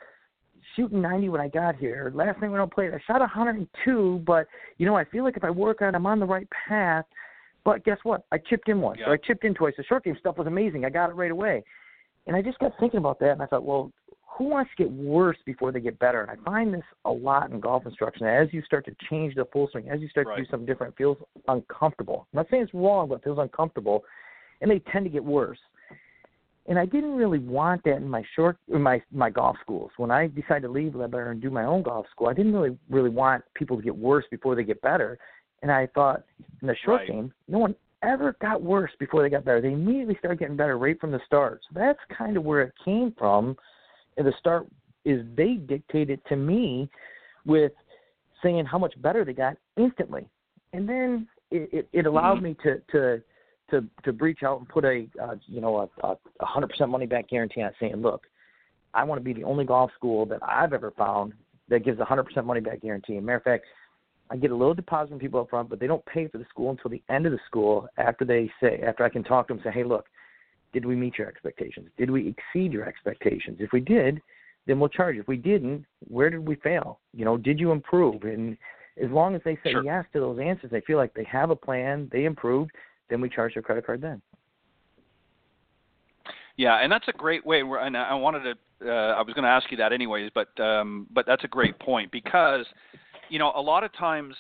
[0.76, 2.12] shooting 90 when I got here.
[2.16, 4.48] Last night when I played, I shot 102, but
[4.78, 7.06] you know, I feel like if I work on I'm on the right path.
[7.66, 8.26] But guess what?
[8.32, 9.10] I chipped in once, Yeah.
[9.10, 9.74] or I chipped in twice.
[9.78, 10.86] The short game stuff was amazing.
[10.86, 11.64] I got it right away.
[12.28, 13.92] And I just got thinking about that, and I thought, well,
[14.26, 16.22] who wants to get worse before they get better?
[16.22, 18.26] And I find this a lot in golf instruction.
[18.26, 20.94] As you start to change the full swing, as you start to do something different,
[20.94, 21.18] it feels
[21.48, 22.28] uncomfortable.
[22.34, 24.04] I'm not saying it's wrong, but it feels uncomfortable,
[24.62, 25.60] and they tend to get worse.
[26.66, 29.92] And I didn't really want that in my short, in my my golf schools.
[29.98, 32.78] When I decided to leave Leadbetter and do my own golf school, I didn't really
[32.90, 35.20] really want people to get worse before they get better.
[35.64, 36.24] And I thought
[36.62, 37.08] in the short Right.
[37.08, 39.62] game, no one ever got worse before they got better.
[39.62, 41.62] They immediately started getting better right from the start.
[41.64, 43.58] So that's kind of where it came from.
[44.18, 44.68] At the start,
[45.06, 46.90] is they dictated to me
[47.46, 47.72] with
[48.44, 50.28] saying how much better they got instantly,
[50.74, 52.42] and then it, it, it allowed Mhm.
[52.44, 53.24] me to to
[53.70, 57.28] to to breach out and put a uh, you know a hundred percent money back
[57.30, 58.28] guarantee on saying, look,
[58.94, 61.34] I want to be the only golf school that I've ever found
[61.70, 63.16] that gives a hundred percent money back guarantee.
[63.16, 63.66] And matter of fact,
[64.34, 66.46] I get a little deposit from people up front, but they don't pay for the
[66.50, 69.54] school until the end of the school after they say after I can talk to
[69.54, 70.08] them and say, hey, look,
[70.74, 71.88] did we meet your expectations?
[72.00, 73.58] Did we exceed your expectations?
[73.60, 74.20] If we did,
[74.66, 75.18] then we'll charge.
[75.18, 77.00] If we didn't, where did we fail?
[77.14, 78.24] You know, did you improve?
[78.24, 78.58] And
[79.02, 79.84] as long as they say Sure.
[79.84, 82.72] yes to those answers, they feel like they have a plan, they improved,
[83.12, 84.20] then we charge their credit card then.
[86.56, 87.62] Yeah, and that's a great way.
[87.62, 88.58] where- And I wanted to.
[88.92, 91.78] Uh, I was going to ask you that anyways, but um, but that's a great
[91.80, 92.66] point because,
[93.30, 94.36] you know, a lot of times,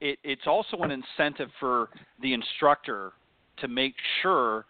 [0.00, 1.88] it, it's also an incentive for
[2.20, 3.12] the instructor
[3.58, 4.66] to make sure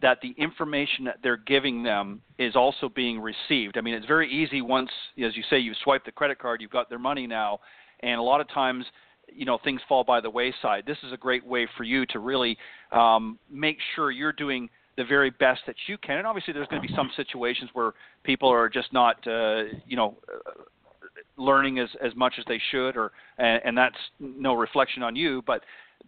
[0.00, 3.76] that the information that they're giving them is also being received.
[3.76, 4.90] I mean, it's very easy once,
[5.24, 7.58] as you say, you swipe the credit card, you've got their money now,
[8.00, 8.84] and a lot of times,
[9.26, 10.84] you know, things fall by the wayside.
[10.86, 12.56] This is a great way for you to really
[12.92, 16.18] um, make sure you're doing the very best that you can.
[16.18, 19.96] And obviously, there's going to be some situations where people are just not, uh, you
[19.96, 20.16] know,
[21.36, 25.42] learning as as much as they should, or and, and that's no reflection on you,
[25.46, 25.62] but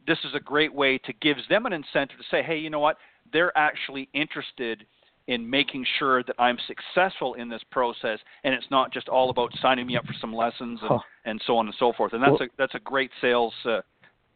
[0.07, 2.81] this is a great way to gives them an incentive to say, hey, you know
[2.81, 2.97] what?
[3.33, 4.85] They're actually interested
[5.27, 9.53] in making sure that I'm successful in this process, and it's not just all about
[9.63, 10.99] signing me up for some lessons and, huh.
[11.25, 12.13] and so on and so forth.
[12.13, 13.81] And that's well, a that's a great sales uh,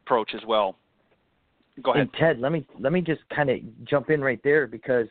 [0.04, 0.76] approach as well.
[1.82, 2.40] Go ahead, and Ted.
[2.40, 5.06] Let me let me just kind of jump in right there because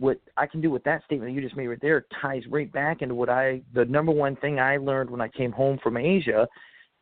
[0.00, 3.02] what I can do with that statement you just made right there ties right back
[3.02, 6.48] into what I the number one thing I learned when I came home from Asia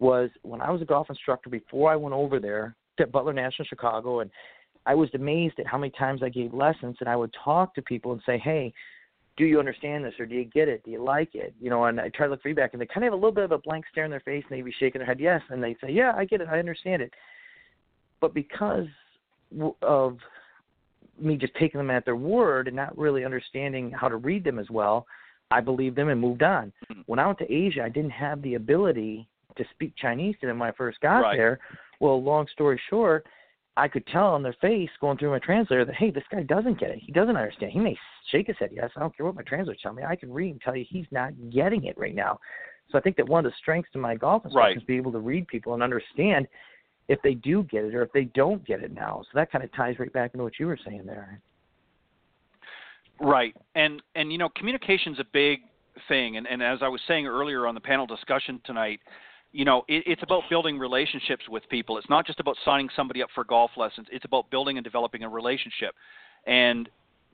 [0.00, 3.66] was when I was a golf instructor before I went over there at Butler National
[3.66, 4.30] Chicago and
[4.84, 7.82] I was amazed at how many times I gave lessons and I would talk to
[7.82, 8.72] people and say, Hey,
[9.36, 10.84] do you understand this or do you get it?
[10.84, 11.54] Do you like it?
[11.60, 13.32] You know, and I try to look feedback and they kind of have a little
[13.32, 15.40] bit of a blank stare in their face and they'd be shaking their head, yes.
[15.50, 16.48] And they say, yeah, I get it.
[16.50, 17.12] I understand it.
[18.20, 18.86] But because
[19.82, 20.18] of
[21.20, 24.58] me just taking them at their word and not really understanding how to read them
[24.58, 25.06] as well,
[25.50, 26.72] I believed them and moved on.
[26.90, 27.00] Mm-hmm.
[27.06, 30.58] When I went to Asia, I didn't have the ability to speak Chinese to them
[30.58, 31.36] when I first got right.
[31.36, 31.58] there.
[32.00, 33.26] Well, long story short,
[33.76, 36.80] I could tell on their face going through my translator that hey, this guy doesn't
[36.80, 36.98] get it.
[37.00, 37.72] He doesn't understand.
[37.72, 37.96] He may
[38.30, 38.90] shake his head yes.
[38.96, 40.02] I don't care what my translator tells me.
[40.02, 42.38] I can read and tell you he's not getting it right now.
[42.90, 44.76] So I think that one of the strengths to my golf instruction right.
[44.76, 46.48] is be able to read people and understand
[47.08, 49.22] if they do get it or if they don't get it now.
[49.24, 51.40] So that kind of ties right back into what you were saying there.
[53.20, 55.60] Right, and and you know communication's a big
[56.06, 59.00] thing, and and as I was saying earlier on the panel discussion tonight,
[59.50, 61.98] you know it, it's about building relationships with people.
[61.98, 64.06] It's not just about signing somebody up for golf lessons.
[64.12, 65.96] It's about building and developing a relationship,
[66.46, 66.88] and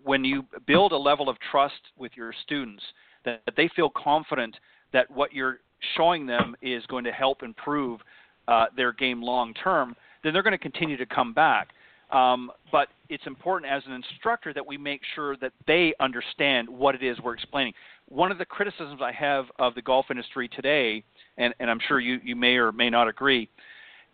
[0.05, 2.82] when you build a level of trust with your students
[3.24, 4.56] that, that they feel confident
[4.92, 5.60] that what you're
[5.96, 8.01] showing them is going to help improve
[8.48, 11.68] uh, their game long term, then they're going to continue to come back.
[12.10, 16.94] Um, but it's important as an instructor that we make sure that they understand what
[16.94, 17.72] it is we're explaining.
[18.08, 21.02] One of the criticisms I have of the golf industry today,
[21.38, 23.48] and, and I'm sure you, you may or may not agree,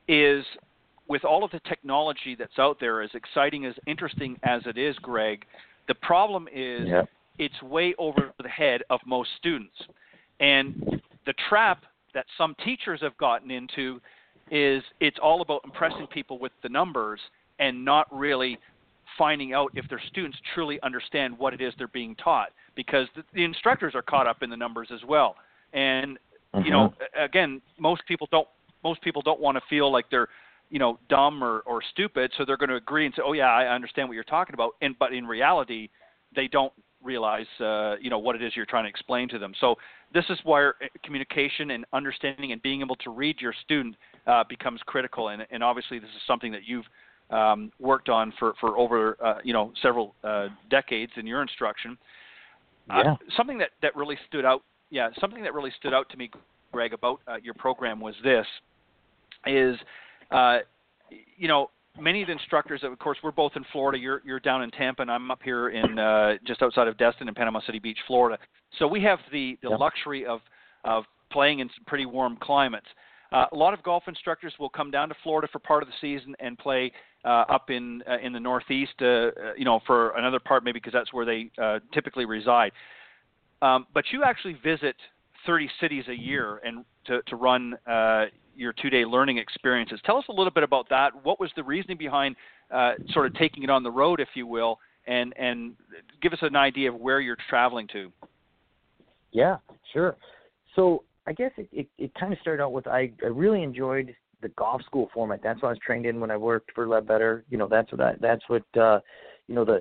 [0.08, 0.44] is
[1.08, 4.96] with all of the technology that's out there, as exciting, as interesting as it is,
[5.02, 5.44] Greg,
[5.88, 7.02] the problem is yeah.
[7.38, 9.74] it's way over the head of most students.
[10.38, 11.82] And the trap
[12.14, 14.00] that some teachers have gotten into
[14.50, 17.20] is it's all about impressing people with the numbers
[17.58, 18.58] and not really
[19.16, 23.22] finding out if their students truly understand what it is they're being taught because the,
[23.34, 25.36] the instructors are caught up in the numbers as well
[25.72, 26.18] and
[26.54, 26.64] mm-hmm.
[26.64, 28.48] you know again most people don't
[28.82, 30.28] most people don't want to feel like they're
[30.70, 33.50] you know dumb or or stupid so they're going to agree and say oh yeah
[33.50, 35.88] I understand what you're talking about and but in reality
[36.34, 36.72] they don't
[37.02, 39.76] realize uh, you know what it is you're trying to explain to them so
[40.12, 44.44] this is where uh, communication and understanding and being able to read your student uh,
[44.48, 45.28] becomes critical.
[45.28, 46.84] And, and obviously, this is something that you've
[47.30, 51.96] um, worked on for, for over uh, you know several uh, decades in your instruction.
[52.88, 53.14] Uh, yeah.
[53.36, 56.28] something that, that really stood out, yeah, something that really stood out to me,
[56.72, 58.46] Greg, about uh, your program was this:
[59.46, 59.76] is
[60.32, 60.58] uh,
[61.36, 63.98] you know many of the instructors, of course, we're both in Florida.
[63.98, 67.28] You're you're down in Tampa, and I'm up here in uh, just outside of Destin
[67.28, 68.38] in Panama City Beach, Florida.
[68.78, 70.40] So we have the the luxury of
[70.84, 72.86] of playing in some pretty warm climates.
[73.32, 75.94] Uh, a lot of golf instructors will come down to Florida for part of the
[76.00, 76.92] season and play
[77.24, 80.78] uh, up in uh, in the Northeast, uh, uh, you know, for another part maybe
[80.78, 82.72] because that's where they uh, typically reside.
[83.62, 84.96] Um, but you actually visit
[85.46, 88.26] 30 cities a year and to, to run uh,
[88.56, 90.00] your two-day learning experiences.
[90.04, 91.12] Tell us a little bit about that.
[91.24, 92.36] What was the reasoning behind
[92.70, 95.74] uh, sort of taking it on the road, if you will, and and
[96.20, 98.12] give us an idea of where you're traveling to?
[99.32, 99.58] Yeah,
[99.92, 100.16] sure.
[100.74, 104.12] So I guess it, it, it kind of started out with I, I really enjoyed
[104.42, 105.38] the golf school format.
[105.44, 107.44] That's what I was trained in when I worked for Leadbetter.
[107.48, 108.98] You know, that's what I, that's what uh,
[109.46, 109.80] you know the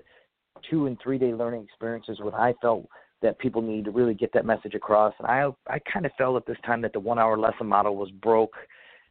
[0.69, 2.19] two and three day learning experiences.
[2.21, 2.87] What I felt
[3.23, 5.11] that people need to really get that message across.
[5.17, 7.95] And I I kind of felt at this time that the one hour lesson model
[7.95, 8.53] was broke.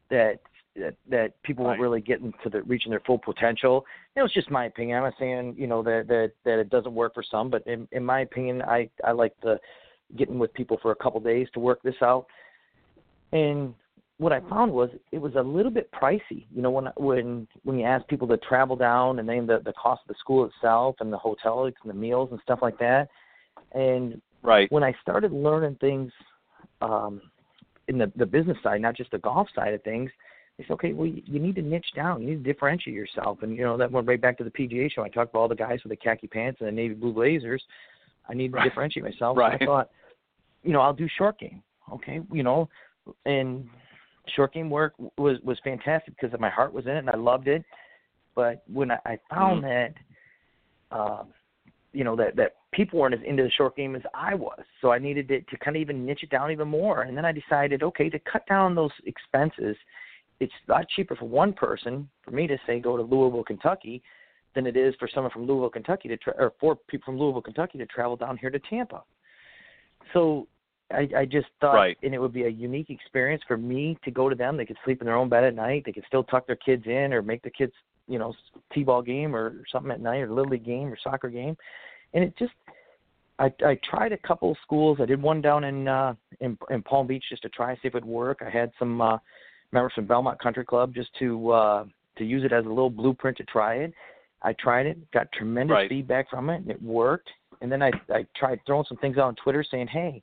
[0.08, 0.38] That
[0.76, 3.84] that, that people weren't really getting to the reaching their full potential.
[4.14, 4.98] It was just my opinion.
[4.98, 7.88] I'm not saying you know that that that it doesn't work for some, but in,
[7.90, 9.58] in my opinion, I I like the
[10.16, 12.26] getting with people for a couple days to work this out.
[13.32, 13.74] And
[14.18, 16.46] what I found was it was a little bit pricey.
[16.54, 19.72] You know, when when when you ask people to travel down and then the the
[19.72, 23.08] cost of the school itself and the hotels and the meals and stuff like that.
[23.72, 26.10] And right when I started learning things
[26.80, 27.20] um,
[27.88, 30.10] in the the business side, not just the golf side of things,
[30.64, 32.22] said, okay, well, you need to niche down.
[32.22, 33.38] You need to differentiate yourself.
[33.42, 35.02] And, you know, that went right back to the PGA show.
[35.02, 37.62] I talked about all the guys with the khaki pants and the navy blue blazers.
[38.28, 38.64] I need to Right.
[38.64, 39.38] differentiate myself.
[39.38, 39.60] Right.
[39.60, 39.90] I thought,
[40.62, 41.62] you know, I'll do short game.
[41.92, 42.68] Okay, you know,
[43.24, 43.68] and
[44.36, 47.48] short game work was was fantastic because my heart was in it and I loved
[47.48, 47.64] it.
[48.34, 49.94] But when I, I found that,
[50.90, 51.28] um,
[51.92, 54.92] you know, that that people weren't as into the short game as I was, so
[54.92, 57.02] I needed to, to kind of even niche it down even more.
[57.02, 59.76] And then I decided, okay, to cut down those expenses,
[60.40, 64.02] it's a lot cheaper for one person for me to say go to Louisville, Kentucky,
[64.54, 67.42] than it is for someone from Louisville, Kentucky to tra- or for people from Louisville,
[67.42, 69.02] Kentucky to travel down here to Tampa.
[70.12, 70.46] So
[70.90, 71.98] I, I just thought, Right.
[72.02, 74.56] and it would be a unique experience for me to go to them.
[74.56, 75.82] They could sleep in their own bed at night.
[75.84, 77.72] They could still tuck their kids in, or make the kids,
[78.06, 78.34] you know,
[78.72, 81.56] t-ball game or something at night, or little league game or soccer game.
[82.14, 82.52] And it just,
[83.38, 84.98] I, I tried a couple of schools.
[85.00, 87.94] I did one down in uh, in, in Palm Beach just to try see if
[87.94, 88.40] it would work.
[88.44, 89.18] I had some uh,
[89.72, 91.84] members from Belmont Country Club just to uh,
[92.16, 93.92] to use it as a little blueprint to try it.
[94.42, 95.88] I tried it, got tremendous Right.
[95.88, 97.28] feedback from it, and it worked.
[97.60, 100.22] And then I I tried throwing some things out on Twitter saying, hey,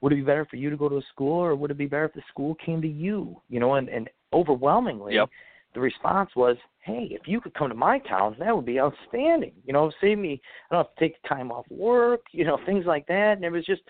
[0.00, 1.86] would it be better for you to go to a school, or would it be
[1.86, 3.40] better if the school came to you?
[3.48, 5.30] You know, and and overwhelmingly, Yep.
[5.74, 9.52] the response was, hey, if you could come to my town, that would be outstanding.
[9.64, 10.40] You know, save me.
[10.70, 12.22] I don't have to take time off work.
[12.32, 13.32] You know, things like that.
[13.36, 13.82] And it was just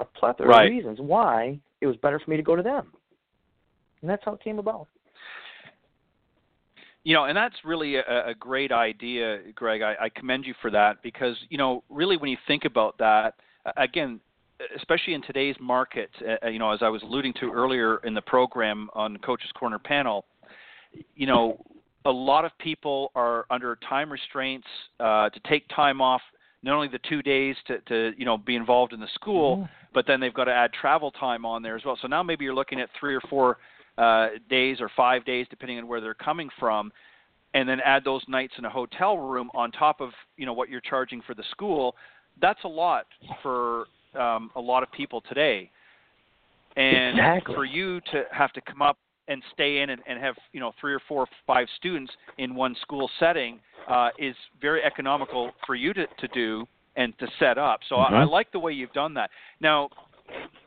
[0.00, 0.66] a plethora Right.
[0.66, 2.92] of reasons why it was better for me to go to them.
[4.02, 4.88] And that's how it came about.
[7.06, 9.80] You know, and that's really a, a great idea, Greg.
[9.80, 13.34] I, I commend you for that because you know, really, when you think about that,
[13.76, 14.18] again,
[14.76, 16.10] especially in today's market,
[16.42, 19.78] uh, you know, as I was alluding to earlier in the program on Coach's Corner
[19.78, 20.24] panel,
[21.14, 21.64] you know,
[22.06, 24.66] a lot of people are under time restraints
[24.98, 26.22] uh, to take time off.
[26.64, 30.08] Not only the two days to, to you know be involved in the school, but
[30.08, 31.96] then they've got to add travel time on there as well.
[32.02, 33.58] So now maybe you're looking at three or four
[33.98, 36.92] uh, days or five days, depending on where they're coming from,
[37.54, 40.68] and then add those nights in a hotel room on top of you know what
[40.68, 41.94] you're charging for the school.
[42.40, 43.06] That's a lot
[43.42, 45.70] for um, a lot of people today.
[46.76, 47.54] And Exactly.
[47.54, 48.98] for you to have to come up
[49.28, 52.54] and stay in and, and have you know three or four, or five students in
[52.54, 53.58] one school setting
[53.88, 56.66] uh, is very economical for you to, to do
[56.96, 57.80] and to set up.
[57.88, 58.30] So I, I Mhm.
[58.30, 59.30] like the way you've done that.
[59.60, 59.90] Now,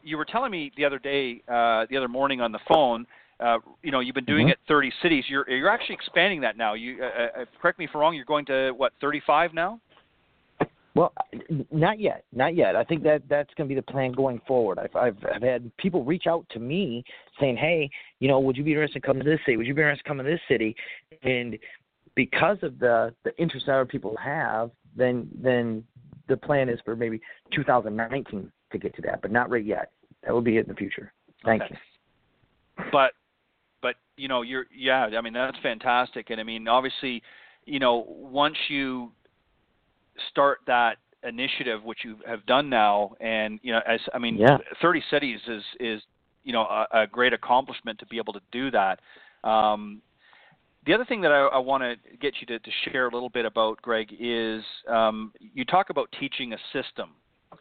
[0.03, 3.06] you were telling me the other day, uh, the other morning on the phone.
[3.40, 4.52] Uh, you know, you've been doing Mhm.
[4.52, 5.30] it 30 cities.
[5.30, 6.74] You're you're actually expanding that now.
[6.74, 7.06] You uh,
[7.41, 8.14] uh, correct me if I'm wrong.
[8.14, 9.80] You're going to what 35 now?
[10.95, 11.14] Well,
[11.72, 12.76] not yet, not yet.
[12.76, 14.80] I think that that's going to be the plan going forward.
[14.80, 17.03] I've, I've I've had people reach out to me
[17.40, 17.90] saying, "Hey,
[18.20, 19.56] you know, would you be interested in coming to this city?
[19.56, 20.76] Would you be interested in coming to this city?"
[21.24, 21.57] And
[22.16, 25.86] because of the the interest that other people have, then then
[26.28, 27.22] the plan is for maybe
[27.53, 29.91] 2019 to get to that, but not right yet.
[30.24, 31.14] That will be it in the future.
[31.45, 31.76] Thank Okay.
[32.78, 32.86] you.
[32.91, 33.14] but
[34.20, 37.24] you know you're yeah i mean that's fantastic and i mean obviously
[37.66, 39.12] you know once you
[40.30, 44.58] start that initiative which you have done now and you know as i mean Yeah.
[44.82, 46.02] 30 cities is is
[46.44, 49.00] you know a, a great accomplishment to be able to do that
[49.44, 50.02] um
[50.86, 53.30] the other thing that I, I want to get you to, to share a little
[53.30, 57.16] bit about, Greg, is um, you talk about teaching a system.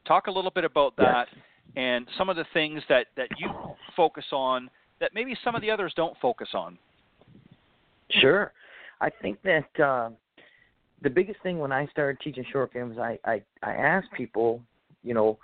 [0.07, 1.43] Talk a little bit about that Yes.
[1.77, 3.49] and some of the things that, that you
[3.97, 6.79] focus on that maybe some of the others don't focus on.
[8.11, 8.53] Sure.
[9.01, 10.11] I think that uh,
[11.03, 14.63] the biggest thing when I started teaching short games, I, I, I asked people,
[15.03, 15.39] you know,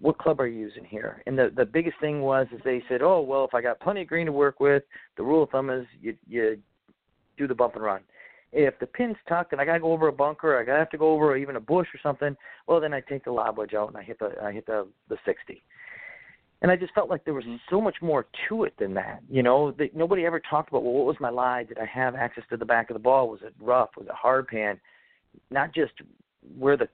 [0.00, 1.22] what club are you using here?
[1.26, 4.02] And the, the biggest thing was is they said, oh, well, if I got plenty
[4.02, 4.82] of green to work with,
[5.16, 6.58] the rule of thumb is you, you
[7.36, 8.00] do the bump and run.
[8.52, 10.98] If the pin's tucked and I gotta go over a bunker, I gotta have to
[10.98, 12.36] go over even a bush or something,
[12.66, 14.86] well then I take the lob wedge out and I hit the I hit the
[15.08, 15.62] the sixty.
[16.60, 19.20] And I just felt like there was so much more to it than that.
[19.30, 21.62] You know, that nobody ever talked about well, what was my lie?
[21.64, 23.28] Did I have access to the back of the ball?
[23.28, 23.90] Was it rough?
[23.96, 24.80] Was it hard pan?
[25.50, 25.92] Not just
[26.58, 26.88] where the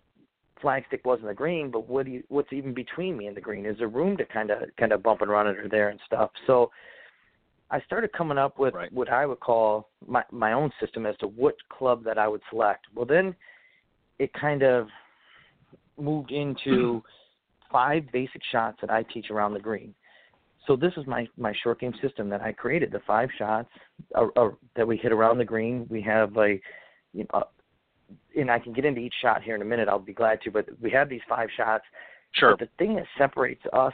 [0.61, 3.36] flag stick was in the green, but what do you, what's even between me and
[3.36, 3.65] the green?
[3.65, 6.31] Is there room to kind of kind of bump and run under there and stuff?
[6.47, 6.70] So
[7.70, 8.93] I started coming up with Right.
[8.93, 12.43] what I would call my my own system as to what club that I would
[12.51, 12.86] select.
[12.95, 13.35] Well, then
[14.19, 14.89] it kind of
[15.99, 17.03] moved into
[17.75, 19.93] five basic shots that I teach around the green.
[20.65, 22.93] So this is my my short game system that I created.
[22.93, 23.69] The five shots
[24.15, 25.85] uh, uh, that we hit around the green.
[25.91, 26.61] We have a,
[27.13, 27.43] you know,
[28.39, 29.89] and I can get into each shot here in a minute.
[29.89, 30.53] I'll be glad to.
[30.53, 31.85] But we have these five shots.
[32.31, 32.57] Sure.
[32.57, 33.93] But the thing that separates us,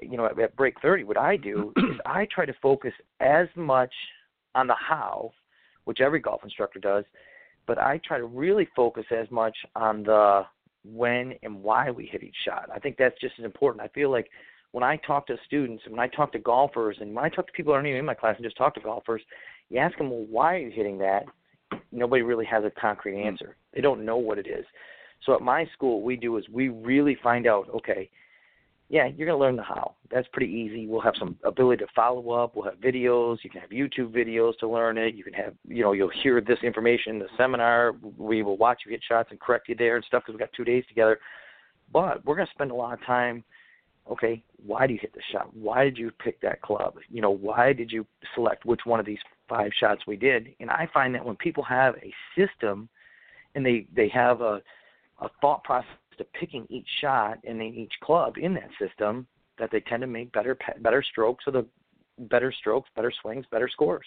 [0.00, 3.48] you know, at, at Break 30, what I do is I try to focus as
[3.56, 3.92] much
[4.54, 5.32] on the how,
[5.84, 7.04] which every golf instructor does,
[7.66, 10.42] but I try to really focus as much on the
[10.92, 12.68] when and why we hit each shot.
[12.74, 13.82] I think that's just as important.
[13.82, 14.30] I feel like
[14.72, 17.46] when I talk to students and when I talk to golfers and when I talk
[17.46, 19.22] to people that aren't even in my class and just talk to golfers,
[19.70, 21.24] you ask them, well, why are you hitting that?
[21.92, 23.28] Nobody really has a concrete Hmm.
[23.28, 23.56] answer.
[23.72, 24.64] They don't know what it is.
[25.24, 28.08] So at my school, what we do is we really find out, okay,
[28.90, 29.94] yeah, you're going to learn the how.
[30.10, 30.86] That's pretty easy.
[30.86, 32.56] We'll have some ability to follow up.
[32.56, 33.38] We'll have videos.
[33.42, 35.14] You can have YouTube videos to learn it.
[35.14, 37.94] You can have, you know, you'll hear this information in the seminar.
[38.16, 40.52] We will watch you hit shots and correct you there and stuff because we've got
[40.56, 41.18] two days together.
[41.92, 43.44] But we're going to spend a lot of time.
[44.10, 45.54] Okay, why do you hit the shot?
[45.54, 46.94] Why did you pick that club?
[47.10, 49.18] You know, why did you select which one of these
[49.50, 50.48] five shots we did?
[50.60, 52.88] And I find that when people have a system
[53.54, 54.62] and they they have a
[55.20, 59.26] a thought process to picking each shot and then each club in that system,
[59.58, 61.66] that they tend to make better better strokes or the
[62.18, 64.06] better strokes, better swings, better scores.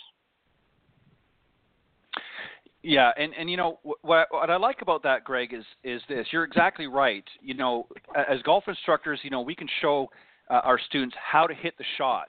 [2.83, 6.25] Yeah, and and you know what what I like about that, Greg, is is this.
[6.31, 7.23] You're exactly right.
[7.39, 10.09] You know, as golf instructors, you know we can show
[10.49, 12.27] uh, our students how to hit the shot,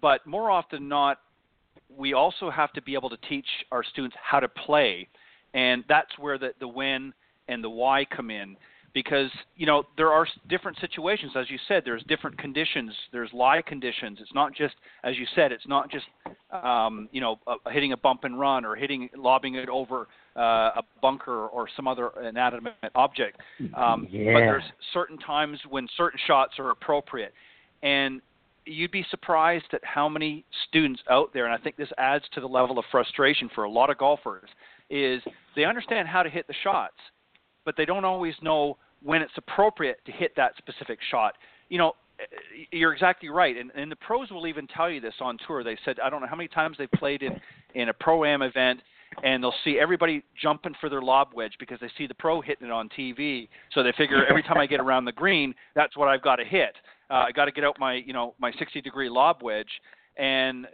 [0.00, 1.18] but more often not,
[1.94, 5.06] we also have to be able to teach our students how to play,
[5.52, 7.12] and that's where the the when
[7.48, 8.56] and the why come in
[8.92, 11.32] because you know there are different situations.
[11.36, 12.92] As you said there's different conditions.
[13.12, 14.18] There's lie conditions.
[14.20, 16.06] It's not just as you said it's not just
[16.50, 20.40] um, you know uh, hitting a bump and run or hitting lobbing it over uh,
[20.76, 23.40] a bunker or some other inanimate object.
[23.76, 24.32] Um, yeah.
[24.32, 27.32] but there's certain times when certain shots are appropriate.
[27.82, 28.20] And
[28.66, 32.40] you'd be surprised at how many students out there and i think this adds to
[32.40, 34.48] the level of frustration for a lot of golfers
[34.90, 35.22] is
[35.56, 36.96] they understand how to hit the shots
[37.64, 41.34] but they don't always know when it's appropriate to hit that specific shot.
[41.68, 41.92] You know,
[42.70, 45.64] you're exactly right, and, and the pros will even tell you this on tour.
[45.64, 47.40] They said I don't know how many times they've played in
[47.74, 48.80] in a pro am event,
[49.22, 52.66] and they'll see everybody jumping for their lob wedge because they see the pro hitting
[52.66, 53.48] it on TV.
[53.72, 56.44] So they figure every time I get around the green, that's what I've got to
[56.44, 56.74] hit.
[57.10, 59.70] Uh, I got to get out my you know my 60 degree lob wedge,
[60.16, 60.66] and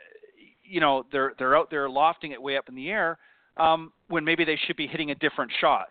[0.65, 3.19] you know they're they're out there lofting it way up in the air
[3.57, 5.89] um, when maybe they should be hitting a different shot.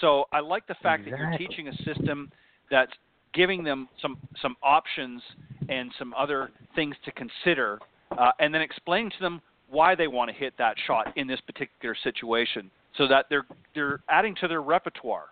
[0.00, 1.26] So I like the fact exactly.
[1.26, 2.30] that you're teaching a system
[2.70, 2.92] that's
[3.34, 5.22] giving them some some options
[5.68, 7.78] and some other things to consider,
[8.16, 9.40] uh, and then explaining to them
[9.70, 14.00] why they want to hit that shot in this particular situation, so that they're they're
[14.08, 15.26] adding to their repertoire.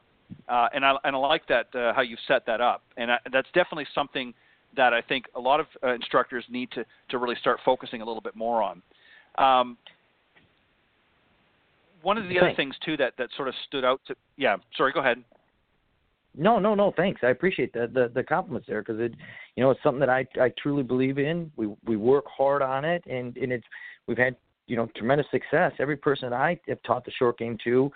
[0.48, 3.18] Uh, and I and I like that uh, how you set that up, and I,
[3.32, 4.34] that's definitely something
[4.76, 8.04] that I think a lot of uh, instructors need to to really start focusing a
[8.04, 8.82] little bit more on.
[9.38, 9.76] Um,
[12.06, 12.56] one of the other Thanks.
[12.56, 15.18] things too that that sort of stood out to yeah sorry go ahead
[16.38, 16.92] No, no, no.
[16.96, 17.20] Thanks.
[17.24, 19.12] I appreciate the the, the compliments there because it,
[19.54, 21.50] you know, it's something that I I truly believe in.
[21.56, 23.66] We we work hard on it, and and it's
[24.06, 25.72] we've had you know tremendous success.
[25.78, 27.90] Every person that I have taught the short game to,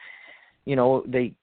[0.64, 1.34] you know, they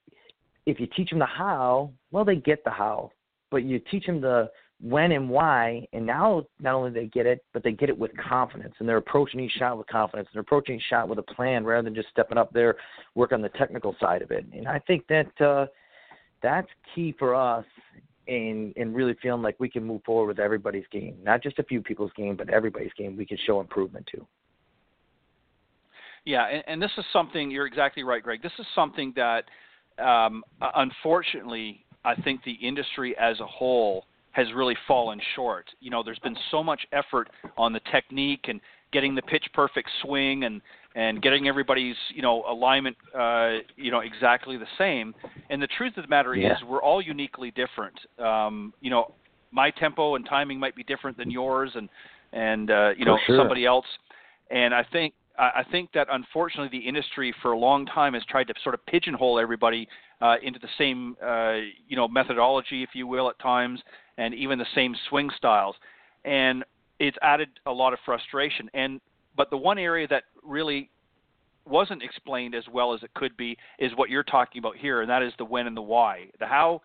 [0.66, 3.12] if you teach them the how, well, they get the how,
[3.52, 4.50] but you teach them the
[4.80, 8.12] when and why, and now not only they get it, but they get it with
[8.16, 11.22] confidence, and they're approaching each shot with confidence, and they're approaching each shot with a
[11.22, 12.76] plan rather than just stepping up there,
[13.14, 14.46] work on the technical side of it.
[14.52, 15.66] And I think that uh,
[16.42, 17.64] that's key for us
[18.28, 21.64] in in really feeling like we can move forward with everybody's game, not just a
[21.64, 23.16] few people's game, but everybody's game.
[23.16, 24.26] We can show improvement to.
[26.24, 28.42] Yeah, and, and this is something you're exactly right, Greg.
[28.42, 29.44] This is something that,
[29.98, 35.66] um, unfortunately, I think the industry as a whole has really fallen short.
[35.80, 38.60] You know, there's been so much effort on the technique and
[38.92, 40.60] getting the pitch perfect swing and
[40.94, 45.14] and getting everybody's you know alignment uh, you know exactly the same.
[45.50, 46.56] And the truth of the matter Yeah.
[46.56, 47.98] is, we're all uniquely different.
[48.18, 49.12] Um, you know,
[49.50, 51.88] my tempo and timing might be different than yours, and
[52.32, 53.38] and uh, you know sure.
[53.38, 53.86] somebody else.
[54.50, 58.48] And I think I think that unfortunately the industry for a long time has tried
[58.48, 59.88] to sort of pigeonhole everybody
[60.20, 63.80] uh, into the same uh, you know methodology, if you will, at times,
[64.16, 65.76] and even the same swing styles,
[66.24, 66.64] and
[66.98, 68.68] it's added a lot of frustration.
[68.74, 69.00] And
[69.36, 70.90] but the one area that really
[71.64, 75.10] wasn't explained as well as it could be is what you're talking about here, and
[75.10, 76.26] that is the when and the why.
[76.40, 76.82] The how,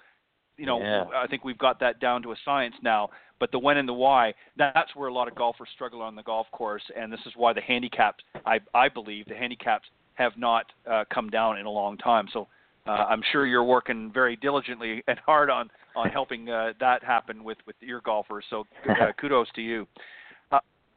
[0.57, 1.05] you know, Yeah.
[1.15, 3.09] I think we've got that down to a science now.
[3.43, 6.23] But the when and the why, that's where a lot of golfers struggle on the
[6.23, 10.67] golf course, and this is why the handicaps, I, I believe, the handicaps have not
[10.89, 12.29] uh, come down in a long time.
[12.31, 12.47] So
[12.87, 17.43] uh, I'm sure you're working very diligently and hard on on helping uh, that happen
[17.43, 18.45] with with your golfers.
[18.49, 19.87] So uh, kudos to you.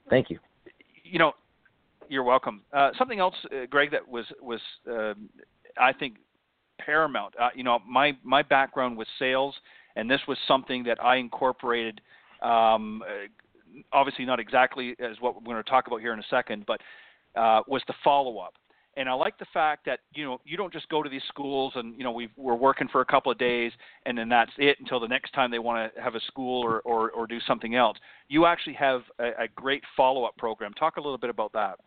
[0.08, 0.38] Thank you.
[1.02, 1.32] You know,
[2.08, 2.62] you're welcome.
[2.72, 5.28] Uh, something else, uh, Greg, that was was um,
[5.76, 6.18] I think
[6.78, 7.34] paramount.
[7.40, 9.56] Uh, you know, my my background was sales,
[9.96, 12.00] and this was something that I incorporated.
[12.42, 13.26] Um, uh,
[13.92, 16.80] obviously, not exactly as what we're going to talk about here in a second, but
[17.36, 18.54] uh, was the follow up.
[18.96, 21.72] and I like the fact that you know you don't just go to these schools
[21.76, 23.72] and you know we we're working for a couple of days
[24.06, 26.80] and then that's it until the next time they want to have a school or,
[26.80, 27.98] or, or do something else.
[28.28, 30.72] You actually have a, a great follow up program.
[30.74, 31.78] Talk a little bit about that.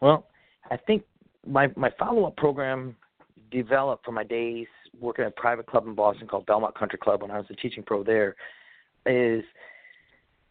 [0.00, 0.26] Well,
[0.70, 1.04] I think
[1.46, 2.96] my my follow up program
[3.50, 4.66] developed from my days
[4.98, 7.54] working at a private club in Boston called Belmont Country Club when I was a
[7.54, 8.34] teaching pro there.
[9.06, 9.44] Is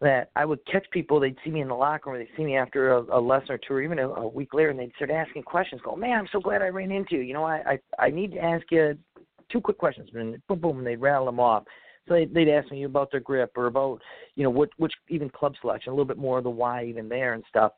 [0.02, 2.58] that I would catch people, they'd see me in the locker room, they'd see me
[2.58, 5.12] after a, a lesson or two, or even a, a week later, and they'd start
[5.12, 5.80] asking questions.
[5.84, 7.22] Go, man, I'm so glad I ran into you.
[7.22, 8.98] You know, I I, I need to ask you
[9.52, 11.64] two quick questions, and boom, boom, and they'd rattle them off.
[12.08, 14.02] So they'd, they'd ask me about their grip or about,
[14.36, 17.08] you know, what which even club selection, a little bit more of the why even
[17.08, 17.74] there and stuff.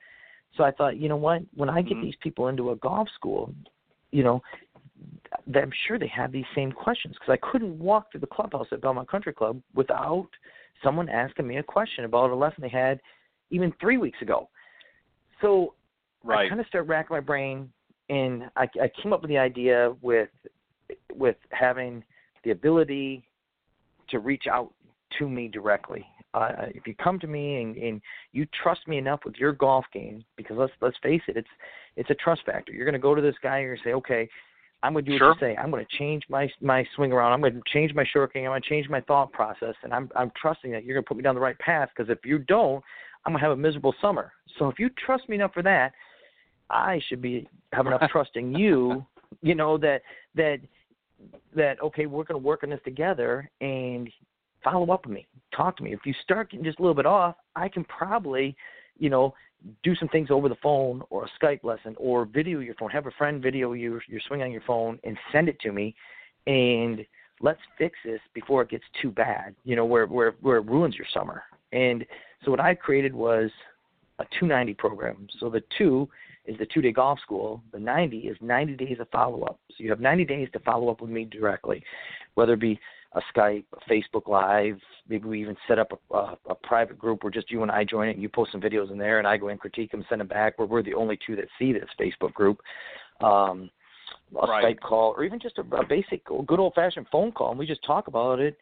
[0.56, 2.06] So I thought, you know what, when I get mm-hmm.
[2.06, 3.54] these people into a golf school,
[4.12, 4.42] you know,
[5.54, 8.82] I'm sure they have these same questions because I couldn't walk through the clubhouse at
[8.82, 10.30] Belmont Country Club without
[10.84, 13.00] someone asking me a question about a lesson they had
[13.50, 14.50] even three weeks ago.
[15.42, 15.74] So
[16.24, 16.46] right.
[16.46, 17.72] I kind of started racking my brain,
[18.10, 20.30] and I, I came up with the idea with
[21.14, 22.04] with having
[22.44, 23.24] the ability
[24.10, 24.74] to reach out
[25.20, 26.06] to me directly.
[26.34, 28.02] Uh, if you come to me and, and
[28.32, 31.48] you trust me enough with your golf game, because let's let's face it, it's
[31.96, 32.74] it's a trust factor.
[32.74, 34.30] You're going to go to this guy and you're going to say, okay,
[34.84, 35.30] I'm going to do sure.
[35.30, 35.56] what you say.
[35.56, 37.32] I'm going to change my my swing around.
[37.32, 38.44] I'm going to change my short game.
[38.46, 41.08] I'm going to change my thought process, and I'm I'm trusting that you're going to
[41.08, 41.90] put me down the right path.
[41.96, 42.84] Because if you don't,
[43.26, 44.34] I'm going to have a miserable summer.
[44.60, 45.94] So if you trust me enough for that,
[46.70, 49.06] I should be have enough trusting you.
[49.42, 50.02] You know that
[50.36, 50.60] that
[51.56, 54.10] that okay, we're going to work on this together and
[54.64, 55.94] follow up with me, talk to me.
[55.94, 58.56] If you start getting just a little bit off, I can probably,
[58.98, 59.34] you know,
[59.84, 62.90] do some things over the phone or a Skype lesson or video your phone.
[62.90, 65.96] Have a friend video you your swing on your phone and send it to me,
[66.48, 67.06] and
[67.42, 69.56] let's fix this before it gets too bad.
[69.64, 71.44] You know where where where it ruins your summer.
[71.72, 72.06] And
[72.44, 73.50] so what I created was
[74.20, 75.28] a 290 program.
[75.40, 76.08] So the two
[76.46, 77.64] is the two day golf school.
[77.72, 79.60] The 90 is 90 days of follow up.
[79.72, 81.84] So you have 90 days to follow up with me directly,
[82.36, 82.80] whether it be
[83.16, 84.80] a Skype, a Facebook Live.
[85.08, 87.84] Maybe we even set up a, a, a private group where just you and I
[87.84, 88.14] join it.
[88.14, 90.28] And you post some videos in there, and I go and critique them, send them
[90.28, 90.58] back.
[90.58, 92.60] Where we're the only two that see this Facebook group.
[93.22, 93.70] Um,
[94.42, 94.66] a right.
[94.66, 97.68] Skype call, or even just a, a basic, good old fashioned phone call, and we
[97.68, 98.58] just talk about it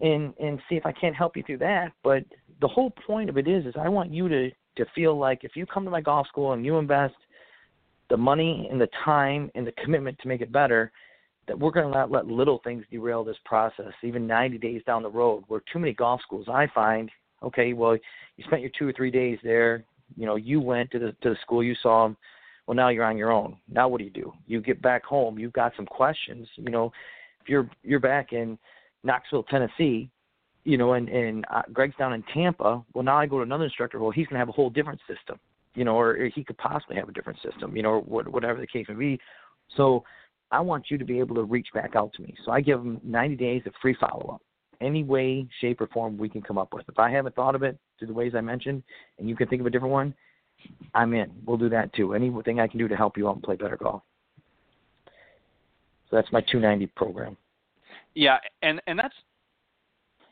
[0.00, 1.92] and and see if I can't help you through that.
[2.02, 2.24] But
[2.60, 5.56] the whole point of it is, is I want you to to feel like if
[5.56, 7.14] you come to my golf school and you invest
[8.08, 10.90] the money and the time and the commitment to make it better,
[11.50, 15.02] that we're going to not let little things derail this process, even 90 days down
[15.02, 15.42] the road.
[15.48, 17.10] Where too many golf schools, I find,
[17.42, 17.96] okay, well,
[18.36, 19.84] you spent your two or three days there.
[20.16, 22.16] You know, you went to the to the school, you saw them.
[22.68, 23.56] Well, now you're on your own.
[23.68, 24.32] Now what do you do?
[24.46, 25.40] You get back home.
[25.40, 26.46] You've got some questions.
[26.54, 26.92] You know,
[27.40, 28.56] if you're you're back in
[29.02, 30.08] Knoxville, Tennessee,
[30.62, 32.80] you know, and and uh, Greg's down in Tampa.
[32.94, 33.98] Well, now I go to another instructor.
[33.98, 35.40] Well, he's going to have a whole different system,
[35.74, 38.28] you know, or, or he could possibly have a different system, you know, or what,
[38.28, 39.20] whatever the case may be.
[39.76, 40.04] So
[40.50, 42.34] I want you to be able to reach back out to me.
[42.44, 44.42] So I give them 90 days of free follow up,
[44.80, 46.88] any way, shape, or form we can come up with.
[46.88, 48.82] If I haven't thought of it through the ways I mentioned,
[49.18, 50.14] and you can think of a different one,
[50.94, 51.30] I'm in.
[51.46, 52.14] We'll do that too.
[52.14, 54.02] Anything I can do to help you out and play better golf.
[56.10, 57.36] So that's my 290 program.
[58.14, 59.14] Yeah, and and that's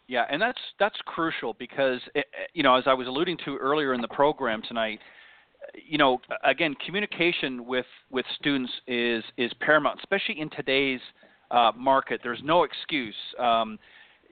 [0.09, 3.39] yeah, and that's that's crucial because it, eh, eh, you know, as I was alluding
[3.45, 4.99] to earlier in the program tonight,
[5.75, 11.01] you know, again, communication with with students is is paramount, especially in today's
[11.51, 12.21] uh, market.
[12.23, 13.15] There's no excuse.
[13.39, 13.79] Um,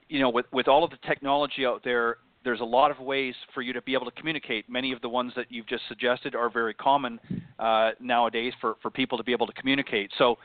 [0.09, 3.35] you know, with with all of the technology out there, there's a lot of ways
[3.53, 4.69] for you to be able to communicate.
[4.69, 7.19] Many of the ones that you've just suggested are very common
[7.59, 10.11] uh, nowadays for for people to be able to communicate.
[10.17, 10.37] So,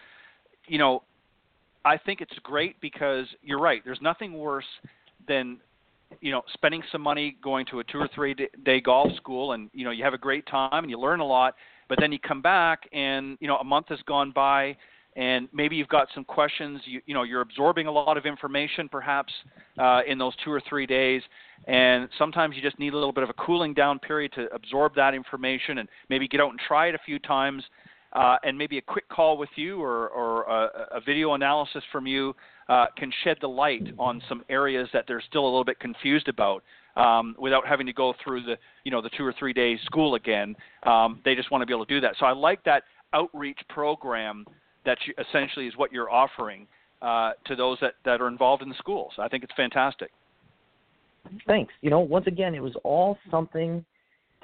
[0.67, 1.03] you know,
[1.85, 3.83] I think it's great because you're right.
[3.85, 4.67] There's nothing worse
[5.29, 5.59] than
[6.21, 8.35] you know spending some money going to a two or three
[8.65, 11.25] day golf school and you know you have a great time and you learn a
[11.25, 11.55] lot
[11.89, 14.77] but then you come back and you know a month has gone by
[15.15, 18.89] and maybe you've got some questions you you know you're absorbing a lot of information
[18.89, 19.33] perhaps
[19.79, 21.23] uh, in those two or three days
[21.67, 24.95] and sometimes you just need a little bit of a cooling down period to absorb
[24.95, 27.63] that information and maybe get out and try it a few times
[28.15, 32.07] uh, and maybe a quick call with you or, or a, a video analysis from
[32.07, 32.35] you
[32.69, 36.29] uh, can shed the light on some areas that they're still a little bit confused
[36.29, 36.63] about
[36.97, 40.15] um, without having to go through the you know the two or three days school
[40.15, 40.55] again.
[40.85, 42.15] Um, they just want to be able to do that.
[42.19, 44.47] So I like that outreach program
[44.85, 46.67] that you, essentially is what you're offering
[47.01, 49.13] uh, to those that, that are involved in the schools.
[49.19, 50.11] I think it's fantastic.
[51.47, 51.73] Thanks.
[51.81, 53.85] You know, once again, it was all something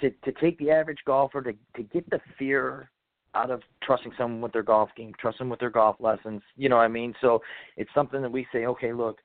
[0.00, 2.90] to to take the average golfer to to get the fear
[3.38, 6.42] out of trusting someone with their golf game, trusting them with their golf lessons.
[6.56, 7.14] You know what I mean?
[7.20, 7.40] So
[7.76, 9.18] it's something that we say, okay, look,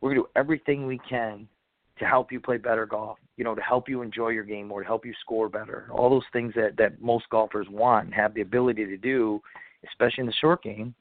[0.00, 1.48] we're gonna do everything we can
[1.98, 4.82] to help you play better golf, you know, to help you enjoy your game more,
[4.82, 5.88] to help you score better.
[5.90, 9.40] All those things that that most golfers want have the ability to do,
[9.88, 10.94] especially in the short game.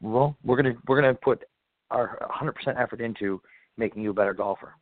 [0.00, 1.44] Well, we're gonna we're gonna put
[1.90, 3.40] our 100% effort into
[3.76, 4.74] making you a better golfer.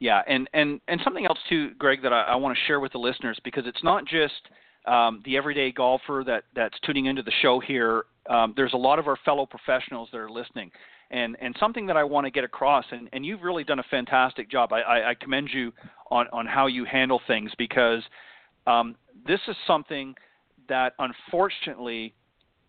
[0.00, 2.92] Yeah, and and and something else too, Greg, that I, I want to share with
[2.92, 4.48] the listeners because it's not just
[4.86, 8.04] um, the everyday golfer that that's tuning into the show here.
[8.30, 10.70] Um, there's a lot of our fellow professionals that are listening,
[11.10, 13.84] and and something that I want to get across, and and you've really done a
[13.90, 14.72] fantastic job.
[14.72, 15.72] I, I, I commend you
[16.10, 18.02] on on how you handle things because
[18.68, 18.94] um,
[19.26, 20.14] this is something
[20.68, 22.14] that unfortunately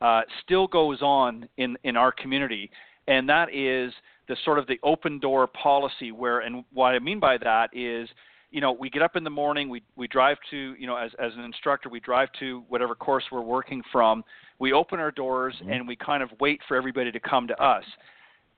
[0.02, 2.72] uh, still goes on in in our community,
[3.08, 3.94] and that is
[4.30, 8.08] the sort of the open door policy where and what I mean by that is
[8.52, 11.12] you know we get up in the morning we we drive to you know as
[11.20, 14.24] as an instructor we drive to whatever course we're working from
[14.60, 15.72] we open our doors mm-hmm.
[15.72, 17.84] and we kind of wait for everybody to come to us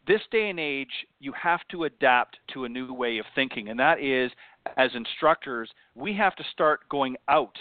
[0.07, 3.79] this day and age you have to adapt to a new way of thinking and
[3.79, 4.29] that is
[4.77, 7.55] as instructors we have to start going out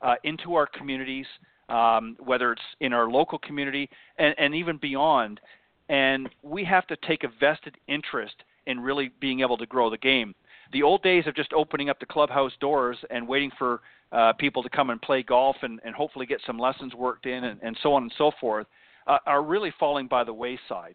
[0.00, 1.26] uh, into our communities
[1.68, 3.88] um, whether it's in our local community
[4.18, 5.40] and, and even beyond
[5.88, 8.34] and we have to take a vested interest
[8.66, 10.34] in really being able to grow the game.
[10.72, 13.80] The old days of just opening up the clubhouse doors and waiting for
[14.12, 17.44] uh, people to come and play golf and, and hopefully get some lessons worked in
[17.44, 18.66] and, and so on and so forth
[19.06, 20.94] uh, are really falling by the wayside.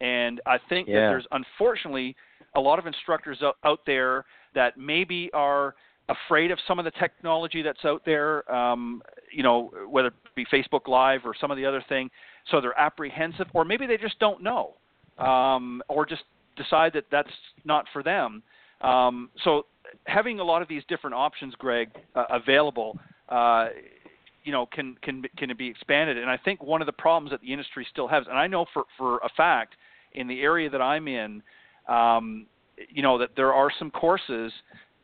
[0.00, 0.94] And I think yeah.
[0.94, 2.16] that there's unfortunately
[2.54, 5.74] a lot of instructors out, out there that maybe are
[6.26, 9.02] afraid of some of the technology that's out there, um,
[9.32, 12.10] you know, whether it be Facebook Live or some of the other thing
[12.50, 14.74] so they're apprehensive, or maybe they just don't know,
[15.18, 16.22] um, or just
[16.56, 17.30] decide that that's
[17.64, 18.42] not for them.
[18.80, 19.66] Um, so
[20.06, 22.98] having a lot of these different options, Greg, uh, available,
[23.28, 23.68] uh,
[24.44, 26.18] you know, can can can be expanded.
[26.18, 28.66] And I think one of the problems that the industry still has, and I know
[28.72, 29.74] for for a fact
[30.14, 31.42] in the area that I'm in,
[31.88, 32.46] um,
[32.88, 34.52] you know, that there are some courses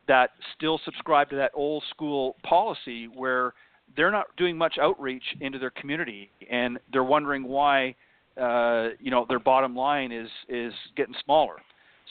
[0.09, 3.55] that still subscribe to that old school policy where
[3.97, 7.95] they're not doing much outreach into their community, and they're wondering why,
[8.41, 11.57] uh, you know, their bottom line is is getting smaller.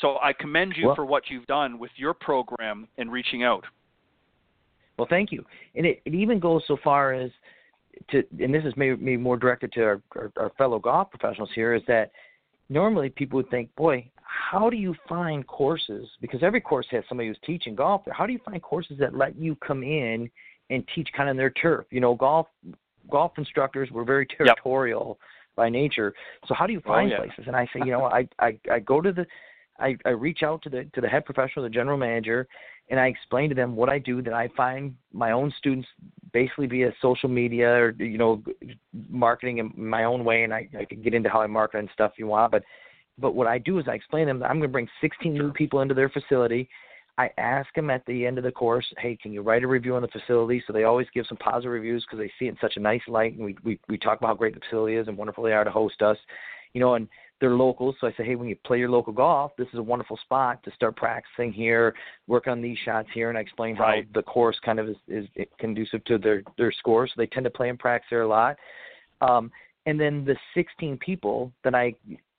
[0.01, 3.63] So I commend you well, for what you've done with your program and reaching out.
[4.97, 5.43] Well, thank you.
[5.75, 7.31] And it, it even goes so far as
[8.11, 11.49] to, and this is maybe, maybe more directed to our, our, our fellow golf professionals
[11.55, 12.11] here, is that
[12.69, 16.07] normally people would think, boy, how do you find courses?
[16.21, 18.13] Because every course has somebody who's teaching golf there.
[18.13, 20.29] How do you find courses that let you come in
[20.69, 21.85] and teach kind of their turf.
[21.89, 22.47] You know, golf
[23.09, 25.55] golf instructors were very territorial yep.
[25.55, 26.13] by nature.
[26.47, 27.25] So how do you oh, find oh, yeah.
[27.25, 27.45] places?
[27.47, 29.25] And I say, you know, I, I I go to the
[29.79, 32.47] I, I reach out to the to the head professional, the general manager,
[32.89, 34.21] and I explain to them what I do.
[34.21, 35.87] That I find my own students
[36.33, 38.43] basically via social media or you know
[39.09, 41.89] marketing in my own way, and I, I can get into how I market and
[41.93, 42.51] stuff if you want.
[42.51, 42.63] But
[43.19, 45.33] but what I do is I explain to them that I'm going to bring 16
[45.33, 46.69] new people into their facility.
[47.19, 49.95] I ask them at the end of the course, hey, can you write a review
[49.95, 50.63] on the facility?
[50.67, 53.01] So they always give some positive reviews because they see it in such a nice
[53.07, 55.53] light, and we, we we talk about how great the facility is and wonderful they
[55.53, 56.17] are to host us,
[56.73, 56.93] you know.
[56.93, 57.07] And
[57.39, 59.83] they're locals, so I say, hey, when you play your local golf, this is a
[59.83, 61.93] wonderful spot to start practicing here,
[62.27, 64.05] work on these shots here, and I explain right.
[64.05, 65.27] how the course kind of is is
[65.59, 67.11] conducive to their their scores.
[67.13, 68.55] So they tend to play and practice there a lot.
[69.21, 69.51] Um,
[69.85, 71.93] and then the 16 people that I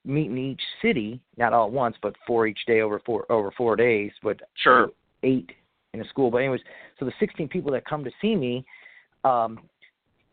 [0.04, 3.52] meet in each city, not all at once, but four each day over four over
[3.52, 4.90] four days, but sure
[5.22, 5.50] eight
[5.94, 6.30] in a school.
[6.30, 6.60] But anyways,
[6.98, 8.64] so the 16 people that come to see me,
[9.24, 9.60] um,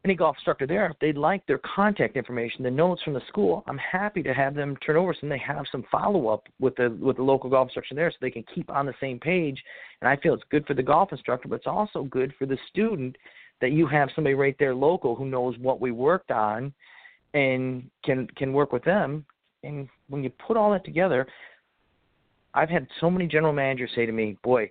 [0.05, 3.63] any golf instructor there, if they'd like their contact information, the notes from the school,
[3.67, 6.97] I'm happy to have them turn over so they have some follow up with the
[7.01, 9.61] with the local golf instructor there, so they can keep on the same page.
[10.01, 12.57] And I feel it's good for the golf instructor, but it's also good for the
[12.69, 13.17] student
[13.59, 16.73] that you have somebody right there local who knows what we worked on
[17.33, 19.25] and can can work with them
[19.65, 21.27] and when you put all that together,
[22.53, 24.69] I've had so many general managers say to me, "Boy,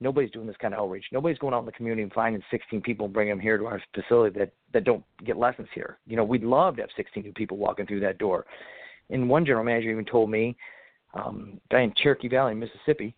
[0.00, 1.06] nobody's doing this kind of outreach.
[1.12, 3.66] Nobody's going out in the community and finding 16 people and bringing them here to
[3.66, 5.98] our facility that that don't get lessons here.
[6.06, 8.46] You know, we'd love to have 16 new people walking through that door."
[9.10, 10.56] And one general manager even told me,
[11.14, 13.14] um, guy in Cherokee Valley, Mississippi,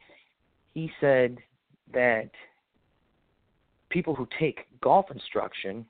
[0.74, 1.38] he said
[1.92, 2.30] that
[3.88, 5.86] people who take golf instruction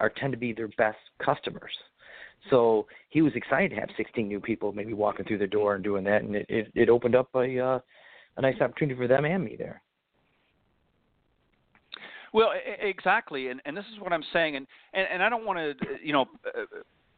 [0.00, 1.72] are tend to be their best customers.
[2.50, 5.84] So he was excited to have 16 new people maybe walking through the door and
[5.84, 7.78] doing that, and it it, it opened up a uh,
[8.36, 9.80] a nice opportunity for them and me there.
[12.34, 12.50] Well,
[12.80, 15.86] exactly, and and this is what I'm saying, and and, and I don't want to
[16.02, 16.64] you know uh,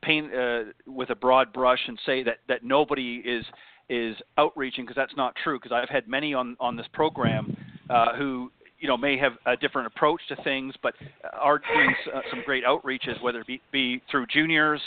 [0.03, 3.43] paint uh, with a broad brush and say that that nobody is
[3.89, 5.59] is outreaching because that's not true.
[5.59, 7.57] Because I've had many on on this program
[7.89, 10.93] uh, who you know may have a different approach to things, but
[11.33, 14.83] are doing uh, some great outreaches, whether it be, be through juniors,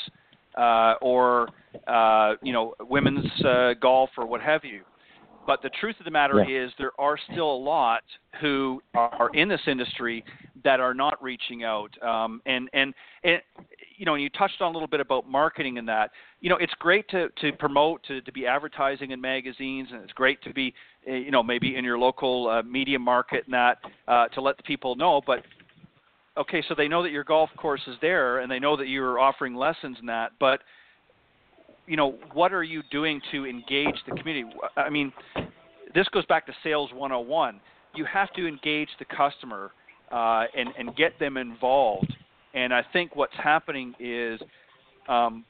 [0.60, 1.50] uh, or
[1.88, 4.82] uh, you know women's uh, golf or what have you.
[5.50, 6.66] But the truth of the matter Yeah.
[6.66, 8.04] is, there are still a lot
[8.40, 10.24] who are in this industry
[10.64, 11.92] that are not reaching out.
[12.04, 12.94] Um, and and
[13.24, 13.42] and
[13.98, 16.12] you know, and you touched on a little bit about marketing and that.
[16.40, 20.14] You know, it's great to to promote, to to be advertising in magazines, and it's
[20.14, 20.72] great to be,
[21.10, 24.56] uh, you know, maybe in your local uh, media market and that uh, to let
[24.56, 25.20] the people know.
[25.26, 25.44] But
[26.38, 29.18] okay, so they know that your golf course is there, and they know that you're
[29.18, 30.62] offering lessons and that, but
[31.90, 34.48] you know, what are you doing to engage the community?
[34.78, 35.12] I mean,
[35.96, 37.60] this goes back to sales 101.
[37.96, 39.72] You have to engage the customer
[40.12, 42.14] uh, and and get them involved.
[42.54, 44.40] And I think what's happening is
[45.08, 45.44] um,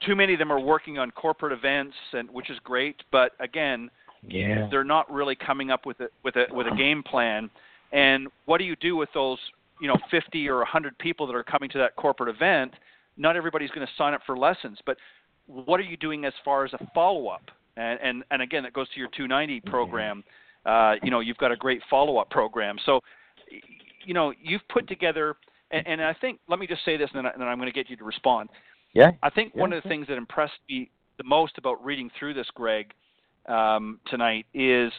[0.00, 2.96] too many of them are working on corporate events, and which is great.
[3.12, 3.90] But again,
[4.26, 4.68] Yeah.
[4.70, 7.50] they're not really coming up with a with a with a game plan.
[7.92, 9.38] And what do you do with those,
[9.80, 12.72] you know, 50 or 100 people that are coming to that corporate event?
[13.18, 14.96] Not everybody's going to sign up for lessons, but
[15.46, 17.42] what are you doing as far as a follow up?
[17.76, 20.24] And and and again, that goes to your 290 program.
[20.64, 22.76] Uh, you know, you've got a great follow up program.
[22.84, 23.00] So,
[24.04, 25.36] you know, you've put together.
[25.70, 27.68] And, and I think, let me just say this, and then, I- then I'm going
[27.68, 28.48] to get you to respond.
[28.94, 29.12] Yeah.
[29.22, 32.46] I think one of the things that impressed me the most about reading through this,
[32.54, 32.92] Greg,
[33.46, 34.92] um, tonight is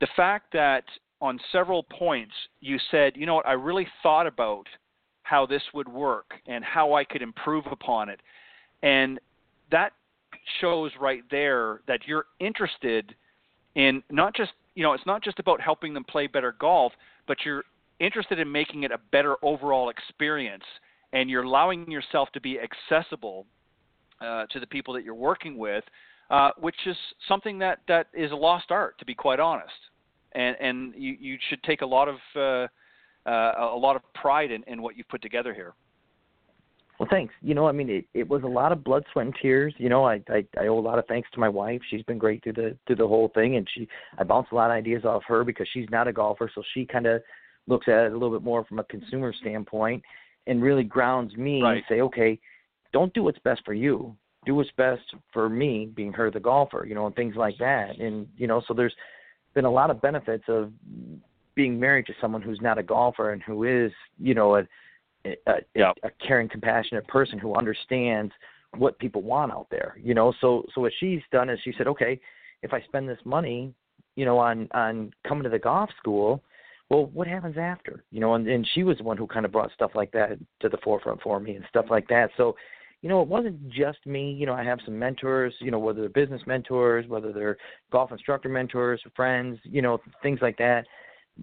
[0.00, 0.84] the fact that
[1.20, 4.66] on several points you said, you know what, I really thought about
[5.22, 8.20] how this would work and how I could improve upon it.
[8.82, 9.18] And
[9.70, 9.92] that
[10.60, 13.14] shows right there that you're interested
[13.74, 16.92] in not just, you know, it's not just about helping them play better golf,
[17.26, 17.64] but you're
[18.00, 20.64] interested in making it a better overall experience
[21.12, 23.46] and you're allowing yourself to be accessible
[24.20, 25.84] uh, to the people that you're working with,
[26.30, 26.96] uh, which is
[27.28, 29.72] something that, that is a lost art, to be quite honest.
[30.32, 32.66] And, and you, you should take a lot of uh,
[33.26, 35.74] uh, a lot of pride in, in what you've put together here.
[36.98, 37.34] Well, thanks.
[37.42, 39.74] You know, I mean, it, it was a lot of blood, sweat, and tears.
[39.76, 41.80] You know, I, I I owe a lot of thanks to my wife.
[41.90, 43.86] She's been great through the through the whole thing, and she
[44.18, 46.86] I bounce a lot of ideas off her because she's not a golfer, so she
[46.86, 47.22] kind of
[47.66, 50.02] looks at it a little bit more from a consumer standpoint,
[50.46, 51.76] and really grounds me Right.
[51.78, 52.38] and say, okay,
[52.92, 54.16] don't do what's best for you.
[54.46, 55.02] Do what's best
[55.32, 56.86] for me, being her the golfer.
[56.86, 57.98] You know, and things like that.
[57.98, 58.94] And you know, so there's
[59.54, 60.72] been a lot of benefits of
[61.54, 64.62] being married to someone who's not a golfer and who is, you know, a
[65.46, 65.92] a, Yeah.
[66.02, 68.32] a caring, compassionate person who understands
[68.76, 69.96] what people want out there.
[70.02, 72.20] You know, so so what she's done is she said, okay,
[72.62, 73.72] if I spend this money,
[74.16, 76.42] you know, on on coming to the golf school,
[76.90, 78.04] well, what happens after?
[78.10, 80.38] You know, and and she was the one who kind of brought stuff like that
[80.60, 82.30] to the forefront for me and stuff like that.
[82.36, 82.56] So.
[83.02, 84.32] You know, it wasn't just me.
[84.32, 85.54] You know, I have some mentors.
[85.60, 87.58] You know, whether they're business mentors, whether they're
[87.92, 89.58] golf instructor mentors, friends.
[89.64, 90.86] You know, things like that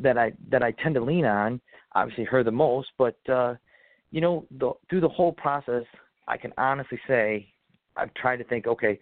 [0.01, 1.61] that I that I tend to lean on.
[1.93, 3.53] Obviously, her the most, but uh,
[4.13, 5.83] you know, the, through the whole process,
[6.27, 7.51] I can honestly say
[7.97, 8.99] I've tried to think, okay,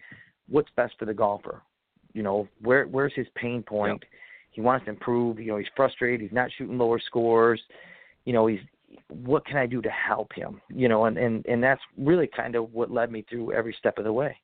[0.47, 1.61] what's best for the golfer?
[2.13, 4.03] You know, where where's his pain point?
[4.51, 5.39] He wants to improve.
[5.39, 6.21] You know, he's frustrated.
[6.21, 7.61] He's not shooting lower scores.
[8.25, 8.59] You know, he's
[9.09, 10.61] what can I do to help him?
[10.69, 13.97] You know, and and and that's really kind of what led me through every step
[13.97, 14.35] of the way.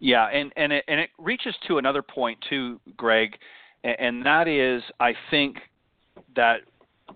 [0.00, 3.36] Yeah, and and it, and it reaches to another point too, Greg,
[3.84, 5.56] and, and that is I think
[6.36, 6.60] that,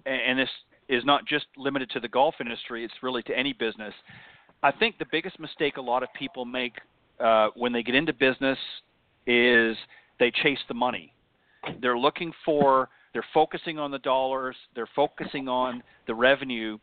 [0.06, 0.48] and this
[0.88, 3.94] is not just limited to the golf industry; it's really to any business.
[4.62, 6.74] I think the biggest mistake a lot of people make
[7.20, 8.58] uh, when they get into business
[9.26, 9.76] is
[10.18, 11.12] they chase the money.
[11.80, 16.78] They're looking for, they're focusing on the dollars, they're focusing on the revenue,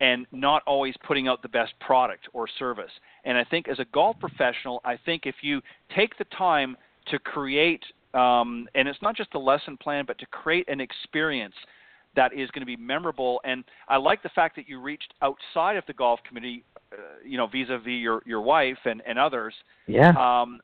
[0.00, 2.90] and not always putting out the best product or service.
[3.24, 5.60] And I think as a golf professional, I think if you
[5.94, 6.76] take the time
[7.10, 7.82] to create,
[8.12, 11.54] um, and it's not just a lesson plan, but to create an experience
[12.16, 13.40] that is going to be memorable.
[13.44, 17.36] And I like the fact that you reached outside of the golf community, uh, you
[17.36, 19.54] know, vis-a-vis your your wife and and others,
[19.86, 20.10] Yeah.
[20.10, 20.60] um,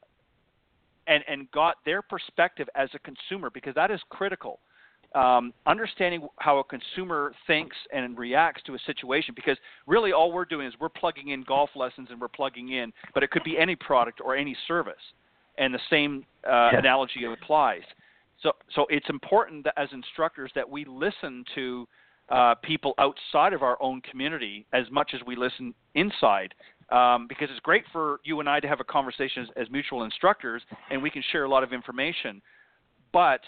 [1.07, 4.61] and and got their perspective as a consumer because that is critical.
[5.13, 9.59] Um, understanding how a consumer thinks and reacts to a situation because
[9.89, 13.25] really all we're doing is we're plugging in golf lessons and we're plugging in, but
[13.25, 15.03] it could be any product or any service,
[15.59, 16.79] and the same uh, Yeah.
[16.79, 17.83] analogy applies.
[18.43, 21.87] So so it's important that as instructors that we listen to
[22.31, 26.55] uh, people outside of our own community as much as we listen inside
[26.91, 30.05] um, because it's great for you and I to have a conversation as, as mutual
[30.05, 32.43] instructors, and we can share a lot of information.
[33.13, 33.41] But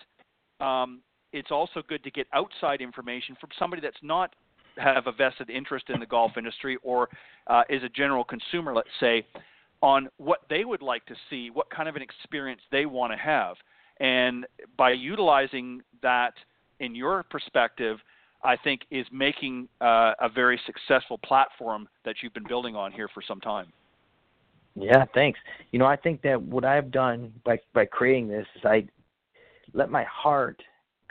[0.61, 1.01] um,
[1.33, 4.35] it's also good to get outside information from somebody that's not
[4.79, 7.09] have a vested interest in the golf industry or
[7.49, 9.27] uh, is a general consumer, let's say,
[9.83, 13.19] on what they would like to see, what kind of an experience they want to
[13.19, 13.57] have.
[14.03, 14.47] And
[14.77, 16.35] by utilizing that
[16.81, 17.99] in your perspective,
[18.43, 23.09] I think is making uh, a very successful platform that you've been building on here
[23.15, 23.73] for some time.
[24.75, 25.39] Yeah, thanks.
[25.71, 28.85] You know, I think that what I've done by by creating this is I
[29.73, 30.61] let my heart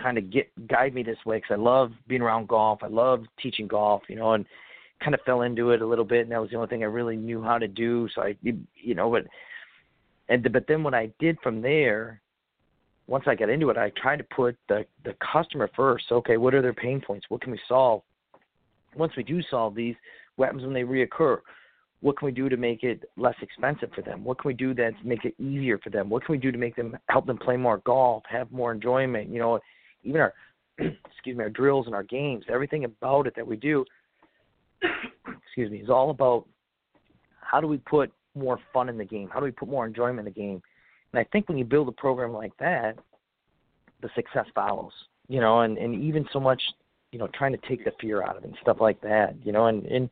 [0.02, 2.80] kind of get guide me this way because I love being around golf.
[2.84, 4.46] I love teaching golf, you know, and
[5.02, 6.88] kind of fell into it a little bit, and that was the only thing I
[6.88, 8.10] really knew how to do.
[8.14, 9.28] So I, you know, but
[10.28, 12.20] and but then what I did from there,
[13.12, 16.06] once I got into it, I tried to put the the customer first.
[16.12, 17.26] Okay, what are their pain points?
[17.30, 18.02] What can we solve?
[18.96, 19.96] Once we do solve these,
[20.36, 21.40] what happens when they reoccur?
[22.02, 24.24] what can we do to make it less expensive for them?
[24.24, 26.10] What can we do that make it easier for them?
[26.10, 29.30] What can we do to make them help them play more golf, have more enjoyment?
[29.30, 29.60] You know,
[30.04, 30.34] even our
[30.80, 33.86] excuse me, our drills and our games, everything about it that we do,
[35.46, 36.48] excuse me, is all about
[37.40, 39.30] how do we put more fun in the game?
[39.32, 40.62] How do we put more enjoyment in the game?
[41.14, 42.98] And I think when you build a program like that,
[44.02, 44.94] the success follows.
[45.28, 46.62] You know, and and even so much,
[47.12, 49.36] you know, trying to take the fear out of it and stuff like that.
[49.44, 50.10] You know, and and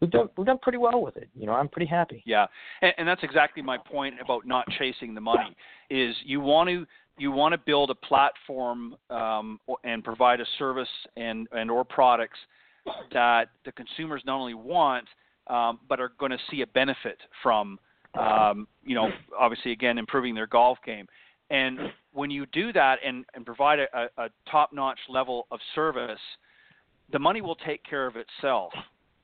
[0.00, 1.28] we've done we've done pretty well with it.
[1.34, 2.22] You know, I'm pretty happy.
[2.26, 2.46] Yeah,
[2.82, 5.56] and, and that's exactly my point about not chasing the money.
[5.90, 10.88] Is you want to you want to build a platform um, and provide a service
[11.16, 12.38] and and or products
[13.12, 15.06] that the consumers not only want
[15.48, 17.78] um, but are going to see a benefit from.
[18.14, 21.06] Um, you know, obviously, again, improving their golf game.
[21.50, 21.78] And
[22.12, 26.20] when you do that and, and provide a, a top-notch level of service,
[27.12, 28.72] the money will take care of itself.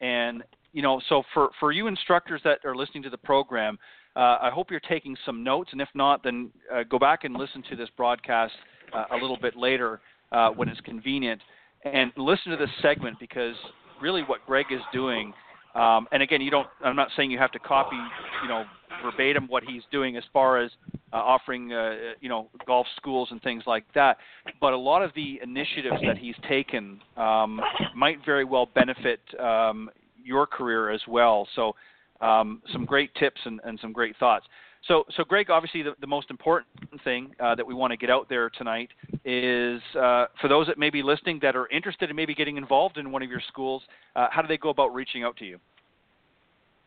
[0.01, 0.43] And
[0.73, 3.79] you know, so for for you instructors that are listening to the program,
[4.17, 7.35] uh, I hope you're taking some notes, and if not, then uh, go back and
[7.35, 8.53] listen to this broadcast
[8.93, 10.01] uh, a little bit later
[10.33, 11.41] uh, when it's convenient,
[11.85, 13.55] and listen to this segment because
[14.03, 15.33] really what Greg is doing.
[15.75, 16.69] Um, and again, you don't.
[16.85, 17.97] I'm not saying you have to copy,
[18.43, 18.65] you know,
[19.03, 20.71] verbatim what he's doing as far as
[21.13, 24.19] uh, offering, uh, you know, golf schools and things like that.
[24.61, 27.61] But a lot of the initiatives that he's taken um,
[27.97, 29.91] might very well benefit, um,
[30.25, 31.47] your career as well.
[31.57, 31.75] So,
[32.21, 34.47] um, some great tips and, and, some great thoughts.
[34.87, 36.69] So, so Greg, obviously the, the most important
[37.05, 38.91] thing uh, that we want to get out there tonight
[39.25, 42.99] is uh, for those that may be listening that are interested in maybe getting involved
[42.99, 43.83] in one of your schools,
[44.15, 45.59] uh, how do they go about reaching out to you?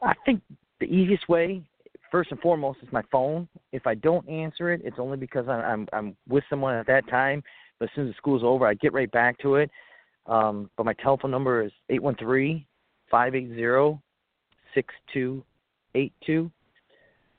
[0.04, 0.42] I think
[0.80, 1.64] the easiest way,
[2.12, 3.48] first and foremost, is my phone.
[3.72, 7.42] If I don't answer it, it's only because I'm I'm, with someone at that time.
[7.80, 9.72] But as soon as the school's over, I get right back to it.
[10.28, 12.68] Um, but my telephone number is eight one three
[13.10, 14.00] five eight zero
[14.76, 15.44] six two
[15.96, 16.52] eight two.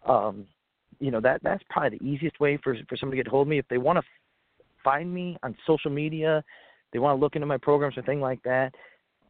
[0.07, 0.47] Um,
[1.01, 3.49] you know that that's probably the easiest way for for somebody to get hold of
[3.49, 3.59] me.
[3.59, 4.03] If they want to
[4.83, 6.43] find me on social media,
[6.93, 8.75] they want to look into my programs or thing like that.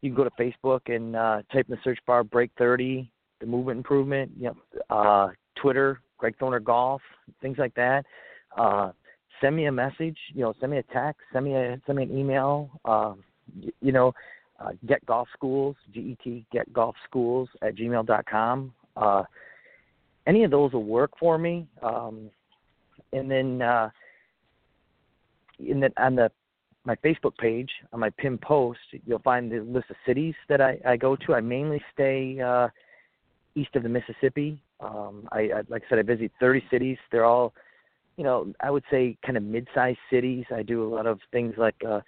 [0.01, 3.09] You can go to Facebook and uh, type in the search bar "Break 30,"
[3.39, 4.31] the movement improvement.
[4.37, 5.29] You know, uh,
[5.61, 7.01] Twitter, Greg Thorner Golf,
[7.41, 8.05] things like that.
[8.57, 8.91] Uh,
[9.41, 10.17] send me a message.
[10.33, 11.21] You know, send me a text.
[11.33, 12.69] Send me a send me an email.
[12.85, 13.13] Uh,
[13.59, 14.13] you, you know,
[14.59, 18.73] uh, Get Golf Schools, G-E-T, Get Golf Schools at gmail.com.
[18.95, 19.23] Uh,
[20.27, 21.67] any of those will work for me.
[21.81, 22.29] Um,
[23.13, 23.89] and then, uh,
[25.59, 26.31] in the, on the
[26.85, 30.79] my Facebook page on my pin post, you'll find the list of cities that I,
[30.87, 31.33] I go to.
[31.33, 32.69] I mainly stay uh,
[33.55, 34.61] east of the Mississippi.
[34.79, 36.97] Um, I, I like I said, I visit 30 cities.
[37.11, 37.53] They're all,
[38.17, 40.45] you know, I would say kind of mid-sized cities.
[40.55, 41.99] I do a lot of things like uh,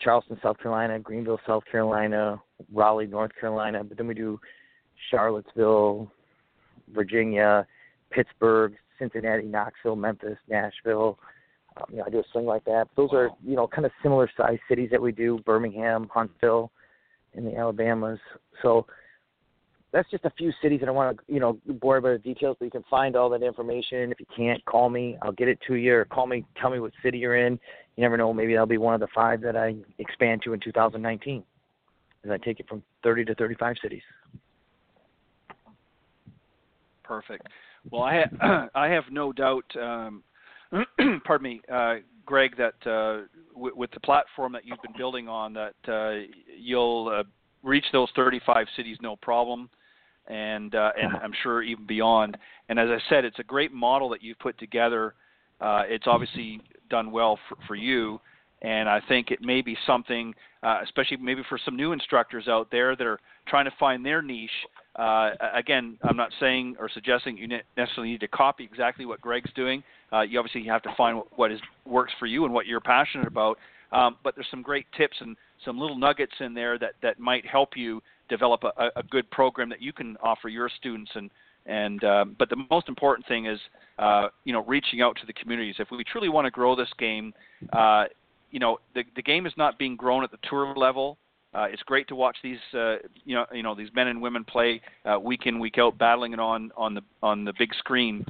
[0.00, 2.40] Charleston, South Carolina, Greenville, South Carolina,
[2.72, 4.38] Raleigh, North Carolina, but then we do
[5.10, 6.10] Charlottesville,
[6.94, 7.66] Virginia,
[8.10, 11.18] Pittsburgh, Cincinnati, Knoxville, Memphis, Nashville.
[11.76, 12.88] Um, you know, I do a swing like that.
[12.96, 15.38] Those are you know kind of similar size cities that we do.
[15.44, 16.70] Birmingham, Huntsville,
[17.34, 18.18] in the Alabamas.
[18.62, 18.86] So
[19.92, 22.56] that's just a few cities that I want to, you know, bore about the details,
[22.58, 24.12] but you can find all that information.
[24.12, 25.16] If you can't, call me.
[25.22, 26.44] I'll get it to you, or call me.
[26.60, 27.58] Tell me what city you're in.
[27.96, 28.32] You never know.
[28.32, 31.42] Maybe that'll be one of the five that I expand to in 2019,
[32.24, 34.02] as I take it from 30 to 35 cities.
[37.06, 37.46] Perfect.
[37.90, 39.64] Well, I ha- I have no doubt.
[39.80, 40.22] Um,
[41.24, 45.54] pardon me, uh, Greg, that uh, w- with the platform that you've been building on,
[45.54, 46.26] that uh,
[46.58, 47.22] you'll uh,
[47.62, 49.70] reach those 35 cities no problem,
[50.26, 52.36] and uh, and I'm sure even beyond.
[52.68, 55.14] And as I said, it's a great model that you've put together.
[55.60, 56.60] Uh, it's obviously
[56.90, 58.20] done well for, for you,
[58.62, 60.34] and I think it may be something,
[60.82, 64.50] especially maybe for some new instructors out there that are trying to find their niche.
[64.98, 69.52] Uh, again, I'm not saying or suggesting you necessarily need to copy exactly what Greg's
[69.54, 69.82] doing.
[70.12, 73.26] Uh, you obviously have to find what, is works for you and what you're passionate
[73.26, 73.58] about.
[73.92, 77.46] Um, but there's some great tips and some little nuggets in there that, that might
[77.46, 81.10] help you develop a, a good program that you can offer your students.
[81.14, 81.30] And,
[81.66, 83.60] and um, but the most important thing is
[83.98, 85.76] uh, you know reaching out to the communities.
[85.78, 87.32] If we truly want to grow this game,
[87.72, 88.04] uh,
[88.50, 91.18] you know the the game is not being grown at the tour level.
[91.56, 94.44] Uh, it's great to watch these uh, you know you know these men and women
[94.44, 98.24] play uh, week in week out, battling it on on the on the big screen.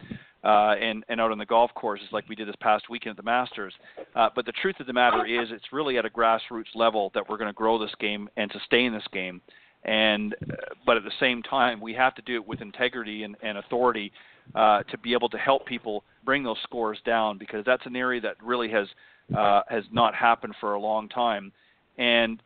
[0.44, 3.16] Uh, and, and out on the golf courses like we did this past weekend at
[3.16, 3.74] the Masters.
[4.15, 7.28] Uh, but the truth of the matter is, it's really at a grassroots level that
[7.28, 9.40] we're going to grow this game and sustain this game.
[9.82, 10.55] And uh,
[10.85, 14.12] but at the same time, we have to do it with integrity and, and authority
[14.55, 18.20] uh, to be able to help people bring those scores down because that's an area
[18.20, 18.86] that really has
[19.36, 21.51] uh, has not happened for a long time.
[21.98, 22.40] And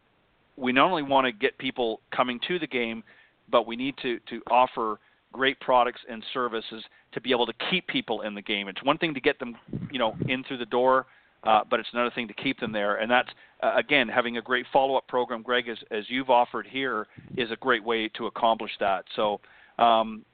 [0.61, 3.03] we not only want to get people coming to the game,
[3.51, 4.99] but we need to to offer
[5.33, 6.83] great products and services
[7.13, 8.69] to be able to keep people in the game.
[8.69, 9.57] It's one thing to get them,
[9.91, 11.07] you know, in through the door,
[11.45, 12.97] uh, but it's another thing to keep them there.
[12.97, 13.29] And that's
[13.63, 17.07] uh, again having a great follow-up program, Greg, as as you've offered here,
[17.37, 19.05] is a great way to accomplish that.
[19.17, 19.41] So.
[19.79, 20.25] Um,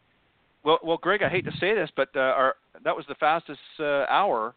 [0.65, 3.61] well, well, Greg, I hate to say this, but uh, our, that was the fastest
[3.78, 4.53] uh, hour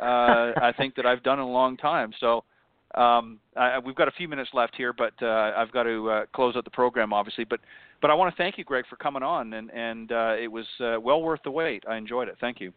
[0.00, 2.12] uh, I think that I've done in a long time.
[2.20, 2.44] So
[2.94, 6.26] um, I, we've got a few minutes left here, but uh, I've got to uh,
[6.34, 7.44] close out the program, obviously.
[7.44, 7.60] But
[8.00, 10.66] but I want to thank you, Greg, for coming on, and and uh, it was
[10.80, 11.84] uh, well worth the wait.
[11.88, 12.36] I enjoyed it.
[12.40, 12.72] Thank you.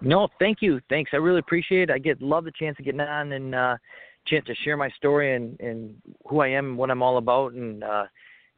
[0.00, 0.80] No, thank you.
[0.88, 1.10] Thanks.
[1.12, 1.92] I really appreciate it.
[1.92, 3.76] I get love the chance of getting on and uh,
[4.26, 5.94] chance to share my story and and
[6.26, 8.04] who I am, and what I'm all about, and uh,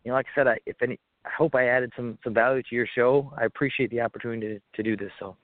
[0.04, 2.62] you know, like I said, I, if any I hope I added some some value
[2.62, 3.32] to your show.
[3.38, 5.12] I appreciate the opportunity to, to do this.
[5.18, 5.36] So.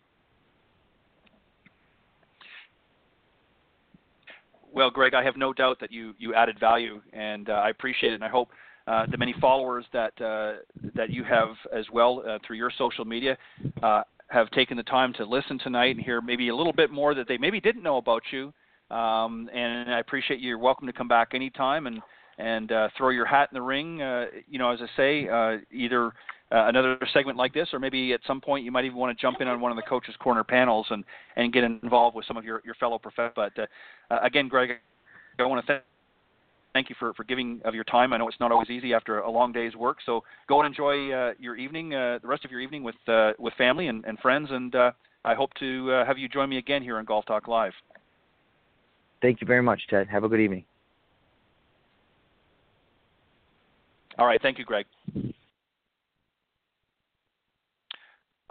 [4.74, 8.12] Well, Greg, I have no doubt that you you added value, and uh, I appreciate
[8.12, 8.16] it.
[8.16, 8.48] And I hope
[8.88, 10.54] uh, the many followers that uh,
[10.96, 13.38] that you have as well uh, through your social media
[13.84, 17.14] uh, have taken the time to listen tonight and hear maybe a little bit more
[17.14, 18.52] that they maybe didn't know about you.
[18.90, 20.48] Um, and I appreciate you.
[20.48, 22.02] You're welcome to come back anytime and
[22.38, 24.02] and uh, throw your hat in the ring.
[24.02, 26.10] Uh, you know, as I say, either
[26.54, 29.20] uh, another segment like this, or maybe at some point you might even want to
[29.20, 31.04] jump in on one of the coaches' corner panels and
[31.36, 33.32] and get involved with some of your your fellow professors.
[33.34, 33.66] But uh,
[34.10, 34.70] uh, again, Greg,
[35.38, 35.82] I want to thank.
[36.72, 38.12] Thank you for, for giving of your time.
[38.12, 39.98] I know it's not always easy after a long day's work.
[40.04, 43.30] So go and enjoy uh, your evening, uh, the rest of your evening with uh,
[43.38, 44.48] with family and, and friends.
[44.50, 44.90] And uh,
[45.24, 47.74] I hope to uh, have you join me again here on Golf Talk Live.
[49.22, 50.08] Thank you very much, Ted.
[50.08, 50.64] Have a good evening.
[54.18, 54.42] All right.
[54.42, 54.86] Thank you, Greg.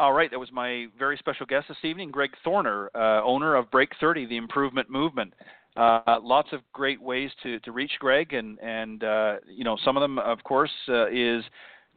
[0.04, 3.72] All right, that was my very special guest this evening, Greg Thorner, uh, owner of
[3.72, 5.34] Break 30, the Improvement Movement.
[5.78, 9.96] Uh, lots of great ways to, to reach Greg, and and uh, you know some
[9.96, 11.42] of them, of course, uh, is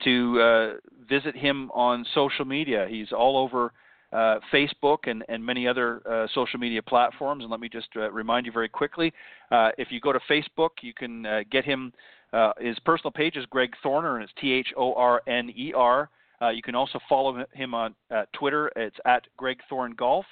[0.04, 0.72] to uh,
[1.10, 2.86] visit him on social media.
[2.88, 3.72] He's all over
[4.12, 7.42] uh, Facebook and, and many other social media platforms.
[7.42, 9.12] And let me just remind you very quickly:
[9.50, 11.92] if you go to Facebook, you can get him
[12.32, 15.72] uh, his personal page is Greg Thorner, and it's T H O R N E
[15.74, 16.08] R.
[16.40, 18.70] Uh, you can also follow him on uh, Twitter.
[18.76, 20.26] It's at Greg Thorn Golf.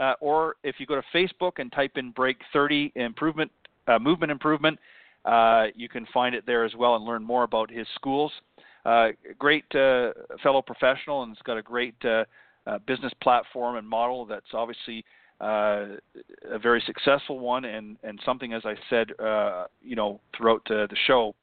[0.00, 3.50] Uh, or if you go to Facebook and type in Break 30 Improvement
[3.86, 4.78] uh, Movement Improvement,
[5.24, 8.32] uh, you can find it there as well and learn more about his schools.
[9.38, 9.64] great
[10.42, 11.94] fellow professional, and it's got a great
[12.86, 15.04] business platform and model that's obviously
[15.40, 15.96] uh,
[16.50, 20.86] a very successful one, and and something, as I said, uh, you know, throughout uh,
[20.86, 21.34] the show,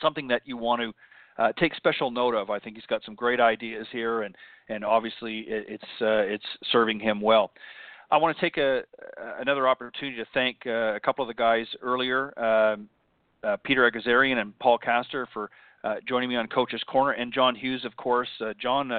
[0.00, 0.92] something that you want to
[1.38, 2.50] uh, take special note of.
[2.50, 4.34] I think he's got some great ideas here, and
[4.68, 7.50] and obviously it, it's uh, it's serving him well.
[8.10, 8.82] I want to take a
[9.40, 12.88] another opportunity to thank uh, a couple of the guys earlier, um,
[13.42, 15.50] uh, Peter Egazarian and Paul Kaster for
[15.82, 18.28] uh, joining me on Coach's Corner, and John Hughes, of course.
[18.40, 18.90] Uh, John,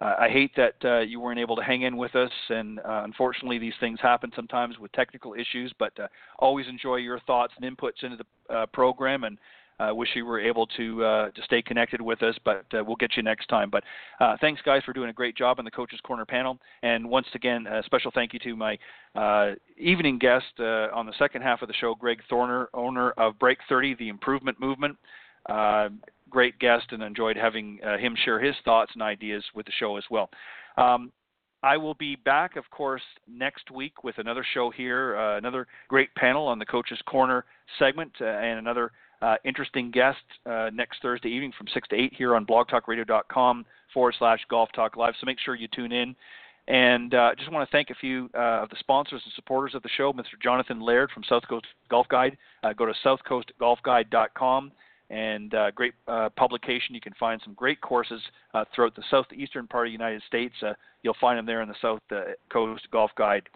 [0.00, 4.00] I hate that you weren't able to hang in with us, and unfortunately, these things
[4.00, 5.72] happen sometimes with technical issues.
[5.78, 5.92] But
[6.38, 9.38] always enjoy your thoughts and inputs into the program, and
[9.80, 12.36] uh, wish you were able to uh, to stay connected with us.
[12.44, 13.70] But uh, we'll get you next time.
[13.70, 13.84] But
[14.20, 16.58] uh, thanks, guys, for doing a great job on the Coaches Corner panel.
[16.82, 18.78] And once again, a special thank you to my
[19.14, 23.38] uh, evening guest uh, on the second half of the show, Greg Thorner, owner of
[23.38, 24.96] Break 30, the Improvement Movement.
[26.30, 30.04] Great guest and enjoyed having him share his thoughts and ideas with the show as
[30.10, 30.30] well.
[30.78, 31.12] Um,
[31.62, 36.12] I will be back, of course, next week with another show here, uh, another great
[36.16, 37.44] panel on the Coach's Corner
[37.78, 38.90] segment, uh, and another
[39.22, 44.14] uh, interesting guest uh, next Thursday evening from 6 to 8 here on blogtalkradio.com forward
[44.18, 45.14] slash golf talk live.
[45.20, 46.16] So make sure you tune in.
[46.68, 49.82] And uh, just want to thank a few uh, of the sponsors and supporters of
[49.82, 50.40] the show, Mr.
[50.42, 52.36] Jonathan Laird from South Coast Golf Guide.
[52.62, 54.72] Uh, go to southcoastgolfguide.com
[55.10, 55.94] and uh, great
[56.36, 56.94] publication.
[56.94, 58.20] You can find some great courses
[58.74, 60.54] throughout the southeastern part of the United States.
[61.02, 62.00] You'll find them there in the South
[62.50, 63.48] Coast Golf Guide,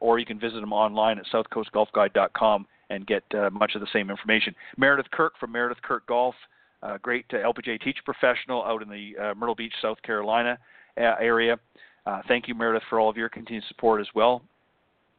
[0.00, 4.54] or you can visit them online at southcoastgolfguide.com and get much of the same information.
[4.76, 6.34] Meredith Kirk from Meredith Kirk Golf,
[7.02, 10.58] great LPGA teacher professional out in the Myrtle Beach, South Carolina
[10.96, 11.58] area.
[12.26, 14.42] thank you, Meredith, for all of your continued support as well.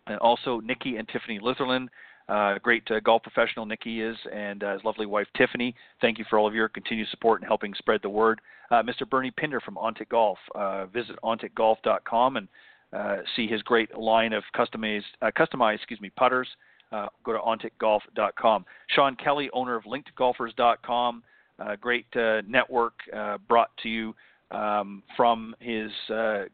[0.08, 1.88] and also Nikki and Tiffany Litherland.
[2.30, 5.74] Uh, great uh, golf professional Nikki is, and uh, his lovely wife Tiffany.
[6.00, 8.40] Thank you for all of your continued support and helping spread the word.
[8.70, 9.10] Uh, Mr.
[9.10, 10.38] Bernie Pinder from Ontic Golf.
[10.54, 12.48] Uh, visit onticgolf.com and
[12.94, 16.48] uh, see his great line of customized, customized, excuse me, putters.
[16.92, 18.66] Go to onticgolf.com.
[18.90, 21.24] Sean Kelly, owner of LinkedGolfers.com.
[21.82, 22.06] great
[22.48, 22.94] network
[23.48, 24.16] brought to you
[24.52, 25.92] um, from his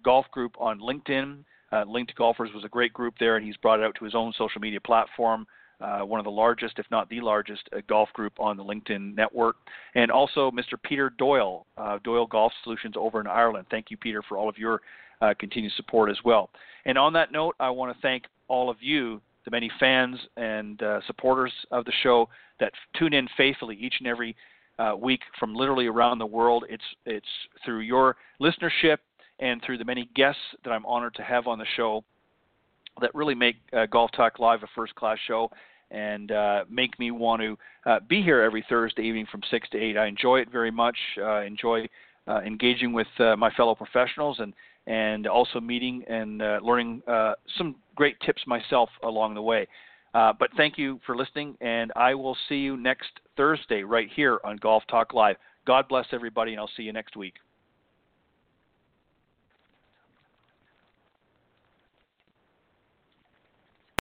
[0.03, 1.43] golf group on LinkedIn.
[1.87, 4.33] Linked Golfers was a great group there, and he's brought it out to his own
[4.37, 5.45] social media platform
[5.81, 9.15] uh, one of the largest, if not the largest, uh, golf group on the LinkedIn
[9.15, 9.57] network.
[9.95, 10.81] And also Mr.
[10.81, 13.67] Peter Doyle, uh, Doyle Golf Solutions over in Ireland.
[13.69, 14.81] Thank you, Peter, for all of your
[15.21, 16.49] uh, continued support as well.
[16.85, 20.81] And on that note, I want to thank all of you, the many fans and
[20.81, 22.27] uh, supporters of the show
[22.59, 24.35] that tune in faithfully each and every
[24.80, 26.65] uh, week from literally around the world.
[26.69, 27.26] It's it's
[27.63, 28.97] through your listenership
[29.39, 32.03] and through the many guests that I'm honored to have on the show
[33.01, 35.49] that really make uh, Golf Talk Live a first class show
[35.91, 39.77] and uh, make me want to uh, be here every Thursday evening from 6 to
[39.77, 39.97] 8.
[39.97, 40.97] I enjoy it very much.
[41.22, 41.88] I enjoy
[42.27, 44.53] uh, engaging with uh, my fellow professionals and,
[44.87, 47.01] and also meeting and uh, learning
[47.57, 49.67] some great tips myself along the way.
[50.13, 54.57] but thank you for listening, and I will see you next Thursday right here on
[54.57, 55.37] Golf Talk Live.
[55.65, 57.35] God bless everybody, and I'll see you next week.